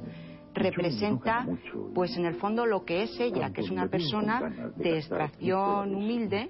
representa, 0.55 1.45
pues 1.93 2.15
en 2.17 2.25
el 2.25 2.35
fondo, 2.35 2.65
lo 2.65 2.83
que 2.83 3.03
es 3.03 3.19
ella, 3.19 3.51
que 3.51 3.61
es 3.61 3.69
una 3.69 3.87
persona 3.87 4.71
de 4.75 4.97
extracción 4.97 5.93
humilde, 5.93 6.49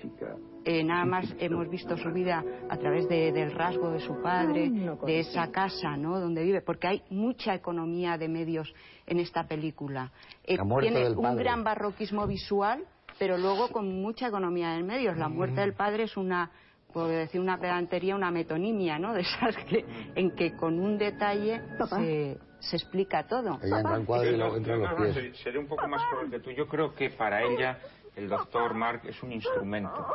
eh, 0.63 0.83
nada 0.83 1.05
más 1.05 1.25
hemos 1.39 1.69
visto 1.69 1.97
su 1.97 2.11
vida 2.11 2.43
a 2.69 2.77
través 2.77 3.07
del 3.09 3.51
rasgo 3.51 3.91
de 3.91 3.99
su 3.99 4.21
padre, 4.21 4.71
de 5.05 5.19
esa 5.19 5.51
casa 5.51 5.97
¿no? 5.97 6.19
donde 6.19 6.43
vive, 6.43 6.61
porque 6.61 6.87
hay 6.87 7.01
mucha 7.09 7.53
economía 7.53 8.17
de 8.17 8.27
medios 8.27 8.73
en 9.05 9.19
esta 9.19 9.47
película. 9.47 10.11
Eh, 10.43 10.57
tiene 10.79 11.09
un 11.09 11.35
gran 11.35 11.63
barroquismo 11.63 12.25
visual, 12.25 12.83
pero 13.19 13.37
luego 13.37 13.69
con 13.69 14.01
mucha 14.01 14.27
economía 14.27 14.71
de 14.71 14.83
medios. 14.83 15.17
La 15.17 15.29
muerte 15.29 15.61
del 15.61 15.73
padre 15.73 16.03
es 16.03 16.17
una 16.17 16.51
puedo 16.95 17.09
decir 17.09 17.41
una 17.41 17.59
pedantería, 17.59 18.15
una 18.15 18.31
metonimia, 18.31 18.97
¿no? 18.97 19.13
De 19.13 19.21
esas 19.21 19.57
que, 19.65 19.85
en 20.15 20.31
que 20.31 20.55
con 20.55 20.79
un 20.79 20.97
detalle 20.97 21.61
se, 21.89 22.37
se 22.65 22.77
explica 22.77 23.27
todo. 23.27 23.59
Ella 23.61 23.77
entra 23.77 23.95
al 23.95 24.05
cuadro 24.05 24.31
y 24.31 24.37
luego 24.37 24.57
entra 24.57 24.75
los 24.75 25.15
pies. 25.15 25.37
Seré 25.37 25.59
un 25.59 25.67
poco 25.67 25.87
más 25.87 26.01
cruel 26.09 26.31
que 26.31 26.39
tú. 26.39 26.51
Yo 26.51 26.67
creo 26.67 26.93
que 26.93 27.09
para 27.11 27.43
ella 27.43 27.77
el 28.15 28.29
doctor 28.29 28.73
Mark 28.73 29.01
es 29.05 29.21
un 29.21 29.31
instrumento. 29.31 30.07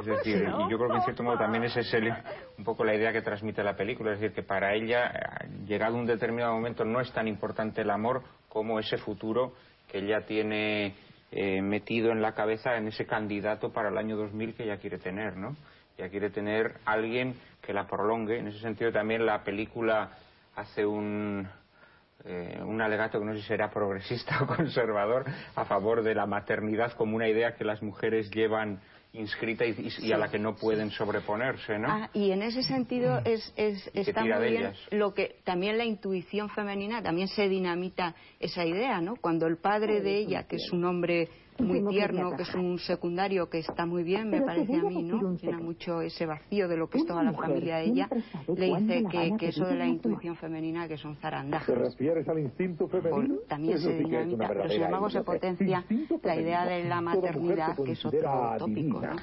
Es 0.00 0.06
decir, 0.06 0.42
y 0.42 0.70
yo 0.70 0.78
creo 0.78 0.88
que 0.90 0.96
en 0.96 1.02
cierto 1.02 1.22
modo 1.22 1.38
también 1.38 1.64
esa 1.64 1.80
es 1.80 1.94
un 2.58 2.64
poco 2.64 2.84
la 2.84 2.94
idea 2.94 3.12
que 3.12 3.22
transmite 3.22 3.62
la 3.62 3.76
película. 3.76 4.12
Es 4.12 4.20
decir, 4.20 4.34
que 4.34 4.42
para 4.42 4.74
ella, 4.74 5.12
llegado 5.66 5.96
un 5.96 6.06
determinado 6.06 6.54
momento, 6.54 6.84
no 6.84 7.00
es 7.00 7.10
tan 7.12 7.26
importante 7.28 7.82
el 7.82 7.90
amor 7.90 8.22
como 8.48 8.78
ese 8.78 8.98
futuro 8.98 9.54
que 9.88 9.98
ella 9.98 10.26
tiene 10.26 10.94
eh, 11.30 11.62
metido 11.62 12.12
en 12.12 12.20
la 12.20 12.32
cabeza 12.32 12.76
en 12.76 12.88
ese 12.88 13.06
candidato 13.06 13.72
para 13.72 13.88
el 13.88 13.98
año 13.98 14.16
2000 14.16 14.54
que 14.54 14.64
ella 14.64 14.78
quiere 14.78 14.98
tener, 14.98 15.36
¿no? 15.36 15.56
Ella 15.96 16.08
quiere 16.10 16.30
tener 16.30 16.78
alguien 16.84 17.34
que 17.60 17.72
la 17.72 17.86
prolongue. 17.86 18.38
En 18.38 18.48
ese 18.48 18.58
sentido 18.58 18.92
también 18.92 19.24
la 19.24 19.42
película 19.42 20.10
hace 20.56 20.84
un, 20.84 21.48
eh, 22.24 22.60
un 22.64 22.80
alegato 22.80 23.18
que 23.18 23.24
no 23.24 23.32
sé 23.34 23.40
si 23.40 23.48
será 23.48 23.70
progresista 23.70 24.38
o 24.42 24.46
conservador 24.46 25.24
a 25.54 25.64
favor 25.64 26.02
de 26.02 26.14
la 26.14 26.26
maternidad 26.26 26.92
como 26.92 27.16
una 27.16 27.28
idea 27.28 27.54
que 27.54 27.64
las 27.64 27.82
mujeres 27.82 28.30
llevan 28.30 28.80
inscrita 29.14 29.64
y, 29.66 30.12
a 30.12 30.16
la 30.16 30.30
que 30.30 30.38
no 30.38 30.54
pueden 30.54 30.90
sobreponerse, 30.90 31.78
¿no? 31.78 31.88
Ah, 31.88 32.10
y 32.14 32.30
en 32.30 32.42
ese 32.42 32.62
sentido 32.62 33.20
mm. 33.20 33.26
es, 33.26 33.52
es 33.56 33.90
está 33.92 34.24
muy 34.24 34.50
bien 34.50 34.72
lo 34.90 35.12
que 35.12 35.36
también 35.44 35.76
la 35.76 35.84
intuición 35.84 36.48
femenina 36.48 37.02
también 37.02 37.28
se 37.28 37.48
dinamita 37.48 38.14
esa 38.40 38.64
idea, 38.64 39.00
¿no? 39.00 39.16
Cuando 39.16 39.46
el 39.46 39.58
padre 39.58 40.00
de 40.00 40.16
ella, 40.16 40.44
que 40.44 40.56
es 40.56 40.70
un 40.72 40.84
hombre 40.84 41.28
muy 41.58 41.86
tierno, 41.88 42.36
que 42.36 42.42
es 42.42 42.54
un 42.54 42.78
secundario 42.78 43.48
que 43.48 43.58
está 43.58 43.86
muy 43.86 44.02
bien, 44.02 44.30
me 44.30 44.42
parece 44.42 44.76
a 44.76 44.82
mí, 44.82 45.02
¿no? 45.02 45.36
Llena 45.36 45.58
mucho 45.58 46.00
ese 46.00 46.26
vacío 46.26 46.68
de 46.68 46.76
lo 46.76 46.88
que 46.88 46.98
es 46.98 47.06
toda 47.06 47.22
la 47.22 47.32
familia 47.32 47.76
de 47.76 47.84
ella. 47.84 48.08
Le 48.48 48.66
dice 48.66 49.04
que, 49.10 49.36
que 49.38 49.48
eso 49.48 49.64
de 49.64 49.76
la 49.76 49.86
intuición 49.86 50.36
femenina, 50.36 50.88
que 50.88 50.96
son 50.96 51.16
zarandajes. 51.16 51.66
¿Te 51.66 51.74
refieres 51.74 52.28
al 52.28 52.38
instinto 52.38 52.88
femenino? 52.88 53.36
también 53.48 53.78
se 53.78 53.92
dinamita, 53.98 54.48
pero 54.48 54.68
sin 54.68 54.82
embargo 54.82 55.10
se 55.10 55.22
potencia 55.22 55.84
la 56.22 56.36
idea 56.36 56.64
de 56.64 56.84
la 56.84 57.00
maternidad, 57.00 57.76
que 57.76 57.92
es 57.92 58.04
otro 58.04 58.54
tópico, 58.58 59.00
¿no? 59.00 59.16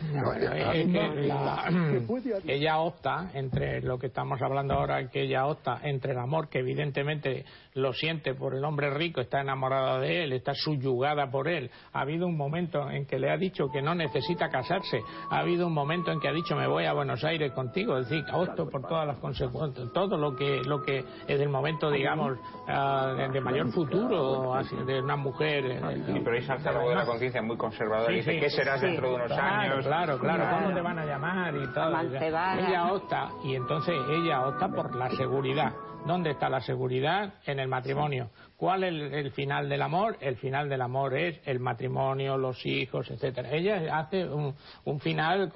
ella 2.46 2.80
opta 2.80 3.32
entre 3.34 3.82
lo 3.82 3.98
que 3.98 4.08
estamos 4.08 4.42
hablando 4.42 4.74
ahora, 4.74 5.10
que 5.10 5.22
ella 5.24 5.48
opta 5.48 5.80
entre 5.84 6.12
el 6.12 6.20
amor 6.20 6.50
que 6.50 6.60
evidentemente 6.60 7.46
lo 7.82 7.94
siente 7.94 8.34
por 8.34 8.56
el 8.56 8.64
hombre 8.64 8.90
rico, 8.90 9.22
está 9.22 9.42
enamorada 9.42 10.00
de 10.00 10.24
él, 10.24 10.34
está 10.34 10.54
subyugada 10.54 11.30
por 11.30 11.48
él. 11.48 11.70
Ha 11.94 12.02
habido 12.02 12.28
un 12.28 12.38
momento 12.38 12.90
en 12.90 13.06
que 13.06 13.20
le 13.20 13.32
ha 13.32 13.38
dicho 13.38 13.70
que 13.72 13.82
no 13.82 13.96
necesita 13.96 14.50
casarse, 14.50 15.02
ha 15.30 15.40
habido 15.40 15.68
un 15.68 15.74
momento 15.74 16.12
en 16.12 16.20
que 16.20 16.28
ha 16.28 16.34
dicho 16.34 16.56
me 16.56 16.68
voy 16.68 16.86
a 16.86 16.94
Buenos 16.94 17.24
Aires 17.24 17.52
contigo, 17.54 17.98
es 17.98 18.10
decir, 18.10 18.26
opto 18.34 18.70
por 18.70 18.88
todas 18.88 19.08
las 19.08 19.18
consecuencias, 19.18 19.92
todo 19.94 20.18
lo 20.18 20.36
que 20.36 20.62
lo 20.64 20.82
que 20.82 21.00
es 21.28 21.40
el 21.40 21.50
momento, 21.50 21.90
digamos, 21.90 22.38
ah, 22.68 23.28
de 23.32 23.42
mayor 23.42 23.72
futuro 23.72 24.54
de 24.86 25.02
una 25.02 25.16
mujer. 25.16 25.66
Eh, 25.66 26.04
sí, 26.06 26.22
pero 26.24 26.36
ahí 26.36 26.44
salta 26.44 26.72
de 26.72 26.96
la 26.96 27.06
conciencia 27.06 27.42
muy 27.42 27.58
conservadora 27.58 28.12
y 28.12 28.18
dice, 28.18 28.40
¿qué 28.40 28.50
serás 28.50 28.82
dentro 28.82 29.10
de 29.10 29.16
unos 29.16 29.32
años? 29.32 29.86
Claro, 29.86 30.20
claro, 30.20 30.58
¿cómo 30.58 30.74
te 30.74 30.82
van 30.82 31.00
a 31.00 31.06
llamar 31.06 31.56
y 31.56 31.74
todo? 31.74 32.00
Ella 32.00 32.94
opta, 32.94 33.30
y 33.44 33.56
entonces 33.56 33.96
ella 34.10 34.48
opta 34.48 34.68
por 34.70 34.96
la 34.96 35.10
seguridad 35.12 35.74
¿Dónde 36.06 36.32
está 36.32 36.50
la 36.50 36.62
seguridad? 36.62 37.34
En 37.46 37.60
el 37.60 37.68
matrimonio. 37.68 38.30
¿Cuál 38.58 38.84
es 38.84 39.14
el, 39.14 39.32
final 39.32 39.70
del 39.70 39.82
amor? 39.82 40.18
El 40.20 40.36
final 40.38 40.68
del 40.68 40.82
amor 40.82 41.16
es 41.18 41.40
el 41.46 41.60
matrimonio, 41.60 42.38
los 42.38 42.66
hijos, 42.66 43.10
etcétera. 43.10 43.50
Ella 43.52 43.98
hace 43.98 44.26
un, 44.26 44.54
final 45.00 45.52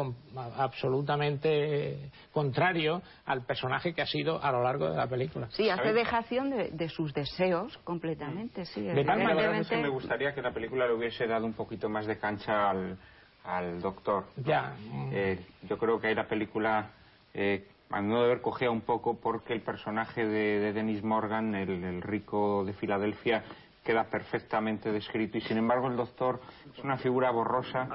absolutamente 0.58 2.12
contrario 2.32 3.02
al 3.26 3.46
personaje 3.46 3.94
que 3.94 4.02
ha 4.02 4.06
sido 4.06 4.42
a 4.42 4.52
lo 4.52 4.64
largo 4.64 4.90
de 4.90 4.96
la 4.96 5.08
película. 5.08 5.50
Sí, 5.52 5.70
hace 5.70 5.92
dejación 5.92 6.50
de, 6.50 6.90
sus 6.90 7.14
deseos 7.14 7.78
completamente. 7.80 8.66
Sí, 8.66 8.82
de 8.82 9.04
tal 9.04 9.22
manera 9.22 9.62
que 9.64 9.78
me 9.78 9.90
gustaría 9.90 10.34
que 10.34 10.42
la 10.42 10.54
película 10.54 10.88
le 10.88 10.94
hubiese 10.94 11.28
dado 11.28 11.46
un 11.46 11.54
poquito 11.54 11.90
más 11.90 12.06
de 12.06 12.18
cancha 12.18 12.70
al, 12.70 13.82
doctor. 13.82 14.26
Ya. 14.38 14.76
Eh, 15.12 15.40
yo 15.68 15.78
creo 15.78 16.00
que 16.00 16.08
hay 16.08 16.16
la 16.16 16.28
película 16.28 16.92
eh, 17.34 17.68
a 17.94 18.02
mi 18.02 18.08
modo 18.08 18.24
de 18.24 18.30
ver, 18.30 18.42
cogea 18.42 18.72
un 18.72 18.82
poco 18.82 19.20
porque 19.20 19.54
el 19.54 19.62
personaje 19.62 20.26
de, 20.26 20.74
Dennis 20.74 21.04
Morgan, 21.04 21.54
el, 21.56 22.02
rico 22.02 22.66
de 22.66 22.74
Filadelfia, 22.74 23.44
queda 23.84 24.06
perfectamente 24.06 24.92
descrito. 24.92 25.38
Y 25.38 25.42
sin 25.42 25.58
embargo 25.58 25.88
el 25.88 25.98
doctor 25.98 26.40
es 26.76 26.84
una 26.84 26.98
figura 26.98 27.32
borrosa 27.32 27.88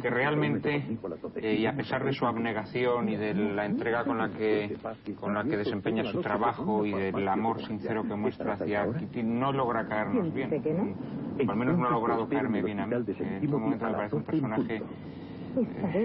que 0.00 0.08
realmente 0.08 0.84
eh, 1.36 1.54
y 1.54 1.66
a 1.66 1.72
pesar 1.72 2.04
de 2.04 2.12
su 2.12 2.24
abnegación 2.26 3.08
y 3.08 3.16
de 3.16 3.34
la 3.34 3.66
entrega 3.66 4.04
con 4.04 4.18
la 4.18 4.30
que 4.30 4.76
con 5.18 5.34
la 5.34 5.42
que 5.42 5.56
desempeña 5.56 6.04
su 6.04 6.20
trabajo 6.20 6.86
y 6.86 6.92
del 6.92 7.26
amor 7.26 7.60
sincero 7.66 8.04
que 8.04 8.14
muestra 8.14 8.52
hacia 8.52 8.86
Kitty 8.92 9.24
no 9.24 9.52
logra 9.52 9.86
caernos 9.88 10.32
bien. 10.32 10.48
al 11.40 11.56
menos 11.56 11.76
no 11.76 11.88
ha 11.88 11.90
logrado 11.90 12.28
caerme 12.28 12.62
bien 12.62 12.78
a 12.78 12.86
mí 12.86 12.94
en 12.94 13.46
todo 13.48 13.58
momento 13.58 13.84
me 13.86 13.92
parece 13.94 14.16
un 14.16 14.22
personaje 14.22 14.82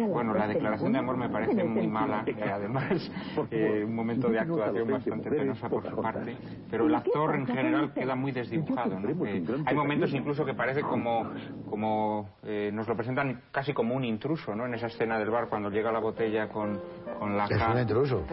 bueno, 0.09 0.33
la 0.33 0.47
declaración 0.47 0.93
de 0.93 0.99
amor 0.99 1.17
me 1.17 1.29
parece 1.29 1.63
muy 1.63 1.87
mala, 1.87 2.25
además 2.51 3.11
eh, 3.51 3.83
un 3.85 3.95
momento 3.95 4.29
de 4.29 4.39
actuación 4.39 4.91
bastante 4.91 5.29
penosa 5.29 5.69
por 5.69 5.87
su 5.89 5.95
parte, 6.01 6.37
pero 6.69 6.87
el 6.87 6.95
actor 6.95 7.35
en 7.35 7.47
general 7.47 7.93
queda 7.93 8.15
muy 8.15 8.31
desdibujado. 8.31 8.97
Eh, 9.25 9.43
hay 9.65 9.75
momentos 9.75 10.13
incluso 10.13 10.45
que 10.45 10.53
parece 10.53 10.81
como, 10.81 11.29
como 11.69 12.29
eh, 12.43 12.71
nos 12.73 12.87
lo 12.87 12.95
presentan 12.95 13.41
casi 13.51 13.73
como 13.73 13.95
un 13.95 14.03
intruso, 14.03 14.55
¿no? 14.55 14.65
En 14.65 14.73
esa 14.73 14.87
escena 14.87 15.17
del 15.17 15.29
bar 15.29 15.47
cuando 15.49 15.69
llega 15.69 15.91
la 15.91 15.99
botella 15.99 16.47
con, 16.49 16.79
con 17.19 17.37
la 17.37 17.45
Es 17.45 17.61
un 17.61 17.79
intruso. 17.79 18.23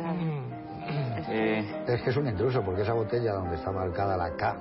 es 1.29 2.03
que 2.03 2.11
es 2.11 2.17
un 2.17 2.29
intruso 2.29 2.63
porque 2.63 2.83
esa 2.83 2.95
botella 2.95 3.33
donde 3.35 3.57
está 3.57 3.73
marcada 3.73 4.17
la 4.17 4.37
K 4.37 4.57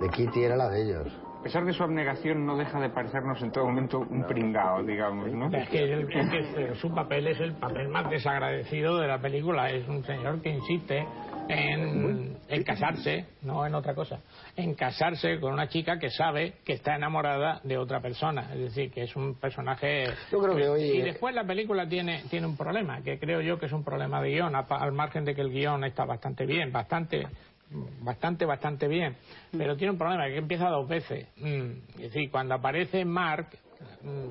de 0.00 0.08
Kitty 0.08 0.44
era 0.44 0.56
la 0.56 0.68
de 0.68 0.82
ellos 0.82 1.31
a 1.42 1.44
pesar 1.44 1.64
de 1.64 1.72
su 1.72 1.82
abnegación, 1.82 2.46
no 2.46 2.56
deja 2.56 2.78
de 2.78 2.88
parecernos 2.90 3.42
en 3.42 3.50
todo 3.50 3.64
momento 3.64 3.98
un 3.98 4.24
pringao, 4.28 4.84
digamos, 4.84 5.28
¿no? 5.32 5.50
Es 5.52 5.68
que, 5.68 6.72
su 6.76 6.94
papel 6.94 7.26
es 7.26 7.40
el 7.40 7.54
papel 7.54 7.88
más 7.88 8.08
desagradecido 8.08 8.98
de 8.98 9.08
la 9.08 9.18
película. 9.18 9.68
Es 9.68 9.88
un 9.88 10.04
señor 10.04 10.40
que 10.40 10.50
insiste 10.50 11.04
en, 11.48 12.38
casarse, 12.64 13.26
no 13.42 13.66
en 13.66 13.74
otra 13.74 13.92
cosa, 13.92 14.20
en 14.54 14.74
casarse 14.74 15.40
con 15.40 15.52
una 15.52 15.66
chica 15.66 15.98
que 15.98 16.10
sabe 16.10 16.58
que 16.64 16.74
está 16.74 16.94
enamorada 16.94 17.60
de 17.64 17.76
otra 17.76 18.00
persona. 18.00 18.48
Es 18.54 18.60
decir, 18.60 18.92
que 18.92 19.02
es 19.02 19.16
un 19.16 19.34
personaje... 19.34 20.04
Yo 20.30 20.38
creo 20.38 20.54
que 20.54 20.68
hoy... 20.68 20.82
Y 20.82 21.02
después 21.02 21.34
la 21.34 21.42
película 21.42 21.88
tiene, 21.88 22.22
tiene 22.30 22.46
un 22.46 22.56
problema, 22.56 23.02
que 23.02 23.18
creo 23.18 23.40
yo 23.40 23.58
que 23.58 23.66
es 23.66 23.72
un 23.72 23.82
problema 23.82 24.22
de 24.22 24.30
guion, 24.30 24.54
al 24.54 24.92
margen 24.92 25.24
de 25.24 25.34
que 25.34 25.40
el 25.40 25.50
guion 25.50 25.82
está 25.82 26.04
bastante 26.04 26.46
bien, 26.46 26.70
bastante 26.70 27.26
bastante, 28.00 28.44
bastante 28.44 28.88
bien, 28.88 29.16
pero 29.56 29.76
tiene 29.76 29.92
un 29.92 29.98
problema, 29.98 30.26
que 30.26 30.38
empieza 30.38 30.68
dos 30.68 30.88
veces. 30.88 31.28
Mm, 31.36 31.70
es 31.96 32.12
decir, 32.12 32.30
cuando 32.30 32.54
aparece 32.54 33.04
Mark, 33.04 33.48
mm, 34.00 34.30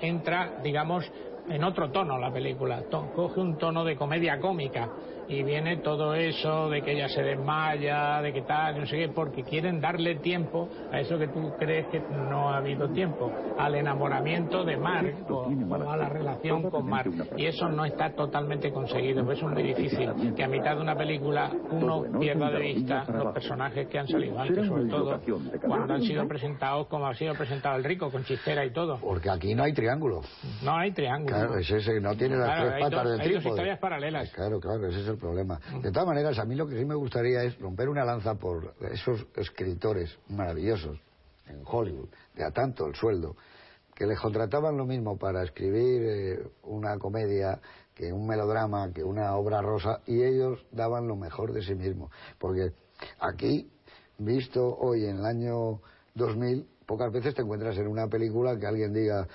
entra, 0.00 0.54
digamos, 0.58 1.10
en 1.48 1.62
otro 1.64 1.90
tono 1.90 2.18
la 2.18 2.32
película, 2.32 2.84
coge 3.12 3.40
un 3.40 3.56
tono 3.56 3.84
de 3.84 3.96
comedia 3.96 4.38
cómica 4.40 4.92
y 5.28 5.42
viene 5.42 5.78
todo 5.78 6.14
eso 6.14 6.68
de 6.68 6.82
que 6.82 6.92
ella 6.92 7.08
se 7.08 7.22
desmaya, 7.22 8.20
de 8.22 8.32
que 8.32 8.42
tal, 8.42 8.80
no 8.80 8.86
sé 8.86 8.96
qué, 8.96 9.08
porque 9.08 9.42
quieren 9.42 9.80
darle 9.80 10.16
tiempo 10.16 10.68
a 10.92 11.00
eso 11.00 11.18
que 11.18 11.28
tú 11.28 11.52
crees 11.58 11.86
que 11.88 12.00
no 12.00 12.50
ha 12.50 12.58
habido 12.58 12.88
tiempo, 12.90 13.32
al 13.58 13.74
enamoramiento 13.74 14.64
de 14.64 14.76
Mark 14.76 15.14
o, 15.30 15.48
a 15.90 15.96
la 15.96 16.08
relación 16.08 16.70
con 16.70 16.88
Mark. 16.88 17.10
Y 17.36 17.46
eso 17.46 17.68
no 17.68 17.84
está 17.84 18.12
totalmente 18.12 18.72
conseguido, 18.72 19.24
pues 19.24 19.38
es 19.38 19.44
muy 19.44 19.62
difícil 19.62 20.34
que 20.34 20.44
a 20.44 20.48
mitad 20.48 20.76
de 20.76 20.82
una 20.82 20.96
película 20.96 21.50
uno 21.70 22.04
pierda 22.18 22.50
de 22.50 22.60
vista 22.60 23.04
los 23.08 23.32
personajes 23.32 23.88
que 23.88 23.98
han 23.98 24.08
salido 24.08 24.38
antes, 24.38 24.66
sobre 24.66 24.86
todo 24.86 25.20
cuando 25.66 25.94
han 25.94 26.02
sido 26.02 26.26
presentados 26.26 26.86
como 26.88 27.06
ha 27.06 27.14
sido 27.14 27.34
presentado 27.34 27.76
el 27.76 27.84
rico, 27.84 28.10
con 28.10 28.24
chistera 28.24 28.64
y 28.64 28.72
todo. 28.72 28.98
Porque 28.98 29.30
aquí 29.30 29.54
no 29.54 29.64
hay 29.64 29.72
triángulo. 29.72 30.20
No 30.62 30.76
hay 30.76 30.92
triángulo. 30.92 31.36
Claro, 31.36 31.58
ese, 31.58 32.00
no 32.00 32.14
tiene 32.16 32.36
las 32.36 32.60
tres 32.60 32.72
patas 32.80 33.08
del 33.08 33.20
trípode. 33.20 33.44
Hay 33.44 33.50
historias 33.50 33.78
paralelas. 33.78 34.30
Claro, 34.32 34.60
claro, 34.60 34.86
ese 34.86 35.00
es 35.00 35.08
el 35.08 35.15
problema. 35.16 35.60
De 35.82 35.90
todas 35.90 36.06
maneras, 36.06 36.38
a 36.38 36.44
mí 36.44 36.54
lo 36.54 36.66
que 36.66 36.78
sí 36.78 36.84
me 36.84 36.94
gustaría 36.94 37.42
es 37.42 37.58
romper 37.58 37.88
una 37.88 38.04
lanza 38.04 38.34
por 38.34 38.74
esos 38.90 39.26
escritores 39.36 40.18
maravillosos 40.28 40.98
en 41.48 41.62
Hollywood, 41.64 42.08
de 42.34 42.44
a 42.44 42.50
tanto 42.50 42.86
el 42.86 42.94
sueldo, 42.94 43.36
que 43.94 44.06
les 44.06 44.18
contrataban 44.20 44.76
lo 44.76 44.84
mismo 44.84 45.16
para 45.16 45.42
escribir 45.42 46.02
eh, 46.02 46.48
una 46.64 46.98
comedia 46.98 47.60
que 47.94 48.12
un 48.12 48.26
melodrama, 48.26 48.92
que 48.92 49.02
una 49.02 49.34
obra 49.36 49.62
rosa, 49.62 50.00
y 50.06 50.22
ellos 50.22 50.64
daban 50.70 51.08
lo 51.08 51.16
mejor 51.16 51.52
de 51.52 51.62
sí 51.62 51.74
mismos. 51.74 52.10
Porque 52.38 52.72
aquí, 53.20 53.70
visto 54.18 54.76
hoy 54.78 55.06
en 55.06 55.18
el 55.18 55.24
año 55.24 55.80
2000, 56.14 56.66
pocas 56.84 57.10
veces 57.10 57.34
te 57.34 57.40
encuentras 57.40 57.78
en 57.78 57.88
una 57.88 58.06
película 58.06 58.58
que 58.58 58.66
alguien 58.66 58.92
diga, 58.92 59.26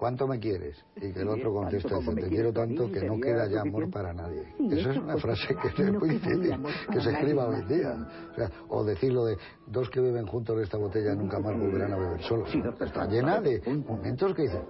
¿cuánto 0.00 0.26
me 0.26 0.40
quieres? 0.40 0.82
Y 0.96 1.12
que 1.12 1.20
el 1.20 1.28
otro 1.28 1.52
contesta, 1.52 1.98
dice, 1.98 2.14
te 2.14 2.28
quiero 2.30 2.54
tanto 2.54 2.90
que 2.90 3.04
no 3.04 3.20
queda 3.20 3.46
ya 3.50 3.60
amor 3.60 3.90
para 3.90 4.14
nadie. 4.14 4.44
Esa 4.70 4.92
es 4.92 4.96
una 4.96 5.18
frase 5.18 5.54
que 5.54 5.82
es 5.82 5.92
muy 5.92 6.08
difícil 6.08 6.56
que 6.90 7.00
se 7.02 7.10
escriba 7.10 7.46
hoy 7.46 7.56
en 7.60 7.68
día. 7.68 8.08
O, 8.32 8.34
sea, 8.34 8.50
o 8.70 8.82
decirlo 8.82 9.26
de, 9.26 9.36
dos 9.66 9.90
que 9.90 10.00
beben 10.00 10.26
juntos 10.26 10.56
de 10.56 10.62
esta 10.62 10.78
botella 10.78 11.14
nunca 11.14 11.38
más 11.38 11.52
volverán 11.54 11.92
a 11.92 11.96
beber 11.98 12.22
solos. 12.22 12.48
Está 12.80 13.06
llena 13.08 13.42
de 13.42 13.60
momentos 13.86 14.34
que 14.34 14.42
dicen, 14.42 14.62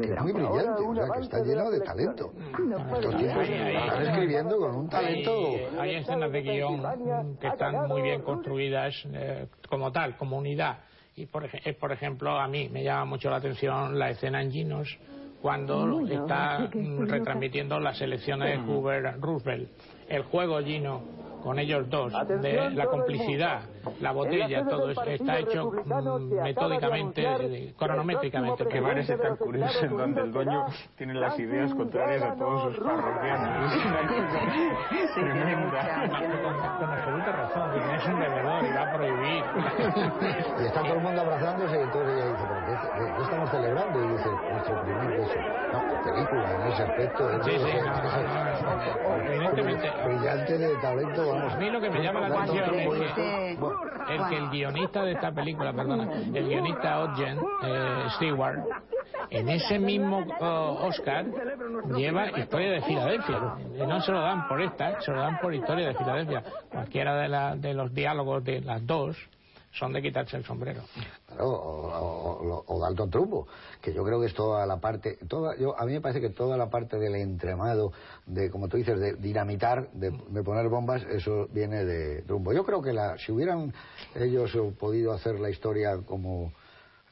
que 0.00 0.14
es 0.14 0.22
muy 0.22 0.32
brillante, 0.32 0.82
o 0.82 0.94
sea, 0.94 1.08
que 1.16 1.20
está 1.20 1.42
lleno 1.44 1.70
de 1.70 1.80
talento. 1.80 2.32
Estos 2.94 3.16
tipos 3.18 3.48
están 3.48 4.06
escribiendo 4.06 4.56
con 4.56 4.74
un 4.74 4.88
talento... 4.88 5.32
Hay, 5.78 5.96
escenas 5.96 6.32
de 6.32 6.40
guion 6.40 7.36
que 7.38 7.48
están 7.48 7.88
muy 7.88 8.00
bien 8.00 8.22
construidas 8.22 8.94
eh, 9.12 9.48
como 9.68 9.92
tal, 9.92 10.16
como 10.16 10.38
unidad 10.38 10.78
y 11.16 11.26
por, 11.26 11.44
eh, 11.44 11.74
por 11.74 11.92
ejemplo, 11.92 12.38
a 12.38 12.48
mí 12.48 12.68
me 12.68 12.82
llama 12.82 13.04
mucho 13.04 13.30
la 13.30 13.36
atención 13.36 13.98
la 13.98 14.10
escena 14.10 14.42
en 14.42 14.50
Ginos 14.50 14.98
cuando 15.40 16.06
está 16.06 16.70
retransmitiendo 17.00 17.78
las 17.80 18.00
elecciones 18.00 18.50
de 18.50 18.64
Hoover 18.64 19.20
Roosevelt. 19.20 19.68
El 20.08 20.22
juego 20.22 20.60
Gino 20.60 21.02
con 21.42 21.58
ellos 21.58 21.88
dos, 21.90 22.12
de 22.40 22.70
la 22.70 22.86
complicidad, 22.86 23.62
la 24.00 24.12
botella, 24.12 24.64
todo 24.64 24.90
eso, 24.90 25.02
está 25.02 25.38
hecho 25.38 25.70
mm, 25.70 26.42
metódicamente, 26.42 27.74
cronométricamente. 27.76 28.66
Que 28.66 28.80
parece 28.80 29.16
tan 29.16 29.36
curioso 29.36 29.84
en 29.84 29.96
donde 29.96 30.20
el 30.22 30.32
dueño 30.32 30.66
tiene 30.96 31.14
las 31.14 31.38
ideas 31.38 31.74
contrarias 31.74 32.22
a 32.22 32.34
todos 32.36 32.74
sus 32.74 32.84
parroquianos. 32.84 33.72
tremenda. 35.14 35.82
Con, 36.42 36.90
absoluta 36.90 37.32
razón, 37.32 37.70
es 37.94 38.06
un 38.06 38.18
bebedor 38.20 38.64
y 38.64 38.72
va 38.72 38.82
a 38.82 38.92
prohibir. 38.96 39.44
Y 40.60 40.66
está 40.66 40.82
todo 40.82 40.94
el 40.94 41.00
mundo 41.00 41.20
abrazándose 41.22 41.76
y 41.76 41.82
entonces 41.82 42.16
ella 42.16 42.26
dice, 42.32 42.44
¿pero 42.48 43.16
qué, 43.16 43.22
estamos 43.22 43.50
celebrando? 43.50 44.04
Y 44.04 44.08
dice, 44.08 44.30
nuestro 44.52 44.82
primer 44.82 45.18
beso. 45.18 45.40
No, 45.72 46.02
película 46.04 46.54
en 46.54 46.72
ese 46.72 46.82
aspecto. 46.82 47.44
Sí, 47.44 47.50
sí, 47.50 47.70
evidentemente. 49.26 49.90
Brillante 50.04 50.58
de 50.58 50.76
talento 50.76 51.31
a 51.36 51.56
mí 51.56 51.70
lo 51.70 51.80
que 51.80 51.90
me 51.90 52.02
llama 52.02 52.28
la 52.28 52.42
atención 52.42 52.74
es 52.74 53.12
que, 53.12 53.50
el, 53.52 54.28
que 54.28 54.36
el 54.36 54.50
guionista 54.50 55.02
de 55.02 55.12
esta 55.12 55.32
película, 55.32 55.72
perdona, 55.72 56.12
el 56.12 56.48
guionista 56.48 57.00
Ogden 57.00 57.38
eh, 57.64 58.04
Stewart, 58.16 58.58
en 59.30 59.48
ese 59.48 59.78
mismo 59.78 60.18
uh, 60.18 60.86
Oscar 60.86 61.24
lleva 61.96 62.38
Historia 62.38 62.72
de 62.72 62.82
Filadelfia. 62.82 63.38
Y 63.74 63.86
no 63.86 64.00
se 64.00 64.12
lo 64.12 64.20
dan 64.20 64.46
por 64.48 64.60
esta, 64.60 65.00
se 65.00 65.10
lo 65.10 65.20
dan 65.20 65.38
por 65.40 65.54
Historia 65.54 65.88
de 65.88 65.94
Filadelfia. 65.94 66.42
Cualquiera 66.70 67.16
de, 67.16 67.28
la, 67.28 67.56
de 67.56 67.74
los 67.74 67.94
diálogos 67.94 68.44
de 68.44 68.60
las 68.60 68.86
dos 68.86 69.16
son 69.72 69.92
de 69.92 70.02
quitarse 70.02 70.36
el 70.36 70.44
sombrero. 70.44 70.82
o, 71.38 71.44
o, 71.44 72.64
o, 72.66 72.80
Dalton 72.80 73.10
Trumbo, 73.10 73.46
que 73.80 73.92
yo 73.92 74.04
creo 74.04 74.20
que 74.20 74.26
es 74.26 74.34
toda 74.34 74.66
la 74.66 74.78
parte, 74.80 75.18
toda, 75.28 75.56
yo, 75.56 75.78
a 75.78 75.86
mí 75.86 75.92
me 75.92 76.00
parece 76.00 76.20
que 76.20 76.30
toda 76.30 76.56
la 76.56 76.68
parte 76.68 76.98
del 76.98 77.14
entremado, 77.14 77.92
de, 78.26 78.50
como 78.50 78.68
tú 78.68 78.76
dices, 78.76 78.98
de 78.98 79.14
dinamitar, 79.14 79.90
de, 79.92 80.12
poner 80.42 80.68
bombas, 80.68 81.02
eso 81.04 81.48
viene 81.52 81.84
de 81.84 82.22
Trumbo. 82.22 82.52
Yo 82.52 82.64
creo 82.64 82.82
que 82.82 82.92
la, 82.92 83.16
si 83.18 83.32
hubieran 83.32 83.72
ellos 84.14 84.56
podido 84.78 85.12
hacer 85.12 85.40
la 85.40 85.50
historia 85.50 85.98
como 86.04 86.52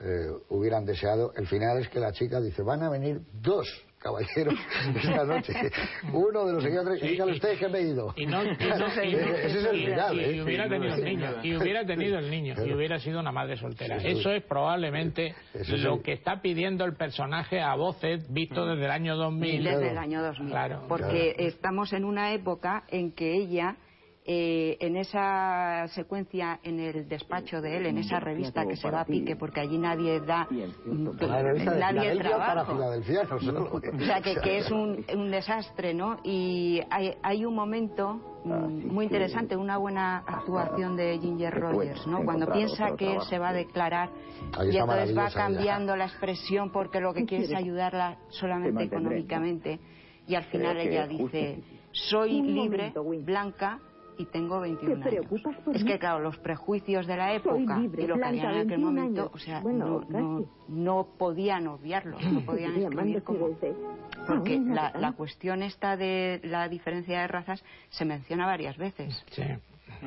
eh, 0.03 0.31
hubieran 0.49 0.85
deseado, 0.85 1.33
el 1.37 1.47
final 1.47 1.79
es 1.79 1.89
que 1.89 2.01
la 2.01 2.13
chica 2.13 2.41
dice, 2.41 2.63
van 2.63 2.83
a 2.83 2.89
venir 2.89 3.21
dos 3.33 3.69
caballeros 3.99 4.55
esta 4.97 5.25
noche. 5.25 5.53
Uno 6.13 6.47
de 6.47 6.53
los 6.55 6.63
señores, 6.63 7.03
dígale 7.03 7.33
usted 7.33 7.59
que 7.59 7.69
me 7.69 7.79
he 7.81 7.83
ido. 7.83 8.15
Y 8.17 8.27
no, 8.27 8.43
ese 8.43 9.59
es 9.59 9.65
el 9.65 9.85
final. 9.85 10.19
Y, 10.19 10.25
¿eh? 10.25 10.43
hubiera 10.43 10.69
tenido 10.69 10.95
el 10.95 11.05
niño, 11.05 11.31
y 11.43 11.57
hubiera 11.57 11.85
tenido 11.85 12.19
el 12.19 12.31
niño, 12.31 12.55
y 12.65 12.73
hubiera 12.73 12.99
sido 12.99 13.21
una 13.21 13.31
madre 13.31 13.57
soltera. 13.57 13.97
Eso 13.97 14.31
es 14.33 14.43
probablemente 14.45 15.35
lo 15.69 16.03
que 16.03 16.13
está 16.13 16.41
pidiendo 16.41 16.85
el 16.85 16.97
personaje 16.97 17.61
a 17.61 17.75
voces 17.75 18.27
visto 18.33 18.67
desde 18.67 18.87
el 18.87 18.91
año 18.91 19.17
2000. 19.17 19.65
Desde 19.65 19.91
el 19.91 19.99
año 19.99 20.23
2000. 20.23 20.51
Claro. 20.51 20.85
Porque 20.89 21.35
estamos 21.37 21.93
en 21.93 22.05
una 22.05 22.33
época 22.33 22.85
en 22.89 23.13
que 23.13 23.35
ella 23.35 23.77
eh, 24.27 24.77
en 24.81 24.97
esa 24.97 25.89
secuencia 25.89 26.61
en 26.63 26.79
el 26.79 27.09
despacho 27.09 27.63
de 27.63 27.79
él, 27.79 27.87
en 27.87 27.97
esa 27.99 28.21
revista 28.21 28.67
que 28.67 28.77
se 28.77 28.91
va 28.91 29.01
a 29.01 29.05
pique, 29.07 29.35
porque 29.35 29.61
allí 29.61 29.79
nadie 29.79 30.21
da, 30.21 30.47
nadie 30.87 32.17
trabaja. 32.19 32.67
O 33.71 34.05
sea, 34.05 34.21
que, 34.21 34.37
que 34.37 34.59
es 34.59 34.71
un, 34.71 35.05
un, 35.15 35.31
desastre, 35.31 35.95
¿no? 35.95 36.19
Y 36.23 36.81
hay, 36.91 37.15
hay 37.23 37.45
un 37.45 37.55
momento 37.55 38.21
ah, 38.45 38.67
mm, 38.69 38.93
muy 38.93 39.07
interesante, 39.07 39.57
una 39.57 39.79
buena 39.79 40.19
actuación 40.19 40.97
de 40.97 41.19
Ginger 41.19 41.55
Rogers, 41.55 42.07
¿no? 42.07 42.23
Cuando 42.25 42.47
piensa 42.53 42.95
que 42.97 43.15
él 43.15 43.23
se 43.23 43.39
va 43.39 43.51
a 43.51 43.53
declarar 43.55 44.11
y 44.71 44.77
entonces 44.77 45.17
va 45.17 45.31
cambiando 45.31 45.97
la 45.97 46.05
expresión 46.07 46.71
porque 46.71 47.01
lo 47.01 47.15
que 47.15 47.25
quiere 47.25 47.45
es 47.45 47.55
ayudarla 47.55 48.19
solamente 48.29 48.85
económicamente 48.85 49.81
y 50.27 50.35
al 50.35 50.45
final 50.45 50.77
ella 50.77 51.07
dice 51.07 51.63
soy 51.93 52.43
libre, 52.43 52.93
blanca 53.25 53.81
y 54.21 54.27
tengo 54.27 54.61
21 54.61 55.05
años. 55.07 55.27
Es 55.75 55.85
que, 55.85 55.99
claro, 55.99 56.21
los 56.21 56.37
prejuicios 56.39 57.07
de 57.07 57.17
la 57.17 57.33
época 57.33 57.81
y 57.81 58.07
lo 58.07 58.17
que 58.17 58.25
había 58.25 58.51
en 58.51 58.67
aquel 58.67 58.79
momento, 58.79 59.31
o 59.33 59.39
sea, 59.39 59.63
no, 59.63 60.03
no, 60.09 60.45
no, 60.69 61.09
podían 61.19 61.67
obviarlo, 61.69 62.19
no 62.21 62.41
podían 62.47 62.77
escribir 62.77 63.23
como... 63.23 63.49
Porque 64.27 64.61
la, 64.61 64.93
la 64.99 65.13
cuestión 65.13 65.63
esta 65.63 65.97
de 65.97 66.41
la 66.45 66.69
diferencia 66.69 67.23
de 67.23 67.27
razas 67.29 67.65
se 67.89 68.05
menciona 68.05 68.47
varias 68.47 68.77
veces. 68.77 69.25
Sí. 69.31 69.43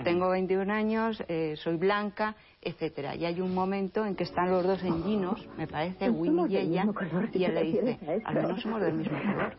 Tengo 0.04 0.30
21 0.30 0.72
años, 0.72 1.24
eh, 1.28 1.56
soy 1.58 1.78
blanca, 1.78 2.36
etcétera. 2.62 3.16
Y 3.16 3.26
hay 3.26 3.42
un 3.42 3.54
momento 3.54 4.06
en 4.06 4.16
que 4.16 4.24
están 4.24 4.50
los 4.50 4.64
dos 4.64 4.82
en 4.84 5.04
Ginos, 5.04 5.48
me 5.58 5.68
parece, 5.68 6.10
Winnie 6.10 6.48
y 6.50 6.58
ella, 6.58 6.86
y 7.34 7.44
él 7.44 7.56
le 7.56 7.64
dice, 7.64 8.00
al 8.26 8.36
menos 8.36 8.62
somos 8.62 8.82
del 8.82 8.94
mismo 8.94 9.18
color. 9.18 9.56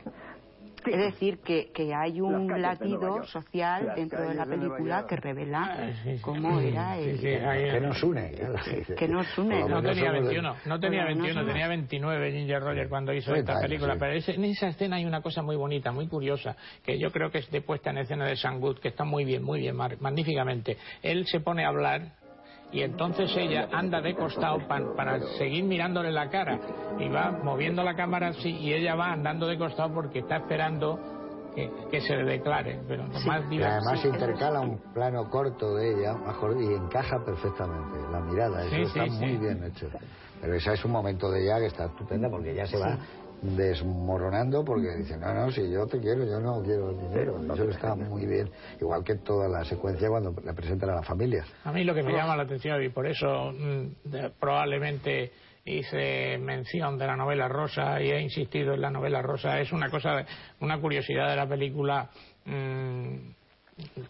Es 0.86 0.98
decir, 0.98 1.38
que, 1.38 1.70
que 1.72 1.94
hay 1.94 2.20
un 2.20 2.60
latido 2.60 3.24
social 3.24 3.92
dentro 3.96 4.28
de 4.28 4.34
la 4.34 4.46
película 4.46 5.06
que 5.06 5.16
revela 5.16 5.76
ah, 5.78 6.12
cómo 6.20 6.60
era 6.60 6.98
el... 6.98 7.20
que 7.20 7.80
nos 7.80 8.02
une. 8.02 8.32
Que 8.96 9.08
nos 9.08 9.38
une. 9.38 9.68
No 9.68 9.82
tenía 9.82 10.12
21, 10.12 10.56
no 10.66 10.80
tenía 10.80 11.04
21, 11.04 11.46
tenía 11.46 11.68
29 11.68 12.32
Ginger 12.32 12.62
Rogers 12.62 12.88
cuando 12.88 13.12
hizo 13.12 13.34
esta 13.34 13.60
película. 13.60 13.96
Pero 13.98 14.12
en 14.14 14.44
esa 14.44 14.68
escena 14.68 14.96
hay 14.96 15.04
una 15.04 15.22
cosa 15.22 15.42
muy 15.42 15.56
bonita, 15.56 15.92
muy 15.92 16.08
curiosa, 16.08 16.56
que 16.84 16.98
yo 16.98 17.10
creo 17.10 17.30
que 17.30 17.38
es 17.38 17.50
de 17.50 17.60
puesta 17.60 17.90
en 17.90 17.98
escena 17.98 18.26
de 18.26 18.34
Good, 18.58 18.78
que 18.78 18.88
está 18.88 19.04
muy 19.04 19.24
bien, 19.24 19.42
muy 19.42 19.60
bien, 19.60 19.76
magníficamente. 19.76 20.76
Él 21.02 21.26
se 21.26 21.40
pone 21.40 21.64
a 21.64 21.68
hablar 21.68 22.12
y 22.74 22.82
entonces 22.82 23.30
ella 23.36 23.68
anda 23.70 24.00
de 24.00 24.16
costado 24.16 24.58
para 24.66 25.20
seguir 25.38 25.62
mirándole 25.62 26.10
la 26.10 26.28
cara 26.28 26.58
y 26.98 27.08
va 27.08 27.30
moviendo 27.30 27.84
la 27.84 27.94
cámara 27.94 28.28
así 28.28 28.50
y 28.50 28.72
ella 28.72 28.96
va 28.96 29.12
andando 29.12 29.46
de 29.46 29.56
costado 29.56 29.94
porque 29.94 30.18
está 30.18 30.38
esperando 30.38 30.98
que, 31.54 32.00
se 32.00 32.16
le 32.16 32.24
declare. 32.24 32.80
Pero 32.88 33.04
más 33.04 33.44
además 33.44 34.04
intercala 34.04 34.60
un 34.60 34.78
plano 34.92 35.30
corto 35.30 35.76
de 35.76 35.92
ella 35.92 36.14
mejor, 36.14 36.60
y 36.60 36.74
encaja 36.74 37.24
perfectamente 37.24 37.96
la 38.10 38.18
mirada, 38.18 38.64
eso 38.64 38.76
está 38.76 39.06
muy 39.06 39.36
bien 39.36 39.62
hecho. 39.62 39.88
Pero 40.40 40.54
ese 40.54 40.72
es 40.72 40.84
un 40.84 40.90
momento 40.90 41.30
de 41.30 41.44
ella 41.44 41.60
que 41.60 41.66
está 41.66 41.84
estupenda 41.84 42.28
porque 42.28 42.50
ella 42.50 42.66
se 42.66 42.76
va 42.76 42.98
desmoronando 43.44 44.64
porque 44.64 44.96
dice, 44.96 45.18
no, 45.18 45.34
no, 45.34 45.50
si 45.50 45.70
yo 45.70 45.86
te 45.86 46.00
quiero, 46.00 46.24
yo 46.24 46.40
no 46.40 46.62
quiero 46.62 46.92
dinero. 46.94 47.38
Eso 47.52 47.68
está 47.68 47.94
muy 47.94 48.26
bien. 48.26 48.50
Igual 48.80 49.04
que 49.04 49.16
toda 49.16 49.48
la 49.48 49.64
secuencia 49.64 50.08
cuando 50.08 50.34
le 50.42 50.54
presentan 50.54 50.90
a 50.90 50.94
la 50.96 51.02
familia. 51.02 51.44
A 51.64 51.72
mí 51.72 51.84
lo 51.84 51.94
que 51.94 52.02
me 52.02 52.12
llama 52.12 52.36
la 52.36 52.44
atención 52.44 52.82
y 52.82 52.88
por 52.88 53.06
eso 53.06 53.52
mm, 53.52 54.30
probablemente 54.40 55.30
hice 55.66 56.38
mención 56.38 56.98
de 56.98 57.06
la 57.06 57.16
novela 57.16 57.48
rosa 57.48 58.00
y 58.00 58.10
he 58.10 58.20
insistido 58.20 58.74
en 58.74 58.80
la 58.80 58.90
novela 58.90 59.22
rosa 59.22 59.60
es 59.60 59.72
una 59.72 59.90
cosa, 59.90 60.24
una 60.60 60.80
curiosidad 60.80 61.28
de 61.28 61.36
la 61.36 61.46
película. 61.46 62.08
Mm, 62.46 63.16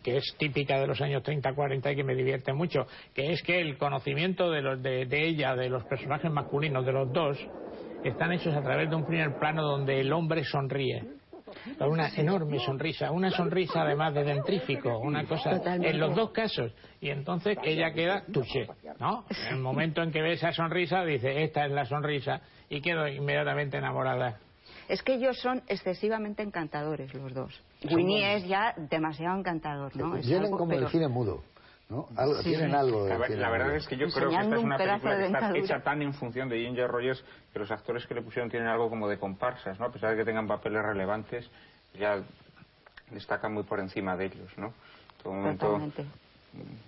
que 0.03 0.19
es 0.19 0.35
típica 0.37 0.79
de 0.79 0.87
los 0.87 1.01
años 1.01 1.23
30-40 1.23 1.91
y 1.91 1.97
que 1.97 2.05
me 2.05 2.15
divierte 2.15 2.53
mucho, 2.53 2.87
que 3.15 3.33
es 3.33 3.43
que 3.43 3.63
el 3.63 3.79
conocimiento 3.79 4.51
de, 4.51 4.61
los, 4.61 4.83
de 4.83 5.09
ella, 5.11 5.55
de 5.55 5.71
los 5.71 5.83
personajes 5.85 6.31
masculinos, 6.31 6.85
de 6.85 6.93
los 6.93 7.11
dos, 7.11 7.39
están 8.05 8.33
hechos 8.33 8.55
a 8.55 8.63
través 8.63 8.89
de 8.89 8.97
un 8.97 9.05
primer 9.05 9.39
plano 9.39 9.63
donde 9.63 10.01
el 10.01 10.13
hombre 10.13 10.45
sonríe 10.45 11.03
con 11.79 11.91
una 11.91 12.09
enorme 12.09 12.59
sonrisa, 12.59 13.11
una 13.11 13.31
sonrisa 13.31 13.83
además 13.83 14.15
de 14.15 14.25
dentrífico, 14.25 14.99
una 14.99 15.25
cosa 15.25 15.61
en 15.65 15.99
los 15.99 16.15
dos 16.15 16.31
casos. 16.31 16.73
Y 17.01 17.11
entonces 17.11 17.59
ella 17.63 17.93
queda 17.93 18.25
touché, 18.33 18.67
¿no? 18.99 19.25
En 19.31 19.55
el 19.55 19.61
momento 19.61 20.03
en 20.03 20.11
que 20.11 20.23
ve 20.23 20.33
esa 20.33 20.53
sonrisa 20.53 21.05
dice, 21.05 21.43
esta 21.43 21.67
es 21.67 21.73
la 21.73 21.85
sonrisa 21.85 22.41
y 22.69 22.81
quedo 22.81 23.07
inmediatamente 23.09 23.79
enamorada. 23.79 24.39
Es 24.89 25.03
que 25.03 25.15
ellos 25.15 25.39
son 25.41 25.63
excesivamente 25.69 26.43
encantadores 26.43 27.15
los 27.15 27.33
dos. 27.33 27.63
Winnie 27.91 28.37
es 28.37 28.47
ya 28.47 28.75
demasiado 28.77 29.39
encantador, 29.39 29.97
¿no? 29.97 30.13
Vienen 30.13 30.51
como 30.51 30.73
el 30.73 30.89
cine 30.89 31.09
mudo. 31.09 31.43
¿No? 31.89 32.09
Tienen 32.43 32.75
algo 32.75 33.05
de 33.05 33.37
la, 33.37 33.51
verdad 33.51 33.77
es 33.77 33.87
que 33.87 33.97
yo 33.97 34.07
creo 34.09 34.31
que 34.31 34.37
esta 34.37 34.57
es 34.57 34.63
una 34.63 34.77
película 34.77 35.17
que 35.17 35.27
está 35.27 35.57
hecha 35.57 35.83
tan 35.83 36.03
en 36.03 36.15
función 36.15 36.49
de 36.49 36.59
Ginger 36.59 36.89
Rogers 36.89 37.25
que 37.53 37.59
los 37.59 37.71
actores 37.71 38.07
que 38.07 38.15
le 38.15 38.23
pusieron 38.23 38.51
tienen 38.51 38.69
algo 38.69 38.89
como 38.89 39.09
de 39.09 39.19
comparsas, 39.19 39.79
¿no? 39.79 39.87
A 39.87 39.93
pesar 39.93 40.11
de 40.11 40.17
que 40.17 40.25
tengan 40.25 40.47
papeles 40.47 40.83
relevantes, 40.83 41.51
ya 41.95 42.23
destacan 43.11 43.53
muy 43.53 43.65
por 43.65 43.81
encima 43.81 44.17
de 44.17 44.27
ellos, 44.27 44.51
¿no? 44.57 44.73
Todo 45.23 45.35
momento 45.35 45.81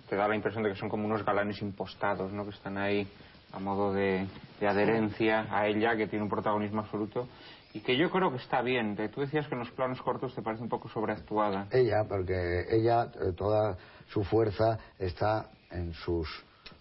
te 0.09 0.15
da 0.15 0.27
la 0.27 0.35
impresión 0.35 0.63
de 0.63 0.69
que 0.69 0.75
son 0.75 0.89
como 0.89 1.05
unos 1.05 1.25
galanes 1.25 1.61
impostados, 1.61 2.31
¿no? 2.31 2.43
Que 2.43 2.51
están 2.51 2.77
ahí 2.77 3.07
a 3.51 3.59
modo 3.59 3.93
de, 3.93 4.27
adherencia 4.61 5.47
a 5.49 5.67
ella, 5.67 5.95
que 5.95 6.07
tiene 6.07 6.23
un 6.23 6.29
protagonismo 6.29 6.81
absoluto 6.81 7.27
y 7.73 7.81
que 7.81 7.97
yo 7.97 8.09
creo 8.09 8.31
que 8.31 8.37
está 8.37 8.61
bien. 8.61 8.95
Tú 9.13 9.21
decías 9.21 9.47
que 9.47 9.55
en 9.55 9.59
los 9.59 9.71
planos 9.71 10.01
cortos 10.01 10.33
te 10.33 10.41
parece 10.41 10.63
un 10.63 10.69
poco 10.69 10.89
sobreactuada. 10.89 11.67
Ella, 11.71 12.03
porque 12.07 12.65
ella, 12.69 13.03
eh, 13.03 13.33
toda 13.35 13.77
su 14.07 14.23
fuerza 14.23 14.77
está 14.97 15.49
en 15.71 15.93
sus 15.93 16.27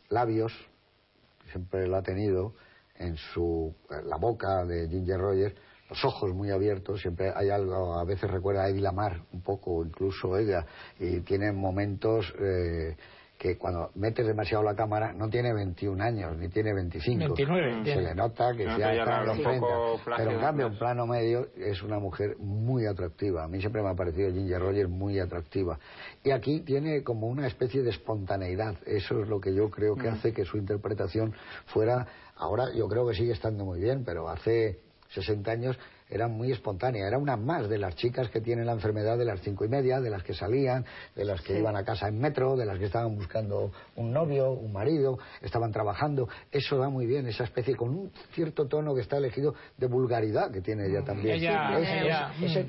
labios, 0.09 0.53
siempre 1.51 1.87
lo 1.87 1.97
ha 1.97 2.03
tenido, 2.03 2.55
en 2.99 3.17
su 3.17 3.75
la 4.05 4.17
boca 4.17 4.65
de 4.65 4.89
Ginger 4.89 5.19
Rogers, 5.19 5.55
los 5.89 6.05
ojos 6.05 6.35
muy 6.35 6.51
abiertos, 6.51 7.01
siempre 7.01 7.33
hay 7.35 7.51
algo, 7.51 7.95
a 7.95 8.05
veces 8.05 8.31
recuerda 8.31 8.65
a 8.65 8.69
Eddie 8.69 8.81
Lamar 8.81 9.23
un 9.33 9.43
poco, 9.43 9.85
incluso 9.85 10.37
ella, 10.37 10.67
y 10.99 11.21
tiene 11.21 11.53
momentos 11.53 12.33
eh, 12.41 12.97
que 13.39 13.59
cuando 13.59 13.91
metes 13.95 14.27
demasiado 14.27 14.65
la 14.65 14.75
cámara 14.75 15.13
no 15.13 15.29
tiene 15.29 15.53
21 15.53 16.03
años 16.03 16.37
ni 16.39 16.49
tiene 16.49 16.73
25. 16.73 17.19
29. 17.19 17.85
Se 17.85 18.01
le 18.01 18.15
nota 18.15 18.53
que 18.57 18.65
ya 18.65 18.93
está 18.93 19.21
en 19.21 19.27
los 19.27 19.43
30. 19.43 19.67
Pero 20.17 20.31
en 20.31 20.41
cambio, 20.41 20.67
en 20.67 20.79
plano 20.79 21.07
medio 21.07 21.49
es 21.57 21.83
una 21.83 21.99
mujer 21.99 22.37
muy 22.39 22.87
atractiva. 22.87 23.45
A 23.45 23.49
mí 23.49 23.61
siempre 23.61 23.83
me 23.83 23.91
ha 23.91 23.95
parecido 23.95 24.33
Ginger 24.33 24.61
Rogers 24.61 24.89
muy 24.89 25.19
atractiva. 25.19 25.79
Y 26.25 26.31
aquí 26.31 26.61
tiene 26.61 27.03
como 27.03 27.27
una 27.27 27.47
especie 27.47 27.83
de 27.83 27.91
espontaneidad. 27.91 28.77
Eso 28.87 29.21
es 29.21 29.29
lo 29.29 29.39
que 29.39 29.55
yo 29.55 29.71
creo 29.71 29.97
que 29.97 30.11
mm. 30.11 30.15
hace 30.15 30.33
que 30.33 30.45
su 30.45 30.57
interpretación 30.57 31.35
fuera. 31.67 32.07
Ahora 32.37 32.73
yo 32.75 32.89
creo 32.89 33.07
que 33.07 33.15
sigue 33.15 33.33
estando 33.33 33.65
muy 33.65 33.81
bien, 33.81 34.03
pero 34.05 34.29
hace 34.29 34.81
60 35.11 35.51
años 35.51 35.79
era 36.09 36.29
muy 36.29 36.53
espontánea, 36.53 37.07
era 37.07 37.19
una 37.19 37.37
más 37.37 37.69
de 37.69 37.79
las 37.79 37.97
chicas 37.97 38.31
que 38.31 38.41
tienen 38.41 38.67
la 38.67 38.73
enfermedad 38.73 39.19
de 39.19 39.25
las 39.25 39.41
cinco 39.41 39.65
y 39.65 39.69
media, 39.69 40.01
de 40.01 40.11
las 40.11 40.23
que 40.23 40.35
salían, 40.35 40.85
de 41.15 41.25
las 41.25 41.41
que 41.41 41.59
iban 41.59 41.77
a 41.77 41.85
casa 41.85 42.09
en 42.09 42.19
metro, 42.19 42.57
de 42.57 42.65
las 42.65 42.79
que 42.79 42.85
estaban 42.85 43.17
buscando 43.17 43.73
un 43.97 44.13
novio, 44.13 44.53
un 44.53 44.73
marido, 44.73 45.19
estaban 45.43 45.73
trabajando. 45.73 46.29
Eso 46.53 46.79
va 46.79 46.89
muy 46.89 47.07
bien, 47.07 47.27
esa 47.27 47.45
especie 47.45 47.75
con 47.75 47.91
un 47.91 48.13
cierto 48.33 48.67
tono 48.67 48.95
que 48.95 49.01
está 49.01 49.17
elegido 49.17 49.55
de 49.77 49.87
vulgaridad 49.87 50.51
que 50.53 50.61
tiene 50.61 50.87
ella 50.87 51.03
también. 51.03 51.43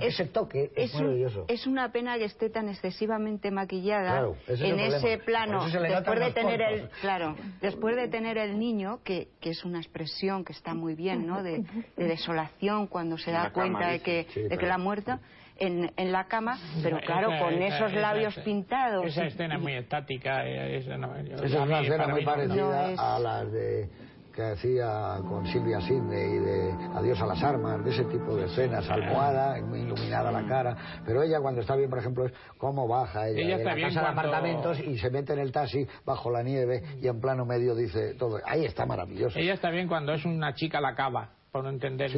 ese, 0.02 0.26
toque 0.26 0.72
es, 0.76 0.94
maravilloso. 0.96 1.46
Es 1.48 1.68
una 1.68 1.92
pena 1.92 2.18
que 2.18 2.26
esté 2.26 2.50
tan 2.50 2.70
excesivamente 2.70 3.52
maquillada 3.52 4.28
en 4.48 4.80
ese 4.80 5.20
plano, 5.20 5.66
después 5.66 6.20
de 6.20 6.32
tener 6.32 6.62
el, 6.62 6.90
claro, 7.02 7.36
después 7.62 7.96
de 7.96 8.08
tener 8.08 8.38
el 8.38 8.58
niño, 8.58 9.00
que, 9.04 9.30
que 9.40 9.52
es 9.52 9.64
una 9.64 9.80
expresión 9.80 10.44
que 10.44 10.54
está 10.54 10.74
muy 10.74 10.96
bien, 10.96 11.28
¿no? 11.28 11.44
De, 11.44 11.64
de 11.96 12.08
desolación 12.08 12.88
cuando 12.88 13.18
se 13.18 13.27
se 13.28 13.34
da 13.34 13.50
cuenta 13.52 13.90
de 13.90 14.00
que, 14.00 14.26
de 14.50 14.58
que 14.58 14.66
la 14.66 14.76
ha 14.76 14.78
muerto 14.78 15.20
en, 15.58 15.92
en, 15.98 16.12
la 16.14 16.28
cama, 16.28 16.58
pero 16.82 17.00
claro, 17.00 17.30
con 17.40 17.54
esos 17.62 17.92
labios 17.94 18.36
pintados. 18.40 19.06
Esa 19.06 19.26
escena 19.26 19.56
es 19.56 19.62
muy 19.62 19.74
estática. 19.74 20.46
Eh, 20.46 20.78
esa, 20.78 20.96
es 20.96 21.54
una 21.54 21.82
escena 21.82 22.08
muy 22.08 22.24
parecida 22.24 22.94
a 22.98 23.20
las 23.20 23.52
de 23.52 23.90
que 24.34 24.44
hacía 24.44 25.18
con 25.28 25.48
Silvia 25.48 25.82
Sidney 25.82 26.38
de 26.38 26.72
Adiós 26.96 27.20
a 27.20 27.26
las 27.26 27.44
armas, 27.44 27.84
de 27.84 27.90
ese 27.90 28.06
tipo 28.06 28.36
de 28.36 28.46
escenas, 28.46 28.88
almohada, 28.88 29.60
muy 29.62 29.80
iluminada 29.80 30.32
la 30.32 30.48
cara, 30.48 30.78
pero 31.04 31.24
ella 31.24 31.42
cuando 31.42 31.62
está 31.62 31.76
bien, 31.76 31.90
por 31.90 31.98
ejemplo, 31.98 32.28
es 32.28 32.34
cómo 32.60 32.88
baja 32.88 33.28
ella, 33.28 33.58
de 33.58 33.64
la 33.64 33.76
casa 33.76 34.02
de 34.02 34.08
apartamentos 34.08 34.80
y 34.80 35.00
se 35.00 35.10
mete 35.10 35.34
en 35.34 35.40
el 35.40 35.52
taxi 35.52 35.88
bajo 36.06 36.30
la 36.30 36.44
nieve 36.44 36.84
y 37.02 37.08
en 37.08 37.20
plano 37.20 37.46
medio 37.46 37.74
dice 37.74 38.14
todo, 38.14 38.38
ahí 38.46 38.64
está 38.64 38.86
maravilloso. 38.86 39.40
Ella 39.40 39.56
está 39.56 39.72
bien 39.72 39.88
cuando 39.88 40.14
es 40.14 40.24
una 40.24 40.54
chica 40.54 40.80
la 40.80 40.94
cava 40.94 41.32
por 41.58 41.64
no 41.64 41.70
entender, 41.72 42.12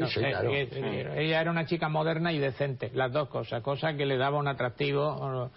ella 1.17 1.41
era 1.41 1.49
una 1.49 1.65
chica 1.65 1.87
moderna 1.87 2.33
y 2.33 2.39
decente, 2.39 2.91
las 2.93 3.11
dos 3.11 3.29
cosas, 3.29 3.63
cosa 3.63 3.93
que 3.93 4.05
le 4.05 4.17
daba 4.17 4.37
un 4.37 4.47
atractivo 4.47 5.49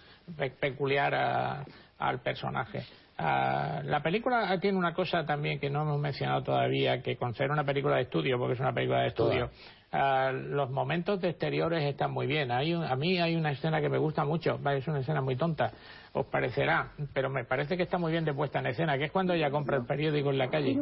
peculiar 0.59 1.65
al 1.99 2.21
personaje. 2.21 2.83
Ah, 3.17 3.81
la 3.83 4.01
película 4.01 4.57
tiene 4.59 4.77
una 4.77 4.93
cosa 4.93 5.25
también 5.25 5.59
que 5.59 5.69
no 5.69 5.81
hemos 5.81 5.99
mencionado 5.99 6.43
todavía, 6.43 7.01
que 7.01 7.17
con 7.17 7.35
ser 7.35 7.51
una 7.51 7.63
película 7.63 7.97
de 7.97 8.03
estudio, 8.03 8.39
porque 8.39 8.53
es 8.53 8.59
una 8.59 8.73
película 8.73 9.01
de 9.01 9.07
estudio, 9.09 9.49
ah, 9.91 10.31
los 10.31 10.69
momentos 10.71 11.19
de 11.19 11.29
exteriores 11.29 11.83
están 11.83 12.11
muy 12.11 12.25
bien. 12.25 12.51
Hay 12.51 12.71
a 12.71 12.95
mí 12.95 13.19
hay 13.19 13.35
una 13.35 13.51
escena 13.51 13.81
que 13.81 13.89
me 13.89 13.97
gusta 13.97 14.23
mucho, 14.23 14.59
es 14.65 14.87
una 14.87 14.99
escena 14.99 15.21
muy 15.21 15.35
tonta, 15.35 15.71
os 16.15 16.27
parecerá, 16.27 16.91
pero 17.11 17.31
me 17.31 17.43
parece 17.43 17.75
que 17.75 17.83
está 17.83 17.97
muy 17.97 18.11
bien 18.11 18.23
de 18.23 18.35
puesta 18.35 18.59
en 18.59 18.67
escena, 18.67 18.99
que 18.99 19.05
es 19.05 19.11
cuando 19.11 19.33
ella 19.33 19.49
compra 19.49 19.77
el 19.77 19.85
periódico 19.85 20.29
en 20.29 20.37
la 20.37 20.47
calle. 20.47 20.79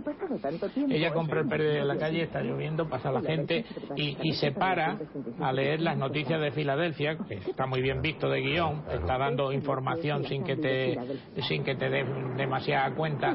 Ella 0.90 1.14
compra 1.14 1.40
el 1.40 1.48
periódico 1.48 1.82
en 1.84 1.88
la 1.88 1.98
calle, 1.98 2.24
está 2.24 2.42
lloviendo, 2.42 2.90
pasa 2.90 3.14
la 3.14 3.22
gente 3.22 3.64
y, 3.96 4.34
se 4.34 4.52
para 4.52 4.98
a 5.40 5.54
leer 5.54 5.80
las 5.80 5.98
noticias 5.98 6.42
de 6.42 6.52
Filadelfia, 6.52 7.18
que 7.18 7.36
está 7.36 7.66
muy 7.66 7.82
bien 7.82 8.02
visto 8.02 8.30
de 8.30 8.42
guion, 8.42 8.84
está 8.92 9.18
dando 9.18 9.54
información 9.54 10.26
sin 10.26 10.44
que 10.44 10.58
te 10.58 10.98
sin 11.48 11.64
que 11.64 11.76
te 11.76 11.90
des 11.90 12.06
demasiada 12.36 12.94
cuenta. 12.94 13.34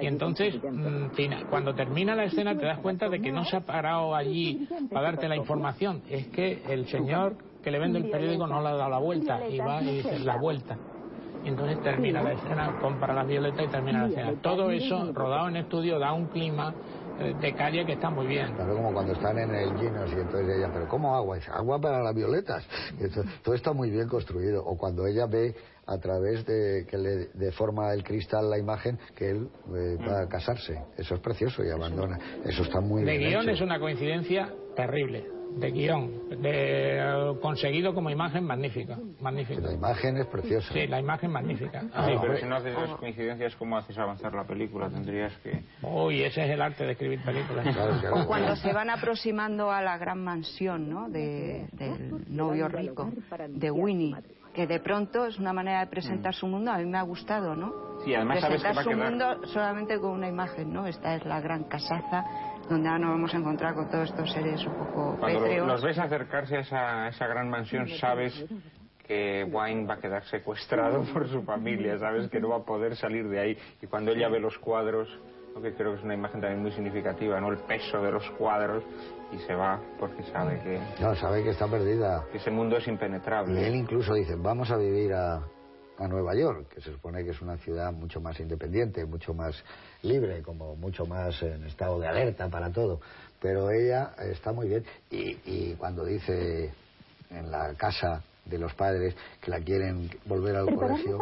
y 0.00 0.06
entonces 0.06 0.56
mm, 0.62 1.48
cuando 1.48 1.74
termina 1.74 2.16
la 2.16 2.24
escena 2.24 2.56
te 2.56 2.66
das 2.66 2.80
cuenta 2.80 3.08
de 3.08 3.20
que 3.20 3.30
no 3.30 3.44
se 3.44 3.56
ha 3.56 3.60
parado 3.60 4.16
allí 4.16 4.66
para 4.90 5.12
darte 5.12 5.28
la 5.28 5.36
información, 5.36 6.02
es 6.08 6.26
que 6.28 6.62
el 6.68 6.86
señor 6.88 7.36
que 7.62 7.70
le 7.70 7.78
vende 7.78 8.00
el 8.00 8.10
periódico 8.10 8.48
no 8.48 8.60
le 8.62 8.68
ha 8.68 8.74
dado 8.74 8.90
la 8.90 8.98
vuelta 8.98 9.46
y 9.48 9.58
va 9.58 9.80
y 9.82 9.96
dice 9.96 10.18
la 10.18 10.38
vuelta 10.38 10.76
entonces 11.48 11.80
termina 11.80 12.22
la 12.22 12.32
escena, 12.32 12.76
compra 12.80 13.14
la 13.14 13.24
violeta 13.24 13.62
y 13.62 13.68
termina 13.68 14.02
la 14.02 14.08
escena. 14.08 14.34
Todo 14.42 14.70
eso 14.70 15.12
rodado 15.12 15.48
en 15.48 15.56
estudio 15.56 15.98
da 15.98 16.12
un 16.12 16.26
clima 16.26 16.74
eh, 17.18 17.34
de 17.40 17.54
calle 17.54 17.86
que 17.86 17.92
está 17.92 18.10
muy 18.10 18.26
bien. 18.26 18.54
Claro, 18.54 18.74
como 18.74 18.92
cuando 18.92 19.12
están 19.12 19.38
en 19.38 19.54
el 19.54 19.76
Ginos 19.78 20.10
y 20.10 20.20
entonces 20.20 20.56
ella, 20.56 20.70
pero 20.72 20.88
¿cómo 20.88 21.14
agua? 21.14 21.36
Dice, 21.36 21.50
agua 21.52 21.80
para 21.80 22.02
las 22.02 22.14
violetas. 22.14 22.66
todo 23.42 23.54
está 23.54 23.72
muy 23.72 23.90
bien 23.90 24.08
construido. 24.08 24.64
O 24.64 24.76
cuando 24.76 25.06
ella 25.06 25.26
ve 25.26 25.54
a 25.86 25.98
través 25.98 26.44
de 26.44 26.84
que 26.88 26.98
le 26.98 27.28
deforma 27.34 27.92
el 27.94 28.02
cristal 28.02 28.50
la 28.50 28.58
imagen 28.58 28.98
que 29.14 29.30
él 29.30 29.48
eh, 29.74 29.96
va 30.06 30.22
a 30.22 30.28
casarse. 30.28 30.76
Eso 30.96 31.14
es 31.14 31.20
precioso 31.20 31.64
y 31.64 31.70
abandona. 31.70 32.18
Eso 32.44 32.62
está 32.62 32.80
muy 32.80 33.04
bien. 33.04 33.20
De 33.20 33.26
guion 33.28 33.48
es 33.48 33.60
una 33.60 33.78
coincidencia 33.78 34.52
terrible 34.74 35.35
de 35.56 35.70
guion, 35.70 36.28
de, 36.42 37.36
conseguido 37.40 37.94
como 37.94 38.10
imagen 38.10 38.44
magnífica, 38.44 38.98
magnífica. 39.20 39.60
La 39.62 39.72
imagen 39.72 40.16
es 40.18 40.26
preciosa. 40.26 40.72
Sí, 40.72 40.86
la 40.86 41.00
imagen 41.00 41.30
magnífica. 41.30 41.84
Ah, 41.92 42.08
pero 42.20 42.36
si 42.36 42.46
no 42.46 42.56
haces 42.56 42.76
esas 42.76 42.96
coincidencias, 42.98 43.56
¿cómo 43.56 43.76
haces 43.78 43.96
avanzar 43.98 44.34
la 44.34 44.44
película? 44.44 44.88
Tendrías 44.90 45.32
que... 45.38 45.62
Uy, 45.82 46.22
ese 46.22 46.44
es 46.44 46.50
el 46.50 46.60
arte 46.60 46.84
de 46.84 46.92
escribir 46.92 47.22
películas. 47.24 47.66
o 48.12 48.26
cuando 48.26 48.54
se 48.56 48.72
van 48.72 48.90
aproximando 48.90 49.70
a 49.70 49.80
la 49.80 49.96
gran 49.98 50.22
mansión, 50.22 50.88
¿no?, 50.88 51.08
de, 51.08 51.68
del 51.72 52.24
novio 52.28 52.68
rico, 52.68 53.10
de 53.48 53.70
Winnie 53.70 54.14
que 54.56 54.66
de 54.66 54.80
pronto 54.80 55.26
es 55.26 55.38
una 55.38 55.52
manera 55.52 55.80
de 55.80 55.86
presentar 55.88 56.32
mm. 56.32 56.38
su 56.38 56.46
mundo, 56.46 56.72
a 56.72 56.78
mí 56.78 56.86
me 56.86 56.96
ha 56.96 57.02
gustado, 57.02 57.54
¿no? 57.54 57.74
Sí, 58.02 58.14
además 58.14 58.38
presentar 58.38 58.74
sabes 58.74 58.84
que 58.84 58.94
va 58.94 59.04
a 59.04 59.06
su 59.06 59.12
mundo 59.12 59.46
solamente 59.48 60.00
con 60.00 60.12
una 60.12 60.28
imagen, 60.28 60.72
¿no? 60.72 60.86
Esta 60.86 61.14
es 61.14 61.26
la 61.26 61.42
gran 61.42 61.64
casaza 61.64 62.24
donde 62.68 62.88
ahora 62.88 62.98
nos 62.98 63.10
vamos 63.10 63.34
a 63.34 63.36
encontrar 63.36 63.74
con 63.74 63.88
todos 63.88 64.10
estos 64.10 64.32
seres 64.32 64.64
un 64.66 64.74
poco 64.74 65.16
Cuando 65.18 65.40
los 65.40 65.82
ves 65.82 65.98
acercarse 65.98 66.56
a 66.56 66.60
esa, 66.60 67.08
esa 67.08 67.26
gran 67.26 67.48
mansión, 67.48 67.88
sabes 68.00 68.44
que 69.06 69.44
Wayne 69.44 69.86
va 69.86 69.94
a 69.94 69.98
quedar 69.98 70.24
secuestrado 70.24 71.02
por 71.12 71.28
su 71.28 71.42
familia, 71.42 71.98
sabes 71.98 72.28
que 72.28 72.40
no 72.40 72.48
va 72.48 72.56
a 72.56 72.64
poder 72.64 72.96
salir 72.96 73.28
de 73.28 73.40
ahí. 73.40 73.58
Y 73.80 73.86
cuando 73.86 74.10
ella 74.10 74.28
ve 74.28 74.40
los 74.40 74.58
cuadros, 74.58 75.08
lo 75.54 75.62
que 75.62 75.72
creo 75.74 75.92
que 75.92 75.98
es 75.98 76.04
una 76.04 76.14
imagen 76.14 76.40
también 76.40 76.60
muy 76.60 76.72
significativa, 76.72 77.40
¿no? 77.40 77.50
El 77.50 77.58
peso 77.58 78.02
de 78.02 78.10
los 78.10 78.28
cuadros 78.32 78.82
y 79.32 79.38
se 79.38 79.54
va 79.54 79.80
porque 79.98 80.22
sabe 80.24 80.60
que... 80.60 80.80
No, 81.00 81.14
sabe 81.14 81.42
que 81.44 81.50
está 81.50 81.68
perdida. 81.68 82.24
Que 82.32 82.38
ese 82.38 82.50
mundo 82.50 82.76
es 82.76 82.86
impenetrable. 82.88 83.60
Y 83.60 83.64
él 83.64 83.76
incluso 83.76 84.12
dice, 84.14 84.34
vamos 84.36 84.70
a 84.70 84.76
vivir 84.76 85.14
a, 85.14 85.36
a 85.98 86.08
Nueva 86.08 86.34
York, 86.34 86.68
que 86.74 86.80
se 86.80 86.92
supone 86.92 87.24
que 87.24 87.30
es 87.30 87.40
una 87.40 87.56
ciudad 87.58 87.92
mucho 87.92 88.20
más 88.20 88.38
independiente, 88.40 89.04
mucho 89.06 89.32
más 89.34 89.64
libre, 90.06 90.42
como 90.42 90.76
mucho 90.76 91.04
más 91.06 91.42
en 91.42 91.64
estado 91.64 91.98
de 92.00 92.08
alerta 92.08 92.48
para 92.48 92.70
todo. 92.70 93.00
Pero 93.40 93.70
ella 93.70 94.12
está 94.18 94.52
muy 94.52 94.68
bien. 94.68 94.84
Y, 95.10 95.38
y 95.44 95.74
cuando 95.78 96.04
dice 96.04 96.72
en 97.30 97.50
la 97.50 97.74
casa 97.74 98.22
de 98.44 98.58
los 98.58 98.72
padres 98.74 99.14
que 99.40 99.50
la 99.50 99.60
quieren 99.60 100.10
volver 100.26 100.56
al 100.56 100.74
colegio 100.74 101.18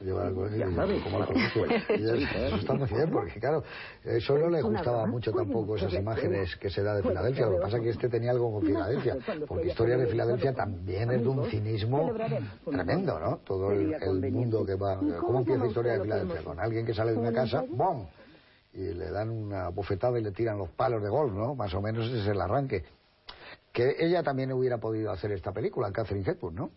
llevar 0.00 0.26
al 0.26 0.34
colegio 0.34 0.68
y 0.68 1.00
como 1.00 1.18
la 1.18 1.24
eso 1.24 2.56
está 2.56 2.74
muy 2.74 2.88
bien 2.88 3.10
porque 3.10 3.40
claro 3.40 3.62
eso 4.04 4.36
no 4.36 4.50
le 4.50 4.60
gustaba 4.60 5.06
mucho 5.06 5.32
tampoco 5.32 5.76
esas 5.76 5.94
imágenes 5.94 6.54
que 6.56 6.68
se 6.68 6.82
da 6.82 6.96
de 6.96 7.02
Filadelfia. 7.02 7.46
Lo 7.46 7.56
que 7.56 7.62
pasa 7.62 7.76
es 7.78 7.82
que 7.82 7.90
este 7.90 8.08
tenía 8.08 8.32
algo 8.32 8.52
con 8.52 8.62
Filadelfia 8.62 9.16
porque 9.46 9.68
historia 9.68 9.96
de 9.96 10.06
Filadelfia 10.06 10.52
también 10.52 11.10
es 11.12 11.22
de 11.22 11.28
un 11.28 11.44
cinismo 11.46 12.12
tremendo 12.64 13.18
¿no? 13.18 13.38
todo 13.38 13.72
el, 13.72 14.32
mundo 14.32 14.66
que 14.66 14.74
va 14.74 14.98
¿cómo 15.20 15.38
empieza 15.38 15.66
historia 15.66 15.92
de 15.94 16.02
Filadelfia? 16.02 16.42
con 16.42 16.60
alguien 16.60 16.84
que 16.84 16.92
sale 16.92 17.12
de 17.12 17.18
una 17.18 17.32
casa 17.32 17.64
¡bom! 17.68 18.06
Y 18.76 18.94
le 18.94 19.10
dan 19.10 19.30
una 19.30 19.70
bofetada 19.70 20.18
y 20.18 20.22
le 20.22 20.32
tiran 20.32 20.58
los 20.58 20.70
palos 20.70 21.02
de 21.02 21.08
golf 21.08 21.32
¿no? 21.32 21.54
más 21.54 21.72
o 21.74 21.80
menos 21.80 22.06
ese 22.06 22.20
es 22.20 22.26
el 22.26 22.40
arranque 22.40 22.84
que 23.72 23.96
ella 23.98 24.22
también 24.22 24.52
hubiera 24.52 24.78
podido 24.78 25.10
hacer 25.10 25.32
esta 25.32 25.52
película 25.52 25.90
Catherine 25.90 26.30
Hepburn 26.30 26.54
¿no? 26.54 26.70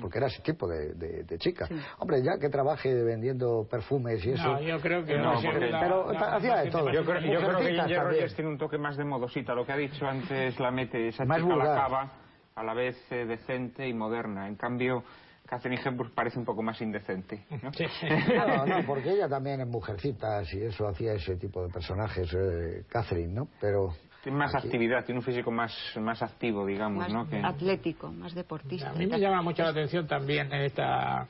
Porque 0.00 0.18
era 0.18 0.28
ese 0.28 0.40
tipo 0.42 0.66
de, 0.66 0.94
de, 0.94 1.38
chica. 1.38 1.68
Hombre, 1.98 2.22
ya 2.22 2.38
que 2.38 2.48
trabaje 2.48 2.94
vendiendo 2.94 3.66
perfumes 3.70 4.24
y 4.24 4.30
eso. 4.30 4.42
No, 4.42 4.60
yo 4.60 4.80
creo 4.80 5.04
que 5.04 5.18
no. 5.18 5.34
pero 5.42 6.08
hacía 6.10 6.56
de 6.56 6.70
todo. 6.70 6.90
Yo 6.90 7.04
creo, 7.04 7.20
yo 7.20 7.40
creo 7.40 7.58
que 7.58 7.74
Ginger 7.74 8.04
Rogers 8.04 8.34
tiene 8.34 8.50
un 8.50 8.58
toque 8.58 8.78
más 8.78 8.96
de 8.96 9.04
modosita. 9.04 9.54
Lo 9.54 9.66
que 9.66 9.72
ha 9.72 9.76
dicho 9.76 10.06
antes 10.06 10.58
la 10.58 10.70
mete 10.70 11.08
esa 11.08 11.24
más 11.24 11.42
chica 11.42 11.56
la 11.56 11.64
cava, 11.64 12.12
a 12.54 12.64
la 12.64 12.74
vez 12.74 12.96
eh, 13.12 13.26
decente 13.26 13.86
y 13.86 13.92
moderna. 13.92 14.48
En 14.48 14.56
cambio, 14.56 15.04
Catherine 15.46 15.80
Hepburn 15.84 16.10
parece 16.14 16.38
un 16.38 16.44
poco 16.44 16.62
más 16.62 16.80
indecente. 16.80 17.44
¿no? 17.62 17.70
no, 17.70 18.66
no, 18.80 18.86
porque 18.86 19.12
ella 19.12 19.28
también 19.28 19.60
es 19.60 19.66
mujercita, 19.68 20.42
y 20.52 20.62
eso 20.62 20.88
hacía 20.88 21.12
ese 21.14 21.36
tipo 21.36 21.62
de 21.66 21.72
personajes, 21.72 22.32
eh, 22.34 22.84
Catherine, 22.88 23.32
¿no? 23.32 23.48
Pero 23.60 23.94
tiene 24.22 24.38
más 24.38 24.54
actividad, 24.56 25.04
tiene 25.04 25.20
un 25.20 25.24
físico 25.24 25.52
más, 25.52 25.72
más 26.00 26.20
activo, 26.20 26.66
digamos, 26.66 26.98
más 26.98 27.12
¿no? 27.12 27.28
Que... 27.28 27.38
atlético, 27.38 28.10
más 28.10 28.34
deportista. 28.34 28.90
A 28.90 28.92
mí 28.92 29.06
me 29.06 29.20
llama 29.20 29.40
mucho 29.42 29.62
la 29.62 29.68
atención 29.68 30.06
también 30.08 30.52
en 30.52 30.62
esta 30.62 31.28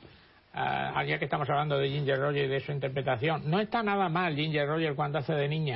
uh, 0.55 1.03
ya 1.07 1.19
que 1.19 1.25
estamos 1.25 1.47
hablando 1.49 1.77
de 1.77 1.89
Ginger 1.89 2.17
Rogers 2.19 2.45
y 2.47 2.49
de 2.49 2.59
su 2.61 2.71
interpretación, 2.71 3.43
no 3.49 3.59
está 3.59 3.83
nada 3.83 4.09
mal 4.09 4.35
Ginger 4.35 4.67
Rogers 4.67 4.95
cuando 4.95 5.19
hace 5.19 5.33
de 5.33 5.47
niña 5.47 5.75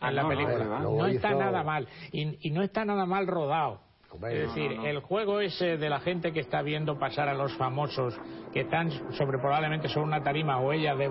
en 0.00 0.08
Ah, 0.08 0.10
la 0.10 0.22
no, 0.22 0.28
película. 0.30 0.64
No, 0.80 1.06
está 1.06 1.28
hizo- 1.30 1.38
nada 1.38 1.62
mal. 1.62 1.86
Y, 2.10 2.48
y 2.48 2.50
no 2.50 2.62
está 2.62 2.84
nada 2.84 3.04
mal 3.06 3.26
rodado. 3.26 3.80
Hombre, 4.12 4.42
Es 4.42 4.48
no, 4.48 4.54
decir, 4.54 4.76
no, 4.76 4.82
no. 4.82 4.88
el 4.88 5.00
juego 5.00 5.40
ese 5.40 5.76
de 5.78 5.88
la 5.88 6.00
gente 6.00 6.32
que 6.32 6.40
está 6.40 6.62
viendo 6.62 6.98
pasar 6.98 7.28
a 7.28 7.34
los 7.34 7.54
famosos, 7.56 8.14
que 8.52 8.60
están 8.60 8.90
sobre 9.14 9.38
probablemente 9.38 9.88
sobre 9.88 10.06
una 10.06 10.22
tarima 10.22 10.58
o 10.58 10.72
ella 10.72 10.94
de 10.94 11.10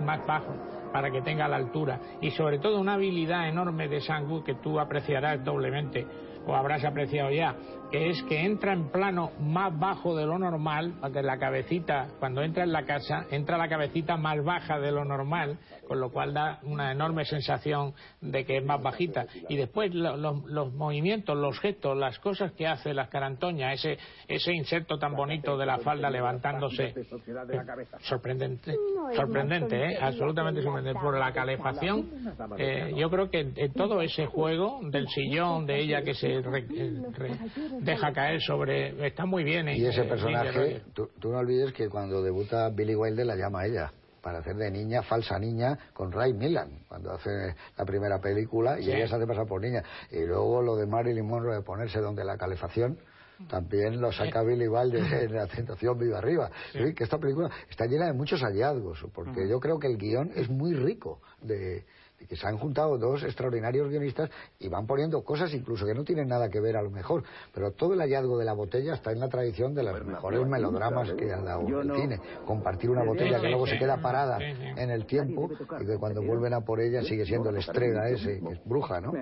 más 0.00 0.26
bajo 0.26 0.54
para 0.92 1.10
que 1.10 1.22
tenga 1.22 1.48
la 1.48 1.56
altura 1.56 1.98
y 2.20 2.30
sobre 2.32 2.58
todo 2.58 2.80
una 2.80 2.94
habilidad 2.94 3.48
enorme 3.48 3.88
de 3.88 4.00
Sangu 4.00 4.42
que 4.44 4.54
tú 4.56 4.78
apreciarás 4.78 5.42
doblemente 5.44 6.06
o 6.46 6.54
habrás 6.54 6.84
apreciado 6.84 7.30
ya, 7.30 7.54
que 7.92 8.08
es 8.10 8.22
que 8.24 8.40
entra 8.44 8.72
en 8.72 8.88
plano 8.90 9.30
más 9.38 9.78
bajo 9.78 10.16
de 10.16 10.24
lo 10.26 10.38
normal, 10.38 10.94
porque 11.00 11.22
la 11.22 11.38
cabecita, 11.38 12.08
cuando 12.18 12.42
entra 12.42 12.64
en 12.64 12.72
la 12.72 12.84
casa, 12.86 13.26
entra 13.30 13.58
la 13.58 13.68
cabecita 13.68 14.16
más 14.16 14.42
baja 14.42 14.80
de 14.80 14.90
lo 14.90 15.04
normal, 15.04 15.58
con 15.86 16.00
lo 16.00 16.10
cual 16.10 16.32
da 16.32 16.58
una 16.62 16.90
enorme 16.90 17.24
sensación 17.26 17.92
de 18.22 18.44
que 18.46 18.56
es 18.56 18.64
más 18.64 18.82
bajita. 18.82 19.26
Y 19.48 19.56
después 19.56 19.94
lo- 19.94 20.16
lo- 20.16 20.42
los 20.46 20.72
movimientos, 20.72 21.36
los 21.36 21.60
gestos, 21.60 21.96
las 21.98 22.18
cosas 22.18 22.52
que 22.52 22.66
hace, 22.66 22.94
las 22.94 23.08
carantoñas, 23.10 23.74
ese, 23.74 23.98
ese 24.26 24.52
inserto 24.54 24.98
tan 24.98 25.14
bonito 25.14 25.58
de 25.58 25.66
la 25.66 25.78
falda 25.78 26.08
levantándose, 26.08 26.94
sorprendente, 28.00 28.74
sorprendente, 29.14 29.76
¿eh? 29.92 29.98
absolutamente 30.00 30.62
sorprendente. 30.62 30.98
Por 30.98 31.18
la 31.18 31.32
calefacción, 31.32 32.08
eh, 32.58 32.94
yo 32.96 33.10
creo 33.10 33.28
que 33.30 33.40
en 33.54 33.72
todo 33.74 34.00
ese 34.00 34.24
juego 34.26 34.80
del 34.84 35.06
sillón, 35.08 35.66
de 35.66 35.78
ella 35.80 36.02
que 36.02 36.14
se 36.14 36.40
re- 36.40 36.66
eh, 36.74 37.02
re- 37.12 37.81
deja 37.84 38.12
caer 38.12 38.40
sobre, 38.40 39.06
está 39.06 39.26
muy 39.26 39.44
bien. 39.44 39.68
Y 39.68 39.72
ese 39.86 39.88
Eh, 39.88 39.92
Ginger 39.92 40.08
personaje, 40.08 40.82
tú, 40.94 41.08
tú 41.20 41.30
no 41.30 41.38
olvides 41.38 41.72
que 41.72 41.88
cuando 41.88 42.22
debuta 42.22 42.68
Billy 42.70 42.94
Wilder 42.94 43.26
la 43.26 43.36
llama 43.36 43.60
a 43.62 43.66
ella 43.66 43.90
para 44.22 44.38
hacer 44.38 44.54
de 44.54 44.70
niña, 44.70 45.02
falsa 45.02 45.36
niña, 45.38 45.76
con 45.92 46.12
Ray 46.12 46.32
Millan, 46.32 46.84
cuando 46.88 47.12
hace 47.12 47.30
la 47.76 47.84
primera 47.84 48.20
película, 48.20 48.78
y 48.78 48.84
Sí. 48.84 48.92
ella 48.92 49.08
se 49.08 49.16
hace 49.16 49.26
pasar 49.26 49.46
por 49.46 49.60
niña. 49.60 49.82
Y 50.12 50.24
luego 50.24 50.62
lo 50.62 50.76
de 50.76 50.86
Marilyn 50.86 51.26
Monroe 51.26 51.56
de 51.56 51.62
ponerse 51.62 51.98
donde 52.00 52.24
la 52.24 52.36
calefacción, 52.36 52.98
también 53.48 54.00
lo 54.00 54.12
saca 54.12 54.42
Billy 54.44 54.68
Wilder 54.68 55.02
en 55.24 55.34
La 55.34 55.48
Tentación 55.48 55.98
Viva 55.98 56.18
Arriba. 56.18 56.48
Que 56.72 57.02
esta 57.02 57.18
película 57.18 57.50
está 57.68 57.86
llena 57.86 58.06
de 58.06 58.12
muchos 58.12 58.40
hallazgos, 58.42 59.04
porque 59.12 59.48
yo 59.48 59.58
creo 59.58 59.80
que 59.80 59.88
el 59.88 59.96
guion 59.98 60.30
es 60.36 60.48
muy 60.48 60.72
rico 60.74 61.20
de 61.40 61.84
que 62.28 62.36
se 62.36 62.46
han 62.46 62.58
juntado 62.58 62.98
dos 62.98 63.22
extraordinarios 63.22 63.88
guionistas 63.88 64.30
y 64.58 64.68
van 64.68 64.86
poniendo 64.86 65.22
cosas 65.22 65.52
incluso 65.54 65.86
que 65.86 65.94
no 65.94 66.04
tienen 66.04 66.28
nada 66.28 66.48
que 66.48 66.60
ver 66.60 66.76
a 66.76 66.82
lo 66.82 66.90
mejor, 66.90 67.24
pero 67.54 67.72
todo 67.72 67.94
el 67.94 68.00
hallazgo 68.00 68.38
de 68.38 68.44
la 68.44 68.52
botella 68.52 68.94
está 68.94 69.12
en 69.12 69.20
la 69.20 69.28
tradición 69.28 69.74
de 69.74 69.82
los 69.82 70.04
mejores 70.04 70.46
melodramas 70.46 71.12
que 71.12 71.32
ha 71.32 71.40
dado 71.40 71.80
el 71.80 71.92
cine. 71.94 72.20
Compartir 72.46 72.90
una 72.90 73.04
botella 73.04 73.40
que 73.40 73.48
luego 73.48 73.66
se 73.66 73.78
queda 73.78 74.00
parada 74.00 74.38
en 74.40 74.90
el 74.90 75.06
tiempo 75.06 75.50
y 75.80 75.86
que 75.86 75.96
cuando 75.98 76.22
vuelven 76.22 76.54
a 76.54 76.60
por 76.60 76.80
ella 76.80 77.02
sigue 77.02 77.24
siendo 77.24 77.50
el 77.50 77.56
estrella 77.56 78.08
ese, 78.08 78.40
que 78.40 78.52
es 78.52 78.64
bruja, 78.64 79.00
¿no? 79.00 79.12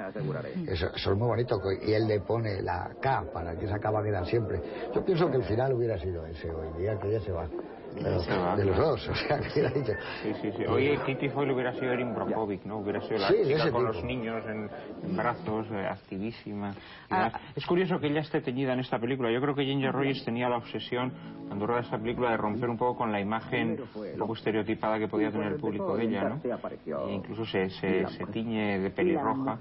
Eso, 0.66 0.86
eso 0.94 1.12
es 1.12 1.18
muy 1.18 1.28
bonito. 1.28 1.60
y 1.82 1.92
él 1.92 2.06
le 2.06 2.20
pone 2.20 2.62
la 2.62 2.90
K 3.00 3.24
para 3.32 3.56
que 3.56 3.66
esa 3.66 3.78
K 3.78 3.90
va 3.90 4.00
a 4.00 4.04
quedar 4.04 4.26
siempre. 4.26 4.60
Yo 4.94 5.04
pienso 5.04 5.30
que 5.30 5.36
el 5.36 5.44
final 5.44 5.72
hubiera 5.72 5.98
sido 5.98 6.24
ese 6.26 6.50
hoy 6.50 6.68
día, 6.78 6.98
que 6.98 7.08
ella 7.08 7.20
se 7.20 7.32
va. 7.32 7.48
Pero 7.94 8.20
Se 8.20 8.36
va. 8.36 8.56
de 8.56 8.64
los 8.64 8.76
dos, 8.76 9.08
o 9.08 9.14
sea, 9.14 9.38
que 9.40 9.48
hubiera 9.52 9.70
dicho. 9.70 9.92
Sí, 10.22 10.32
sí, 10.40 10.52
sí. 10.56 10.64
Oye, 10.66 10.98
Kitty 11.04 11.28
Foyle 11.30 11.52
hubiera 11.52 11.72
sido 11.72 11.92
Erin 11.92 12.14
Brockovich, 12.14 12.62
¿no? 12.64 12.78
Hubiera 12.78 13.00
sido 13.00 13.18
la 13.18 13.28
Sí, 13.28 13.34
chica 13.44 13.58
con 13.70 13.80
tipo. 13.80 13.80
los 13.82 14.04
niños 14.04 14.44
en, 14.46 14.70
en 15.02 15.16
brazos, 15.16 15.66
eh, 15.72 15.86
activísima. 15.86 16.72
Ah. 17.10 17.32
Es 17.56 17.66
curioso 17.66 17.98
que 17.98 18.06
ella 18.06 18.20
esté 18.20 18.40
teñida 18.40 18.72
en 18.74 18.80
esta 18.80 18.98
película. 18.98 19.30
Yo 19.32 19.40
creo 19.40 19.54
que 19.54 19.64
Ginger 19.64 19.92
Rogers 19.92 20.24
tenía 20.24 20.48
la 20.48 20.58
obsesión, 20.58 21.12
cuando 21.48 21.66
rueda 21.66 21.80
esta 21.80 21.98
película, 21.98 22.30
de 22.30 22.36
romper 22.36 22.70
un 22.70 22.78
poco 22.78 22.96
con 22.98 23.12
la 23.12 23.20
imagen 23.20 23.76
un 23.94 24.18
poco 24.18 24.34
estereotipada 24.34 24.98
que 24.98 25.08
podía 25.08 25.30
tener 25.30 25.52
el 25.52 25.58
público 25.58 25.96
de 25.96 26.04
ella, 26.04 26.28
¿no? 26.28 26.40
E 27.08 27.12
incluso 27.12 27.44
se, 27.44 27.70
se, 27.70 28.06
se 28.06 28.26
tiñe 28.26 28.78
de 28.78 28.90
pelirroja. 28.90 29.58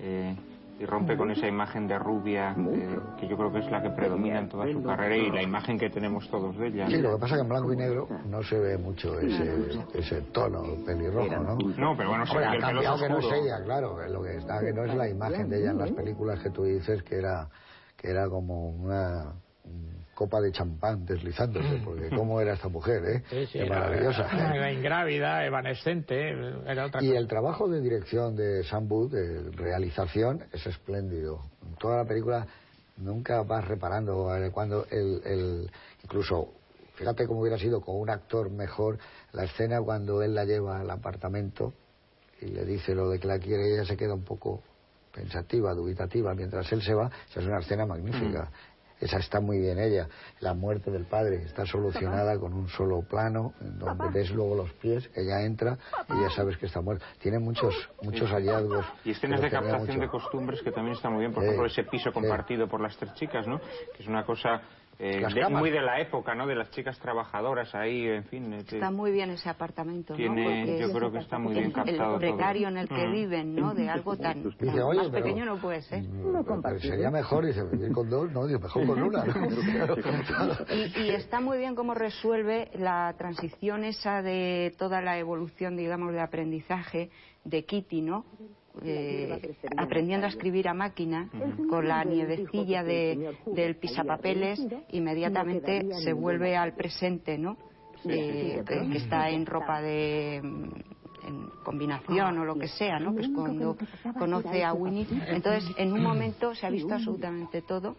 eh, 0.00 0.34
y 0.78 0.86
rompe 0.86 1.16
con 1.16 1.30
esa 1.30 1.46
imagen 1.46 1.88
de 1.88 1.98
rubia 1.98 2.54
eh, 2.56 2.98
que 3.18 3.26
yo 3.26 3.36
creo 3.36 3.52
que 3.52 3.58
es 3.58 3.70
la 3.70 3.82
que 3.82 3.90
predomina 3.90 4.38
en 4.38 4.48
toda 4.48 4.70
su 4.70 4.82
carrera 4.82 5.16
y 5.16 5.30
la 5.30 5.42
imagen 5.42 5.78
que 5.78 5.90
tenemos 5.90 6.28
todos 6.30 6.56
de 6.56 6.68
ella. 6.68 6.86
Sí, 6.88 6.98
lo 6.98 7.14
que 7.14 7.20
pasa 7.20 7.34
es 7.34 7.40
que 7.40 7.42
en 7.42 7.48
blanco 7.48 7.72
y 7.72 7.76
negro 7.76 8.08
no 8.26 8.42
se 8.42 8.58
ve 8.58 8.78
mucho 8.78 9.18
ese, 9.18 9.80
ese 9.94 10.22
tono 10.32 10.62
pelirrojo, 10.86 11.36
¿no? 11.36 11.56
No, 11.56 11.96
pero 11.96 12.10
bueno, 12.10 12.26
se 12.26 12.38
ve 12.38 12.44
ha 12.44 12.50
que 12.50 12.56
el 12.56 12.62
pelo 12.62 12.80
es 12.80 12.86
cambiado 12.86 12.98
que 12.98 13.08
no 13.08 13.18
es 13.18 13.42
ella, 13.42 13.64
claro. 13.64 14.08
Lo 14.08 14.22
que 14.22 14.36
está 14.36 14.60
que 14.60 14.72
no 14.72 14.84
es 14.84 14.94
la 14.94 15.08
imagen 15.08 15.48
de 15.48 15.60
ella 15.60 15.70
en 15.70 15.78
las 15.78 15.90
películas 15.90 16.40
que 16.40 16.50
tú 16.50 16.64
dices 16.64 17.02
que 17.02 17.16
era 17.16 17.48
que 17.96 18.10
era 18.10 18.28
como 18.28 18.70
una 18.70 19.32
copa 20.18 20.40
de 20.40 20.50
champán 20.50 21.06
deslizándose, 21.06 21.80
porque 21.84 22.08
cómo 22.10 22.40
era 22.40 22.54
esta 22.54 22.66
mujer, 22.68 23.04
¿eh? 23.04 23.22
Sí, 23.30 23.46
sí, 23.46 23.52
Qué 23.52 23.66
era- 23.66 23.78
maravillosa. 23.78 24.52
Era 24.52 24.72
ingrávida, 24.72 25.46
evanescente, 25.46 26.30
era 26.66 26.86
otra 26.86 27.00
Y 27.04 27.06
cosa. 27.10 27.18
el 27.20 27.28
trabajo 27.28 27.68
de 27.68 27.80
dirección 27.80 28.34
de 28.34 28.64
Sam 28.64 28.88
Booth, 28.88 29.12
de 29.12 29.48
realización, 29.52 30.42
es 30.52 30.66
espléndido. 30.66 31.38
En 31.64 31.76
toda 31.76 31.98
la 31.98 32.04
película 32.04 32.44
nunca 32.96 33.42
vas 33.44 33.64
reparando 33.68 34.28
cuando 34.52 34.86
el, 34.90 35.22
el- 35.24 35.70
incluso 36.02 36.48
fíjate 36.96 37.24
cómo 37.28 37.42
hubiera 37.42 37.56
sido 37.56 37.80
con 37.80 37.94
un 38.00 38.10
actor 38.10 38.50
mejor 38.50 38.98
la 39.32 39.44
escena 39.44 39.80
cuando 39.80 40.20
él 40.20 40.34
la 40.34 40.44
lleva 40.44 40.80
al 40.80 40.90
apartamento 40.90 41.74
y 42.40 42.46
le 42.46 42.64
dice 42.64 42.92
lo 42.92 43.08
de 43.08 43.20
que 43.20 43.28
la 43.28 43.38
quiere 43.38 43.72
ella 43.72 43.84
se 43.84 43.96
queda 43.96 44.14
un 44.14 44.24
poco 44.24 44.64
pensativa, 45.14 45.72
dubitativa 45.74 46.34
mientras 46.34 46.70
él 46.72 46.82
se 46.82 46.94
va, 46.94 47.08
esa 47.30 47.38
es 47.40 47.46
una 47.46 47.60
escena 47.60 47.86
magnífica. 47.86 48.50
Esa 49.00 49.18
está 49.18 49.40
muy 49.40 49.58
bien 49.58 49.78
ella. 49.78 50.08
La 50.40 50.54
muerte 50.54 50.90
del 50.90 51.04
padre 51.06 51.42
está 51.44 51.64
solucionada 51.66 52.38
con 52.38 52.52
un 52.52 52.68
solo 52.68 53.02
plano, 53.02 53.54
en 53.60 53.78
donde 53.78 54.08
ves 54.10 54.30
luego 54.30 54.56
los 54.56 54.72
pies, 54.74 55.08
ella 55.14 55.42
entra 55.42 55.78
y 56.08 56.20
ya 56.20 56.30
sabes 56.30 56.56
que 56.56 56.66
está 56.66 56.80
muerta. 56.80 57.04
Tiene 57.20 57.38
muchos 57.38 57.74
muchos 58.02 58.30
hallazgos. 58.30 58.86
Y 59.04 59.10
escenas 59.10 59.40
de 59.40 59.50
captación 59.50 59.86
mucho. 59.86 60.00
de 60.00 60.08
costumbres 60.08 60.62
que 60.62 60.72
también 60.72 60.96
está 60.96 61.10
muy 61.10 61.20
bien. 61.20 61.32
Por 61.32 61.44
ejemplo, 61.44 61.66
ese 61.66 61.84
piso 61.84 62.12
compartido 62.12 62.68
por 62.68 62.80
las 62.80 62.96
tres 62.96 63.14
chicas, 63.14 63.46
¿no? 63.46 63.60
Que 63.60 64.02
es 64.02 64.08
una 64.08 64.24
cosa 64.24 64.62
eh, 65.00 65.24
de- 65.32 65.48
muy 65.48 65.70
de 65.70 65.80
la 65.80 66.00
época, 66.00 66.34
¿no? 66.34 66.46
De 66.46 66.54
las 66.56 66.70
chicas 66.72 66.98
trabajadoras 66.98 67.72
ahí, 67.74 68.06
en 68.08 68.24
fin. 68.24 68.52
eh, 68.52 68.58
Está 68.58 68.90
muy 68.90 69.12
bien 69.12 69.30
ese 69.30 69.48
apartamento, 69.48 70.12
¿no? 70.12 70.16
tiene, 70.16 70.44
Porque 70.44 70.80
yo 70.80 70.92
creo 70.92 71.12
que 71.12 71.18
está 71.18 71.38
muy 71.38 71.52
bien 71.54 71.66
el, 71.66 71.72
captado 71.72 72.14
el 72.14 72.18
precario 72.20 72.68
en 72.68 72.76
el 72.78 72.88
que 72.88 73.06
Mm. 73.06 73.12
viven, 73.12 73.54
¿no? 73.54 73.74
De 73.74 73.88
algo 73.88 74.16
tan, 74.18 74.42
tan 74.42 74.52
Dice, 74.58 74.82
"Oye, 74.82 74.98
más 74.98 75.08
pero- 75.10 75.24
pequeño 75.24 75.44
no 75.44 75.56
puede 75.58 75.82
ser. 75.82 76.02
Mm, 76.02 76.44
pero 76.62 76.80
sería 76.80 77.10
mejor, 77.10 77.46
dice, 77.46 77.62
vivir 77.64 77.92
con 77.92 78.10
dos, 78.10 78.30
no, 78.32 78.46
dice, 78.46 78.58
mejor 78.60 78.86
con 78.86 79.02
una. 79.02 79.24
Y, 80.74 81.00
y 81.02 81.10
está 81.10 81.40
muy 81.40 81.58
bien 81.58 81.74
cómo 81.74 81.94
resuelve 81.94 82.70
la 82.74 83.14
transición 83.16 83.84
esa 83.84 84.22
de 84.22 84.74
toda 84.78 85.00
la 85.00 85.18
evolución, 85.18 85.76
digamos, 85.76 86.12
de 86.12 86.20
aprendizaje 86.20 87.10
de 87.44 87.64
Kitty, 87.64 88.00
¿no? 88.02 88.24
Eh, 88.84 89.28
aprendiendo 89.76 90.26
a 90.26 90.30
escribir 90.30 90.68
a 90.68 90.74
máquina 90.74 91.28
con 91.68 91.88
la 91.88 92.04
nievecilla 92.04 92.82
de, 92.84 93.16
del 93.54 93.76
pisapapeles, 93.76 94.58
inmediatamente 94.90 95.82
se 96.02 96.12
vuelve 96.12 96.56
al 96.56 96.74
presente, 96.74 97.38
¿no? 97.38 97.56
De- 98.04 98.62
que 98.92 98.98
está 98.98 99.28
en 99.30 99.46
ropa 99.46 99.80
de 99.82 100.40
mm, 100.42 101.26
en 101.26 101.46
combinación 101.64 102.38
o 102.38 102.44
lo 102.44 102.54
que 102.54 102.68
sea, 102.68 102.98
¿no? 103.00 103.14
Que 103.14 103.22
es 103.22 103.28
cuando 103.34 103.76
conoce 104.18 104.64
a 104.64 104.72
Winnie. 104.72 105.06
Entonces, 105.28 105.64
en 105.76 105.92
un 105.92 106.02
momento 106.02 106.54
se 106.54 106.66
ha 106.66 106.70
visto 106.70 106.88
absolutamente 106.94 107.62
todo 107.62 107.96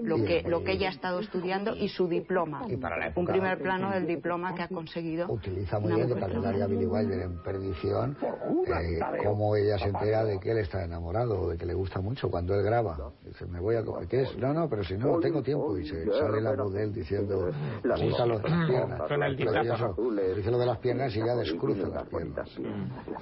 lo 0.00 0.16
que 0.24 0.42
lo 0.46 0.64
que 0.64 0.72
ella 0.72 0.88
ha 0.88 0.92
estado 0.92 1.20
estudiando 1.20 1.74
y 1.76 1.88
su 1.88 2.08
diploma. 2.08 2.62
Y 2.68 2.76
para 2.76 2.96
la 2.96 3.06
Un 3.06 3.10
época- 3.12 3.32
primer 3.32 3.58
plano 3.60 3.90
del 3.90 4.06
diploma 4.06 4.54
que 4.54 4.62
ha 4.62 4.68
conseguido. 4.68 5.26
Utiliza 5.30 5.78
muy 5.78 5.92
bien 5.94 6.08
de 6.08 6.14
mujer. 6.14 6.28
calendario 6.28 6.64
a 6.64 6.66
Billy 6.66 6.86
Wilder 6.86 7.20
en 7.22 7.42
perdición, 7.42 8.16
eh, 8.22 8.98
cómo 9.24 9.54
ella 9.56 9.78
se 9.78 9.88
entera 9.88 10.24
de 10.24 10.38
que 10.40 10.52
él 10.52 10.58
está 10.58 10.84
enamorado, 10.84 11.48
de 11.50 11.58
que 11.58 11.66
le 11.66 11.74
gusta 11.74 12.00
mucho 12.00 12.30
cuando 12.30 12.54
él 12.54 12.62
graba. 12.64 12.96
Dice, 13.24 13.46
me 13.46 13.60
voy 13.60 13.76
a 13.76 13.84
comer, 13.84 14.08
¿qué 14.08 14.22
es? 14.22 14.36
No, 14.38 14.52
no, 14.54 14.68
pero 14.68 14.82
si 14.84 14.96
no, 14.96 15.18
tengo 15.20 15.42
tiempo. 15.42 15.76
Y 15.78 15.86
se 15.86 16.06
sale 16.06 16.40
la 16.40 16.52
voz 16.54 16.72
de 16.72 16.84
él 16.84 16.92
diciendo, 16.92 17.50
me 17.84 18.04
gusta 18.04 18.26
lo 18.26 18.38
de 18.38 18.48
las 18.48 18.68
piernas. 18.68 19.00
Maravilloso. 19.10 19.96
Dice 20.36 20.50
lo 20.50 20.58
de 20.58 20.66
las 20.66 20.78
piernas 20.78 21.14
y 21.16 21.18
ya 21.18 21.34
descruza 21.34 21.88
las 21.88 22.04
piernas. 22.08 22.50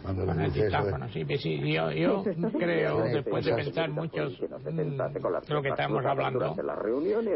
Cuando 0.02 0.24
le 0.26 0.32
dice 0.44 0.46
eso 0.46 0.54
de- 0.60 0.64
dictáfono, 0.82 1.08
sí, 1.08 1.24
que 1.24 1.38
sí, 1.38 1.72
yo, 1.72 1.90
yo 1.92 2.22
creo, 2.58 3.02
después 3.02 3.44
de 3.44 3.54
pensar 3.54 3.90
muchos 3.90 4.40
mm, 4.40 5.00
lo 5.48 5.62
que 5.62 5.68
estamos 5.68 6.04
hablando, 6.04 6.54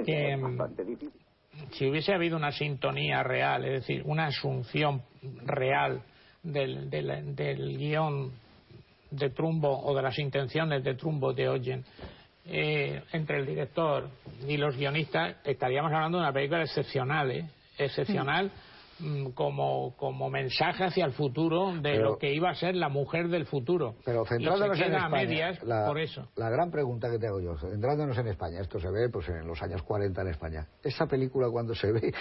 que 0.05 0.37
mm, 0.37 0.59
si 1.73 1.89
hubiese 1.89 2.13
habido 2.13 2.37
una 2.37 2.53
sintonía 2.53 3.23
real, 3.23 3.65
es 3.65 3.73
decir, 3.81 4.03
una 4.05 4.27
asunción 4.27 5.03
real 5.45 6.03
del, 6.43 6.91
del, 6.91 7.35
del 7.35 7.79
guion 7.79 8.33
de 9.11 9.31
Trumbo 9.31 9.81
o 9.85 9.95
de 9.95 10.03
las 10.03 10.19
intenciones 10.19 10.83
de 10.83 10.95
Trumbo 10.95 11.33
de 11.33 11.49
Oyen 11.49 11.85
eh, 12.47 13.03
entre 13.13 13.39
el 13.39 13.47
director 13.47 14.09
y 14.47 14.57
los 14.57 14.77
guionistas, 14.77 15.37
estaríamos 15.45 15.93
hablando 15.93 16.19
de 16.19 16.25
una 16.25 16.33
película 16.33 16.63
excepcional, 16.63 17.31
¿eh? 17.31 17.49
excepcional. 17.79 18.51
Mm, 19.01 19.31
como, 19.31 19.97
como 19.97 20.31
mensaje 20.31 20.85
hacia 20.85 21.05
el 21.05 21.13
futuro 21.13 21.73
de 21.81 21.97
lo 21.97 22.17
que 22.17 22.33
iba 22.33 22.51
a 22.51 22.55
ser 22.55 22.77
la 22.77 22.89
mujer 22.89 23.29
del 23.29 23.47
futuro. 23.47 23.97
Pero 24.05 24.25
centrándonos 24.25 24.79
en 24.79 24.95
España, 24.95 25.09
medias 25.09 25.63
la, 25.65 25.87
por 25.87 25.99
eso. 25.99 26.29
La 26.37 26.49
gran 26.49 26.71
pregunta 26.71 27.11
que 27.11 27.19
te 27.19 27.27
hago 27.27 27.41
yo, 27.41 27.57
centrándonos 27.57 28.17
en 28.19 28.29
España, 28.29 28.61
esto 28.61 28.79
se 28.79 28.91
ve 28.91 29.09
pues 29.09 29.29
en 29.29 29.47
los 29.47 29.61
años 29.63 29.83
40 29.83 30.23
en 30.23 30.29
España. 30.29 30.67
Esa 30.83 31.07
película 31.07 31.49
cuando 31.51 31.75
se 31.75 31.91
ve 31.91 32.13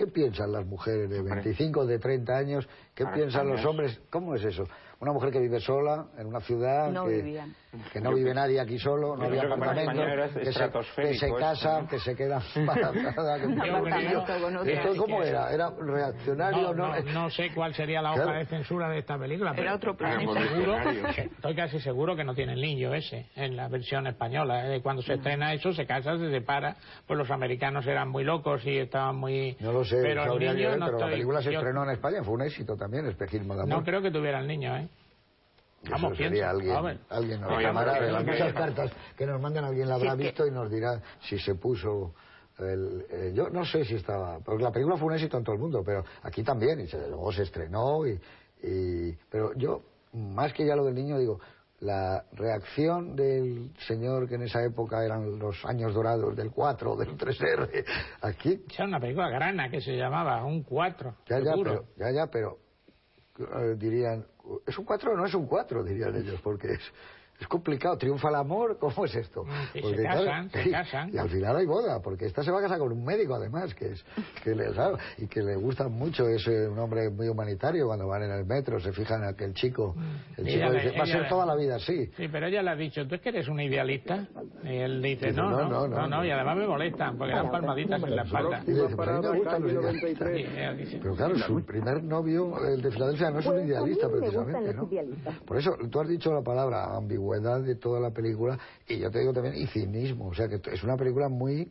¿Qué 0.00 0.06
piensan 0.06 0.50
las 0.50 0.64
mujeres 0.64 1.10
de 1.10 1.20
25, 1.20 1.84
de 1.84 1.98
30 1.98 2.34
años? 2.34 2.68
¿Qué 2.94 3.04
piensan 3.04 3.48
los 3.48 3.62
hombres? 3.66 4.00
¿Cómo 4.08 4.34
es 4.34 4.42
eso? 4.42 4.64
Una 5.00 5.12
mujer 5.14 5.30
que 5.30 5.40
vive 5.40 5.58
sola 5.60 6.08
en 6.18 6.26
una 6.26 6.40
ciudad, 6.40 6.92
que, 7.06 7.42
que, 7.90 8.00
no 8.02 8.12
vive 8.12 8.34
nadie 8.34 8.60
aquí 8.60 8.78
solo, 8.78 9.16
no 9.16 9.24
había 9.24 9.44
apartamento, 9.44 10.02
que 10.34 10.52
se, 10.52 10.70
que 10.94 11.14
se 11.14 11.34
casa, 11.36 11.86
que 11.88 11.98
se 12.00 12.14
queda 12.14 12.42
embarazada. 12.54 13.36
¿Esto 14.66 14.96
cómo 14.98 15.22
era? 15.22 15.50
¿Era 15.54 15.70
reaccionario? 15.70 16.74
No, 16.74 16.88
no, 16.88 17.00
no, 17.14 17.30
sé 17.30 17.50
cuál 17.54 17.72
sería 17.72 18.02
la 18.02 18.12
hoja 18.12 18.30
de 18.30 18.44
censura 18.44 18.90
de 18.90 18.98
esta 18.98 19.18
película, 19.18 19.54
pero 19.56 19.74
otro 19.74 19.96
seguro, 19.96 20.76
estoy 21.16 21.54
casi 21.54 21.80
seguro 21.80 22.14
que 22.14 22.24
no 22.24 22.34
tiene 22.34 22.52
el 22.52 22.60
niño 22.60 22.92
ese 22.92 23.30
en 23.36 23.56
la 23.56 23.68
versión 23.68 24.06
española. 24.06 24.70
¿eh? 24.70 24.82
Cuando 24.82 25.00
se 25.00 25.14
estrena 25.14 25.54
eso, 25.54 25.72
se 25.72 25.86
casa, 25.86 26.18
se 26.18 26.30
separa, 26.30 26.76
pues 27.06 27.16
los 27.18 27.30
americanos 27.30 27.86
eran 27.86 28.10
muy 28.10 28.24
locos 28.24 28.66
y 28.66 28.76
estaban 28.76 29.16
muy... 29.16 29.56
No 29.60 29.72
lo 29.72 29.82
sé, 29.82 29.96
pero, 30.02 30.34
el 30.34 30.56
niño, 30.56 30.76
no 30.76 30.84
pero 30.84 30.98
la 30.98 31.06
película 31.06 31.40
se 31.40 31.54
estrenó 31.54 31.84
en 31.84 31.90
España, 31.92 32.22
fue 32.22 32.34
un 32.34 32.42
éxito 32.42 32.76
también, 32.76 33.06
Espejismo 33.06 33.54
de 33.54 33.62
Amor. 33.62 33.78
No 33.78 33.82
creo 33.82 34.02
que 34.02 34.10
tuviera 34.10 34.40
el 34.40 34.46
niño, 34.46 34.76
¿eh? 34.76 34.89
Vamos, 35.88 36.16
sería 36.16 36.50
alguien, 36.50 37.00
alguien 37.08 37.40
nos 37.40 37.62
llamará 37.62 38.00
de 38.00 38.12
las 38.12 38.24
muchas 38.24 38.52
cartas 38.52 38.92
que 39.16 39.26
nos 39.26 39.40
mandan, 39.40 39.64
alguien 39.64 39.88
la 39.88 39.94
habrá 39.94 40.14
visto 40.14 40.46
y 40.46 40.50
nos 40.50 40.70
dirá 40.70 41.00
si 41.22 41.38
se 41.38 41.54
puso 41.54 42.14
el, 42.58 43.06
eh, 43.10 43.32
yo 43.34 43.48
no 43.48 43.64
sé 43.64 43.84
si 43.84 43.94
estaba, 43.94 44.38
porque 44.40 44.62
la 44.62 44.70
película 44.70 44.96
fue 44.96 45.08
un 45.08 45.14
éxito 45.14 45.38
en 45.38 45.44
todo 45.44 45.54
el 45.54 45.60
mundo, 45.60 45.82
pero 45.84 46.04
aquí 46.22 46.42
también, 46.42 46.80
y 46.80 46.86
se, 46.86 46.98
luego 47.08 47.32
se 47.32 47.42
estrenó, 47.42 48.06
y, 48.06 48.20
y, 48.62 49.12
pero 49.30 49.54
yo, 49.54 49.82
más 50.12 50.52
que 50.52 50.66
ya 50.66 50.76
lo 50.76 50.84
del 50.84 50.94
niño, 50.94 51.18
digo, 51.18 51.40
la 51.80 52.24
reacción 52.32 53.16
del 53.16 53.72
señor 53.86 54.28
que 54.28 54.34
en 54.34 54.42
esa 54.42 54.62
época 54.62 55.02
eran 55.02 55.38
los 55.38 55.64
años 55.64 55.94
dorados 55.94 56.36
del 56.36 56.50
4, 56.50 56.96
del 56.96 57.16
3R, 57.16 57.84
aquí... 58.20 58.62
Era 58.74 58.84
una 58.84 59.00
película 59.00 59.30
grana 59.30 59.70
que 59.70 59.80
se 59.80 59.96
llamaba 59.96 60.44
Un 60.44 60.62
4. 60.62 61.14
Ya, 61.26 61.40
ya, 61.40 61.54
pero, 61.54 61.84
ya, 61.96 62.10
ya, 62.10 62.26
pero 62.26 62.58
eh, 63.38 63.74
dirían, 63.78 64.26
¿es 64.66 64.78
un 64.78 64.84
4 64.84 65.12
o 65.12 65.16
no 65.16 65.26
es 65.26 65.34
un 65.34 65.46
4? 65.46 65.84
Dirían 65.84 66.16
ellos, 66.16 66.40
porque 66.42 66.72
es, 66.72 66.80
es 67.40 67.48
complicado. 67.48 67.96
¿Triunfa 67.96 68.28
el 68.28 68.34
amor? 68.34 68.78
¿Cómo 68.78 69.06
es 69.06 69.14
esto? 69.14 69.44
Mm, 69.44 69.94
se 69.94 70.02
casan, 70.02 70.50
se 70.50 70.70
casan. 70.70 71.10
Y, 71.14 71.18
al 71.18 71.30
final 71.30 71.56
hay 71.56 71.66
boda, 71.66 72.00
porque 72.02 72.26
esta 72.26 72.42
se 72.42 72.50
va 72.50 72.58
a 72.58 72.62
casar 72.62 72.78
con 72.78 72.92
un 72.92 73.02
médico, 73.02 73.34
además, 73.34 73.74
que 73.74 73.92
es 73.92 74.04
que 74.44 74.54
le 74.54 74.74
sabe, 74.74 74.98
y 75.18 75.26
que 75.26 75.42
le 75.42 75.56
gusta 75.56 75.88
mucho. 75.88 76.28
Es 76.28 76.46
un 76.46 76.78
hombre 76.78 77.08
muy 77.08 77.28
humanitario. 77.28 77.86
Cuando 77.86 78.06
van 78.06 78.24
en 78.24 78.32
el 78.32 78.44
metro, 78.44 78.78
se 78.78 78.92
fijan 78.92 79.22
en 79.22 79.28
aquel 79.30 79.54
chico. 79.54 79.94
Mm. 79.96 80.40
El 80.40 80.46
chico 80.46 80.72
dice, 80.72 80.98
va 80.98 81.02
a 81.02 81.06
ser 81.06 81.28
toda 81.28 81.46
la 81.46 81.56
vida 81.56 81.76
así. 81.76 82.06
Sí, 82.16 82.28
pero 82.28 82.46
ella 82.46 82.62
le 82.62 82.70
ha 82.70 82.76
dicho, 82.76 83.06
¿tú 83.06 83.14
es 83.14 83.22
que 83.22 83.30
eres 83.30 83.48
un 83.48 83.60
idealista? 83.60 84.28
Y 84.62 84.76
él 84.76 85.00
dice, 85.00 85.32
no, 85.32 85.50
no, 85.50 85.68
no, 85.68 85.88
no, 85.88 86.06
no, 86.06 86.24
y 86.24 86.30
además 86.30 86.58
me 86.58 86.66
molestan, 86.66 87.16
porque 87.16 87.34
dan 87.34 87.50
palmaditas 87.50 88.02
en 88.02 88.16
la 88.16 88.22
espalda. 88.22 88.62
Y 88.66 88.72
dice, 88.72 88.94
pero 88.96 89.12
a 89.12 89.20
mí 89.20 89.28
me 89.28 89.38
gustan 89.38 89.62
los 89.62 89.72
idealistas. 89.72 91.00
Pero 91.02 91.14
claro, 91.16 91.38
su 91.38 91.64
primer 91.64 92.02
novio, 92.02 92.52
el 92.66 92.82
de 92.82 92.90
Filadelfia, 92.90 93.30
no 93.30 93.38
es 93.38 93.46
un 93.46 93.52
pues 93.54 93.66
idealista, 93.66 94.08
precisamente, 94.10 94.74
¿no? 94.74 94.90
Por 95.46 95.56
eso, 95.56 95.76
tú 95.90 96.00
has 96.00 96.08
dicho 96.08 96.32
la 96.34 96.42
palabra 96.42 96.96
ambigüedad 96.96 97.29
de 97.38 97.76
toda 97.76 98.00
la 98.00 98.10
película 98.10 98.58
y 98.88 98.98
yo 98.98 99.10
te 99.10 99.20
digo 99.20 99.32
también 99.32 99.54
y 99.56 99.66
cinismo, 99.66 100.28
o 100.28 100.34
sea 100.34 100.48
que 100.48 100.60
es 100.72 100.82
una 100.82 100.96
película 100.96 101.28
muy 101.28 101.70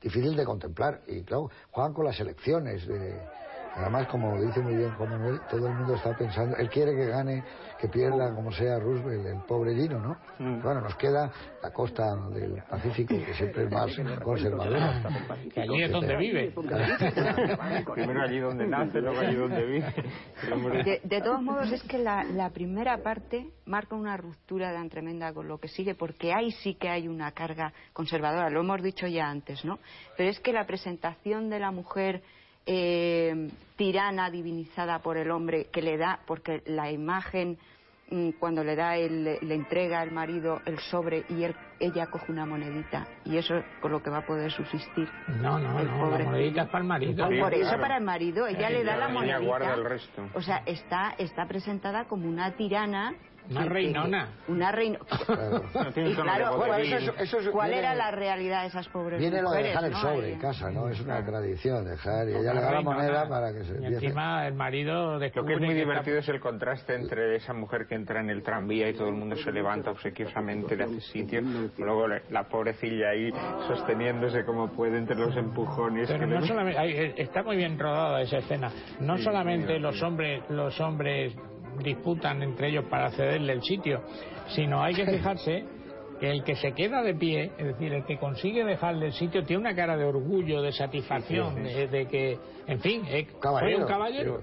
difícil 0.00 0.34
de 0.34 0.44
contemplar 0.44 1.02
y 1.06 1.22
claro, 1.22 1.50
juegan 1.70 1.92
con 1.92 2.04
las 2.06 2.18
elecciones 2.18 2.86
de 2.86 3.14
Además, 3.76 4.08
como 4.08 4.40
dice 4.42 4.60
muy 4.60 4.74
bien 4.74 4.90
Juan 4.96 5.10
Manuel, 5.10 5.40
todo 5.48 5.68
el 5.68 5.74
mundo 5.74 5.94
está 5.94 6.12
pensando, 6.16 6.56
él 6.56 6.68
quiere 6.68 6.92
que 6.92 7.06
gane, 7.06 7.44
que 7.80 7.88
pierda 7.88 8.34
como 8.34 8.52
sea 8.52 8.78
Roosevelt, 8.78 9.26
el 9.26 9.40
pobre 9.46 9.74
Gino, 9.74 9.98
¿no? 9.98 10.16
Mm. 10.38 10.62
Bueno, 10.62 10.82
nos 10.82 10.94
queda 10.96 11.30
la 11.62 11.70
costa 11.72 12.14
del 12.30 12.62
Pacífico, 12.68 13.14
que 13.14 13.34
siempre 13.34 13.64
es 13.64 13.70
más 13.70 13.90
conservadora. 14.22 15.02
Que 15.52 15.62
allí 15.62 15.82
es 15.82 15.90
donde 15.90 16.16
vive. 16.16 16.50
Primero 17.94 18.22
allí 18.22 18.38
donde 18.38 18.66
nace, 18.66 19.00
luego 19.00 19.20
allí 19.20 19.34
donde 19.34 19.64
vive. 19.64 19.94
De, 21.04 21.20
todos 21.20 21.42
modos, 21.42 21.72
es 21.72 21.82
que 21.84 21.98
la, 21.98 22.24
la 22.24 22.50
primera 22.50 22.98
parte 23.02 23.50
marca 23.64 23.94
una 23.94 24.16
ruptura 24.16 24.72
tan 24.72 24.88
tremenda 24.88 25.32
con 25.32 25.48
lo 25.48 25.58
que 25.58 25.68
sigue, 25.68 25.94
porque 25.94 26.32
ahí 26.32 26.50
sí 26.50 26.74
que 26.74 26.88
hay 26.88 27.08
una 27.08 27.32
carga 27.32 27.72
conservadora, 27.92 28.50
lo 28.50 28.60
hemos 28.60 28.82
dicho 28.82 29.06
ya 29.06 29.28
antes, 29.28 29.64
¿no? 29.64 29.78
Pero 30.16 30.30
es 30.30 30.40
que 30.40 30.52
la 30.52 30.66
presentación 30.66 31.48
de 31.48 31.60
la 31.60 31.70
mujer 31.70 32.22
eh, 32.66 33.48
tirana 33.76 34.30
divinizada 34.30 34.98
por 35.00 35.16
el 35.16 35.30
hombre 35.30 35.66
que 35.72 35.82
le 35.82 35.96
da, 35.96 36.20
porque 36.26 36.62
la 36.66 36.90
imagen 36.90 37.58
mm, 38.10 38.30
cuando 38.38 38.62
le 38.62 38.76
da 38.76 38.96
le 38.96 39.54
entrega 39.54 40.00
al 40.00 40.12
marido 40.12 40.60
el 40.66 40.78
sobre 40.78 41.24
y 41.30 41.44
él, 41.44 41.56
ella 41.78 42.06
coge 42.08 42.30
una 42.30 42.44
monedita 42.44 43.06
y 43.24 43.38
eso 43.38 43.56
es 43.56 43.64
con 43.80 43.92
lo 43.92 44.02
que 44.02 44.10
va 44.10 44.18
a 44.18 44.26
poder 44.26 44.52
subsistir. 44.52 45.08
No, 45.40 45.58
no, 45.58 45.82
no, 45.82 46.10
la 46.10 46.24
monedita 46.24 46.62
es 46.62 46.68
para 46.68 46.82
el 46.82 46.88
marido. 46.88 47.28
por 47.40 47.54
eso 47.54 47.78
para 47.78 47.96
el 47.96 48.04
marido, 48.04 48.46
ella 48.46 48.68
le 48.68 48.84
da 48.84 48.96
la 48.96 49.08
monedita. 49.08 49.76
O 50.34 50.42
sea, 50.42 50.62
está, 50.66 51.14
está 51.16 51.46
presentada 51.46 52.04
como 52.04 52.28
una 52.28 52.52
tirana 52.52 53.14
una 53.48 53.64
reinona. 53.64 54.28
Una 54.48 54.72
reinona. 54.72 55.04
Claro. 55.26 55.62
¿cuál, 57.52 57.72
era 57.72 57.94
la 57.94 58.10
realidad 58.10 58.62
de 58.62 58.68
esas 58.68 58.88
pobres 58.88 59.18
Viene 59.18 59.42
mujeres? 59.42 59.42
Viene 59.42 59.42
lo 59.42 59.50
de 59.50 59.62
dejar 59.62 59.84
el 59.84 59.94
sobre 59.94 60.32
en 60.32 60.38
casa, 60.38 60.70
¿no? 60.70 60.88
Es 60.88 61.00
una 61.00 61.24
tradición 61.24 61.84
dejar 61.84 62.28
y 62.28 62.32
ella 62.32 62.54
le 62.54 62.60
da 62.60 62.72
la 62.72 62.80
moneda 62.80 63.28
para 63.28 63.52
que 63.52 63.64
se 63.64 63.80
y 63.80 63.86
encima 63.86 64.46
el 64.46 64.54
marido 64.54 65.18
Lo 65.18 65.44
que 65.44 65.54
es 65.54 65.60
muy 65.60 65.74
divertido 65.74 66.18
es 66.18 66.28
el 66.28 66.40
contraste 66.40 66.94
entre 66.94 67.36
esa 67.36 67.52
mujer 67.52 67.86
que 67.86 67.94
entra 67.94 68.20
en 68.20 68.30
el 68.30 68.42
tranvía 68.42 68.88
y 68.88 68.94
todo 68.94 69.08
el 69.08 69.14
mundo 69.14 69.36
se 69.36 69.52
levanta 69.52 69.90
obsequiosamente, 69.90 70.76
le 70.76 70.84
hace 70.84 71.00
sitio, 71.00 71.40
luego 71.78 72.06
la 72.08 72.48
pobrecilla 72.48 73.10
ahí 73.10 73.32
sosteniéndose 73.66 74.44
como 74.44 74.68
puede 74.72 74.98
entre 74.98 75.16
los 75.16 75.36
empujones. 75.36 76.08
Pero 76.08 76.26
no 76.26 76.46
solamente, 76.46 76.80
eh, 76.80 77.14
está 77.16 77.42
muy 77.42 77.56
bien 77.56 77.78
rodada 77.78 78.20
esa 78.22 78.38
escena. 78.38 78.70
No 79.00 79.18
solamente 79.18 79.78
los 79.78 80.00
hombres, 80.02 80.42
los 80.48 80.78
hombres 80.80 81.34
disputan 81.78 82.42
entre 82.42 82.68
ellos 82.68 82.84
para 82.90 83.10
cederle 83.10 83.52
el 83.52 83.62
sitio, 83.62 84.02
sino 84.48 84.82
hay 84.82 84.94
que 84.94 85.06
fijarse 85.10 85.64
que 86.20 86.30
el 86.30 86.44
que 86.44 86.54
se 86.54 86.72
queda 86.72 87.02
de 87.02 87.14
pie, 87.14 87.50
es 87.56 87.66
decir, 87.66 87.94
el 87.94 88.04
que 88.04 88.18
consigue 88.18 88.62
dejarle 88.62 89.06
el 89.06 89.12
sitio, 89.14 89.42
tiene 89.42 89.62
una 89.62 89.74
cara 89.74 89.96
de 89.96 90.04
orgullo, 90.04 90.60
de 90.60 90.70
satisfacción, 90.70 91.64
de, 91.64 92.06
que, 92.10 92.38
en 92.66 92.78
fin, 92.80 93.02
es 93.08 93.26
un 93.32 93.40
caballero. 93.86 94.42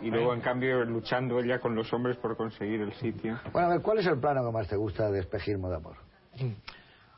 Y 0.00 0.10
luego, 0.10 0.32
en 0.32 0.40
cambio, 0.40 0.84
luchando 0.84 1.40
ella 1.40 1.58
con 1.58 1.74
los 1.74 1.92
hombres 1.92 2.16
por 2.18 2.36
conseguir 2.36 2.80
el 2.82 2.92
sitio. 2.94 3.36
Bueno, 3.52 3.66
a 3.68 3.70
ver, 3.72 3.82
¿cuál 3.82 3.98
es 3.98 4.06
el 4.06 4.20
plano 4.20 4.44
que 4.46 4.52
más 4.52 4.68
te 4.68 4.76
gusta 4.76 5.10
de 5.10 5.18
Espejismo 5.18 5.68
de 5.68 5.76
Amor? 5.76 5.96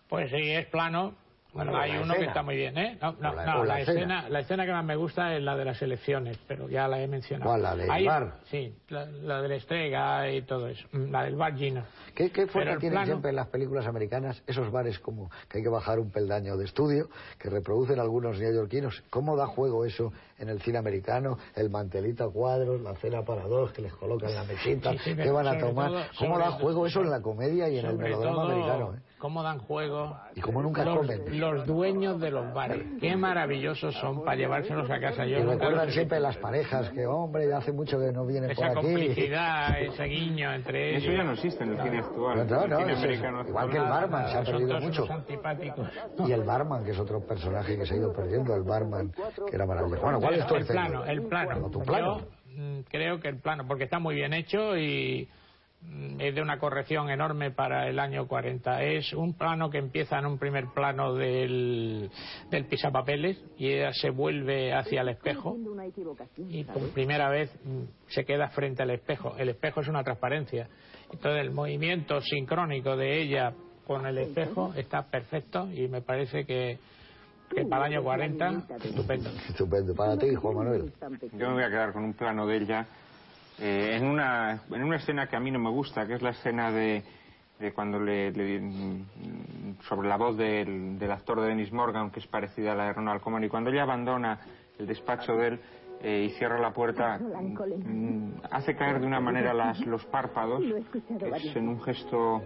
Pues 0.09 0.31
sí, 0.31 0.51
es 0.51 0.67
plano, 0.67 1.15
bueno, 1.53 1.77
hay 1.77 1.97
uno 1.97 2.15
que 2.15 2.25
está 2.25 2.43
muy 2.43 2.57
bien, 2.57 2.79
¿eh? 2.79 2.99
No, 3.01 3.13
no, 3.13 3.35
la, 3.35 3.65
la, 3.65 3.81
escena, 3.81 4.29
la 4.29 4.41
escena 4.41 4.65
que 4.65 4.73
más 4.73 4.85
me 4.85 4.97
gusta 4.97 5.35
es 5.35 5.43
la 5.43 5.57
de 5.57 5.65
las 5.65 5.83
elecciones, 5.83 6.39
pero 6.47 6.69
ya 6.69 6.87
la 6.87 7.01
he 7.01 7.09
mencionado. 7.09 7.51
¿Cuál, 7.51 7.63
la 7.63 7.77
del 7.77 8.07
bar? 8.07 8.35
Sí, 8.45 8.75
la, 8.89 9.43
de 9.43 9.49
la 9.49 9.55
estrega 9.55 10.31
y 10.31 10.43
todo 10.43 10.69
eso. 10.69 10.87
Mm, 10.93 11.11
la 11.11 11.25
del 11.25 11.37
bar 11.37 11.57
Gina. 11.57 11.85
¿Qué, 12.15 12.31
qué 12.31 12.47
fuerza 12.47 12.79
tienen 12.79 13.05
siempre 13.05 13.31
en 13.31 13.37
las 13.37 13.49
películas 13.49 13.87
americanas 13.87 14.43
esos 14.47 14.71
bares 14.71 14.99
como 14.99 15.31
que 15.49 15.59
hay 15.59 15.65
que 15.65 15.71
bajar 15.71 15.99
un 15.99 16.11
peldaño 16.11 16.57
de 16.57 16.65
estudio, 16.65 17.09
que 17.39 17.51
reproducen 17.51 17.99
algunos 17.99 18.39
neoyorquinos? 18.39 19.03
¿Cómo 19.11 19.37
da 19.37 19.47
juego 19.47 19.85
eso 19.85 20.13
en 20.41 20.49
el 20.49 20.61
cine 20.62 20.78
americano? 20.78 21.38
El 21.55 21.70
mantelito 21.70 22.24
a 22.24 22.32
cuadros, 22.32 22.80
la 22.80 22.95
cena 22.97 23.22
para 23.22 23.47
dos, 23.47 23.72
que 23.72 23.82
les 23.82 23.93
colocan 23.95 24.34
la 24.34 24.45
mesita, 24.45 24.93
¿qué 25.05 25.30
van 25.30 25.47
a 25.47 25.59
tomar? 25.59 26.11
¿Cómo 26.18 26.38
da 26.38 26.51
juego 26.53 26.86
eso 26.86 27.01
en 27.03 27.11
la 27.11 27.20
comedia 27.20 27.68
y 27.68 27.78
en 27.78 27.86
el 27.86 27.97
melodrama 27.97 28.45
americano? 28.45 28.95
Eh? 28.95 29.11
¿Cómo 29.20 29.43
dan 29.43 29.59
juego? 29.59 30.16
Y 30.34 30.41
cómo 30.41 30.62
nunca 30.62 30.82
comen 30.82 31.38
los 31.38 31.66
dueños 31.66 32.18
de 32.20 32.30
los 32.30 32.55
bares. 32.55 32.82
Qué 33.01 33.14
maravillosos 33.16 33.95
son 33.97 34.24
para 34.24 34.34
llevárselos 34.34 34.91
a 34.91 34.99
casa. 34.99 35.26
Yo 35.26 35.41
y 35.41 35.43
recuerdan 35.43 35.91
siempre 35.91 36.18
las 36.20 36.38
parejas, 36.38 36.88
que 36.91 37.07
hombre, 37.07 37.47
ya 37.47 37.59
hace 37.59 37.70
mucho 37.70 37.99
que 37.99 38.12
no 38.12 38.24
vienen 38.24 38.55
por 38.57 38.64
aquí. 38.64 38.72
Esa 38.72 38.80
complicidad, 38.80 39.80
ese 39.82 40.05
guiño 40.05 40.55
entre 40.55 40.91
ellos. 40.97 41.03
Eso 41.03 41.12
ya 41.12 41.24
no 41.24 41.32
existe 41.32 41.64
en 41.64 41.70
el 41.72 41.82
cine 41.82 41.99
actual. 41.99 42.49
No, 42.49 42.66
no, 42.66 42.80
igual 43.47 43.70
que 43.70 43.76
el 43.76 43.82
barman, 43.82 44.28
se 44.28 44.38
ha 44.38 44.43
perdido 44.43 44.80
mucho. 44.80 45.07
Y 46.26 46.32
el 46.32 46.43
barman, 46.43 46.84
que 46.84 46.93
es 46.93 46.99
otro 46.99 47.20
personaje 47.20 47.76
que 47.76 47.84
se 47.84 47.95
ha 47.95 47.97
ido 47.99 48.14
perdiendo, 48.14 48.55
el 48.55 48.62
barman, 48.62 49.12
que 49.49 49.55
era 49.55 49.66
maravilloso. 49.66 50.03
Bueno, 50.03 50.20
¿cuál 50.31 50.41
es 50.41 50.47
tu 50.47 50.57
El 50.57 50.66
plano, 50.66 51.05
el 51.05 51.22
plano. 51.22 51.70
¿Tu 51.70 51.83
plano? 51.83 52.20
Yo 52.20 52.26
mm, 52.57 52.81
creo 52.89 53.20
que 53.20 53.28
el 53.28 53.41
plano, 53.41 53.66
porque 53.66 53.85
está 53.85 53.99
muy 53.99 54.14
bien 54.14 54.33
hecho 54.33 54.76
y 54.76 55.28
Mm, 55.83 56.20
es 56.20 56.35
de 56.35 56.43
una 56.43 56.59
corrección 56.59 57.09
enorme 57.09 57.51
para 57.51 57.89
el 57.89 57.99
año 57.99 58.26
40. 58.28 58.83
Es 58.83 59.14
un 59.14 59.33
plano 59.33 59.70
que 59.70 59.78
empieza 59.78 60.18
en 60.18 60.26
un 60.26 60.39
primer 60.39 60.66
plano 60.74 61.14
del, 61.14 62.11
del 62.51 62.66
pisapapeles 62.66 63.43
y 63.57 63.68
ella 63.68 63.93
se 63.95 64.11
vuelve 64.11 64.74
hacia 64.74 65.01
el 65.01 65.09
espejo 65.09 65.57
y 66.49 66.64
por 66.64 66.91
primera 66.91 67.31
vez 67.31 67.51
mm, 67.64 67.85
se 68.09 68.24
queda 68.26 68.49
frente 68.49 68.83
al 68.83 68.91
espejo. 68.91 69.35
El 69.39 69.49
espejo 69.49 69.81
es 69.81 69.89
una 69.89 70.05
transparencia. 70.05 70.68
Entonces 71.11 71.41
el 71.41 71.51
movimiento 71.51 72.20
sincrónico 72.20 72.97
de 72.97 73.22
ella 73.22 73.55
con 73.87 74.05
el 74.05 74.18
espejo 74.18 74.74
está 74.76 75.11
perfecto 75.11 75.70
y 75.72 75.89
me 75.89 76.03
parece 76.03 76.45
que, 76.45 76.78
que 77.55 77.65
para 77.65 77.87
el 77.87 77.95
año 77.95 78.03
40, 78.05 78.63
estupendo. 78.85 79.31
Estupendo. 79.49 79.95
Para 79.95 80.17
ti, 80.17 80.35
Juan 80.35 80.57
Manuel. 80.57 80.93
Yo 81.33 81.49
me 81.49 81.55
voy 81.55 81.63
a 81.65 81.69
quedar 81.69 81.93
con 81.93 82.05
un 82.05 82.15
plano 82.15 82.47
de 82.47 82.57
ella 82.57 82.87
eh, 83.59 83.97
en, 83.97 84.07
una, 84.07 84.63
en 84.71 84.85
una 84.85 84.97
escena 84.97 85.27
que 85.27 85.37
a 85.37 85.41
mí 85.41 85.51
no 85.51 85.59
me 85.59 85.71
gusta, 85.71 86.07
que 86.07 86.15
es 86.15 86.23
la 86.23 86.31
escena 86.31 86.71
de, 86.71 87.03
de 87.59 87.73
cuando 87.73 87.99
le, 87.99 88.33
sobre 89.89 90.09
la 90.09 90.17
voz 90.17 90.37
del, 90.37 90.99
del, 90.99 91.11
actor 91.11 91.41
de 91.41 91.49
Dennis 91.49 91.73
Morgan, 91.73 92.11
que 92.11 92.21
es 92.21 92.27
parecida 92.27 92.73
a 92.73 92.75
la 92.75 92.87
de 92.87 92.93
Ronald 92.95 93.21
Koeman, 93.21 93.45
y 93.45 93.49
cuando 93.49 93.71
ella 93.71 93.83
abandona 93.83 94.41
el 94.79 94.87
despacho 94.87 95.35
de 95.35 95.49
él 95.49 95.61
eh, 96.03 96.29
y 96.31 96.31
cierra 96.39 96.59
la 96.59 96.73
puerta, 96.73 97.19
mm, 97.19 98.41
hace 98.51 98.75
caer 98.75 99.01
de 99.01 99.07
una 99.07 99.21
manera 99.21 99.53
las, 99.53 99.79
los 99.85 100.05
párpados, 100.07 100.63
es 100.65 101.57
en 101.57 101.69
un 101.69 101.83
gesto, 101.83 102.41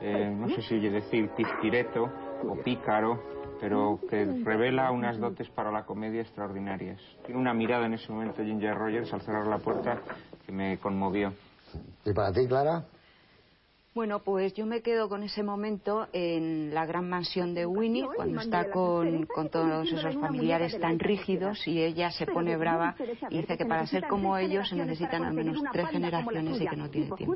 eh, 0.00 0.32
no 0.32 0.48
sé 0.50 0.62
si 0.62 0.78
decir 0.78 1.30
pispireto 1.30 2.08
o 2.46 2.54
pícaro, 2.62 3.39
pero 3.60 4.00
que 4.08 4.24
revela 4.42 4.90
unas 4.90 5.18
dotes 5.18 5.48
para 5.50 5.70
la 5.70 5.84
comedia 5.84 6.22
extraordinarias. 6.22 7.00
Tiene 7.26 7.38
una 7.38 7.52
mirada 7.52 7.86
en 7.86 7.94
ese 7.94 8.10
momento 8.10 8.42
Ginger 8.42 8.74
Rogers 8.74 9.12
al 9.12 9.20
cerrar 9.20 9.46
la 9.46 9.58
puerta 9.58 10.00
que 10.46 10.52
me 10.52 10.78
conmovió. 10.78 11.32
¿Y 12.04 12.12
para 12.14 12.32
ti, 12.32 12.46
Clara? 12.48 12.84
Bueno, 13.92 14.22
pues 14.22 14.54
yo 14.54 14.66
me 14.66 14.82
quedo 14.82 15.08
con 15.08 15.24
ese 15.24 15.42
momento 15.42 16.06
en 16.12 16.72
la 16.72 16.86
gran 16.86 17.08
mansión 17.08 17.54
de 17.54 17.66
Winnie, 17.66 18.06
cuando 18.14 18.40
está 18.40 18.70
con, 18.70 19.26
con, 19.26 19.48
todos 19.48 19.90
esos 19.90 20.14
familiares 20.14 20.78
tan 20.78 21.00
rígidos 21.00 21.66
y 21.66 21.82
ella 21.82 22.12
se 22.12 22.24
pone 22.24 22.56
brava 22.56 22.94
y 23.30 23.38
dice 23.38 23.58
que 23.58 23.66
para 23.66 23.84
ser 23.88 24.06
como 24.06 24.36
ellos 24.36 24.68
se 24.68 24.76
necesitan 24.76 25.24
al 25.24 25.34
menos 25.34 25.60
tres 25.72 25.88
generaciones 25.88 26.60
y 26.60 26.68
que 26.68 26.76
no 26.76 26.88
tiene 26.88 27.10
tiempo. 27.16 27.34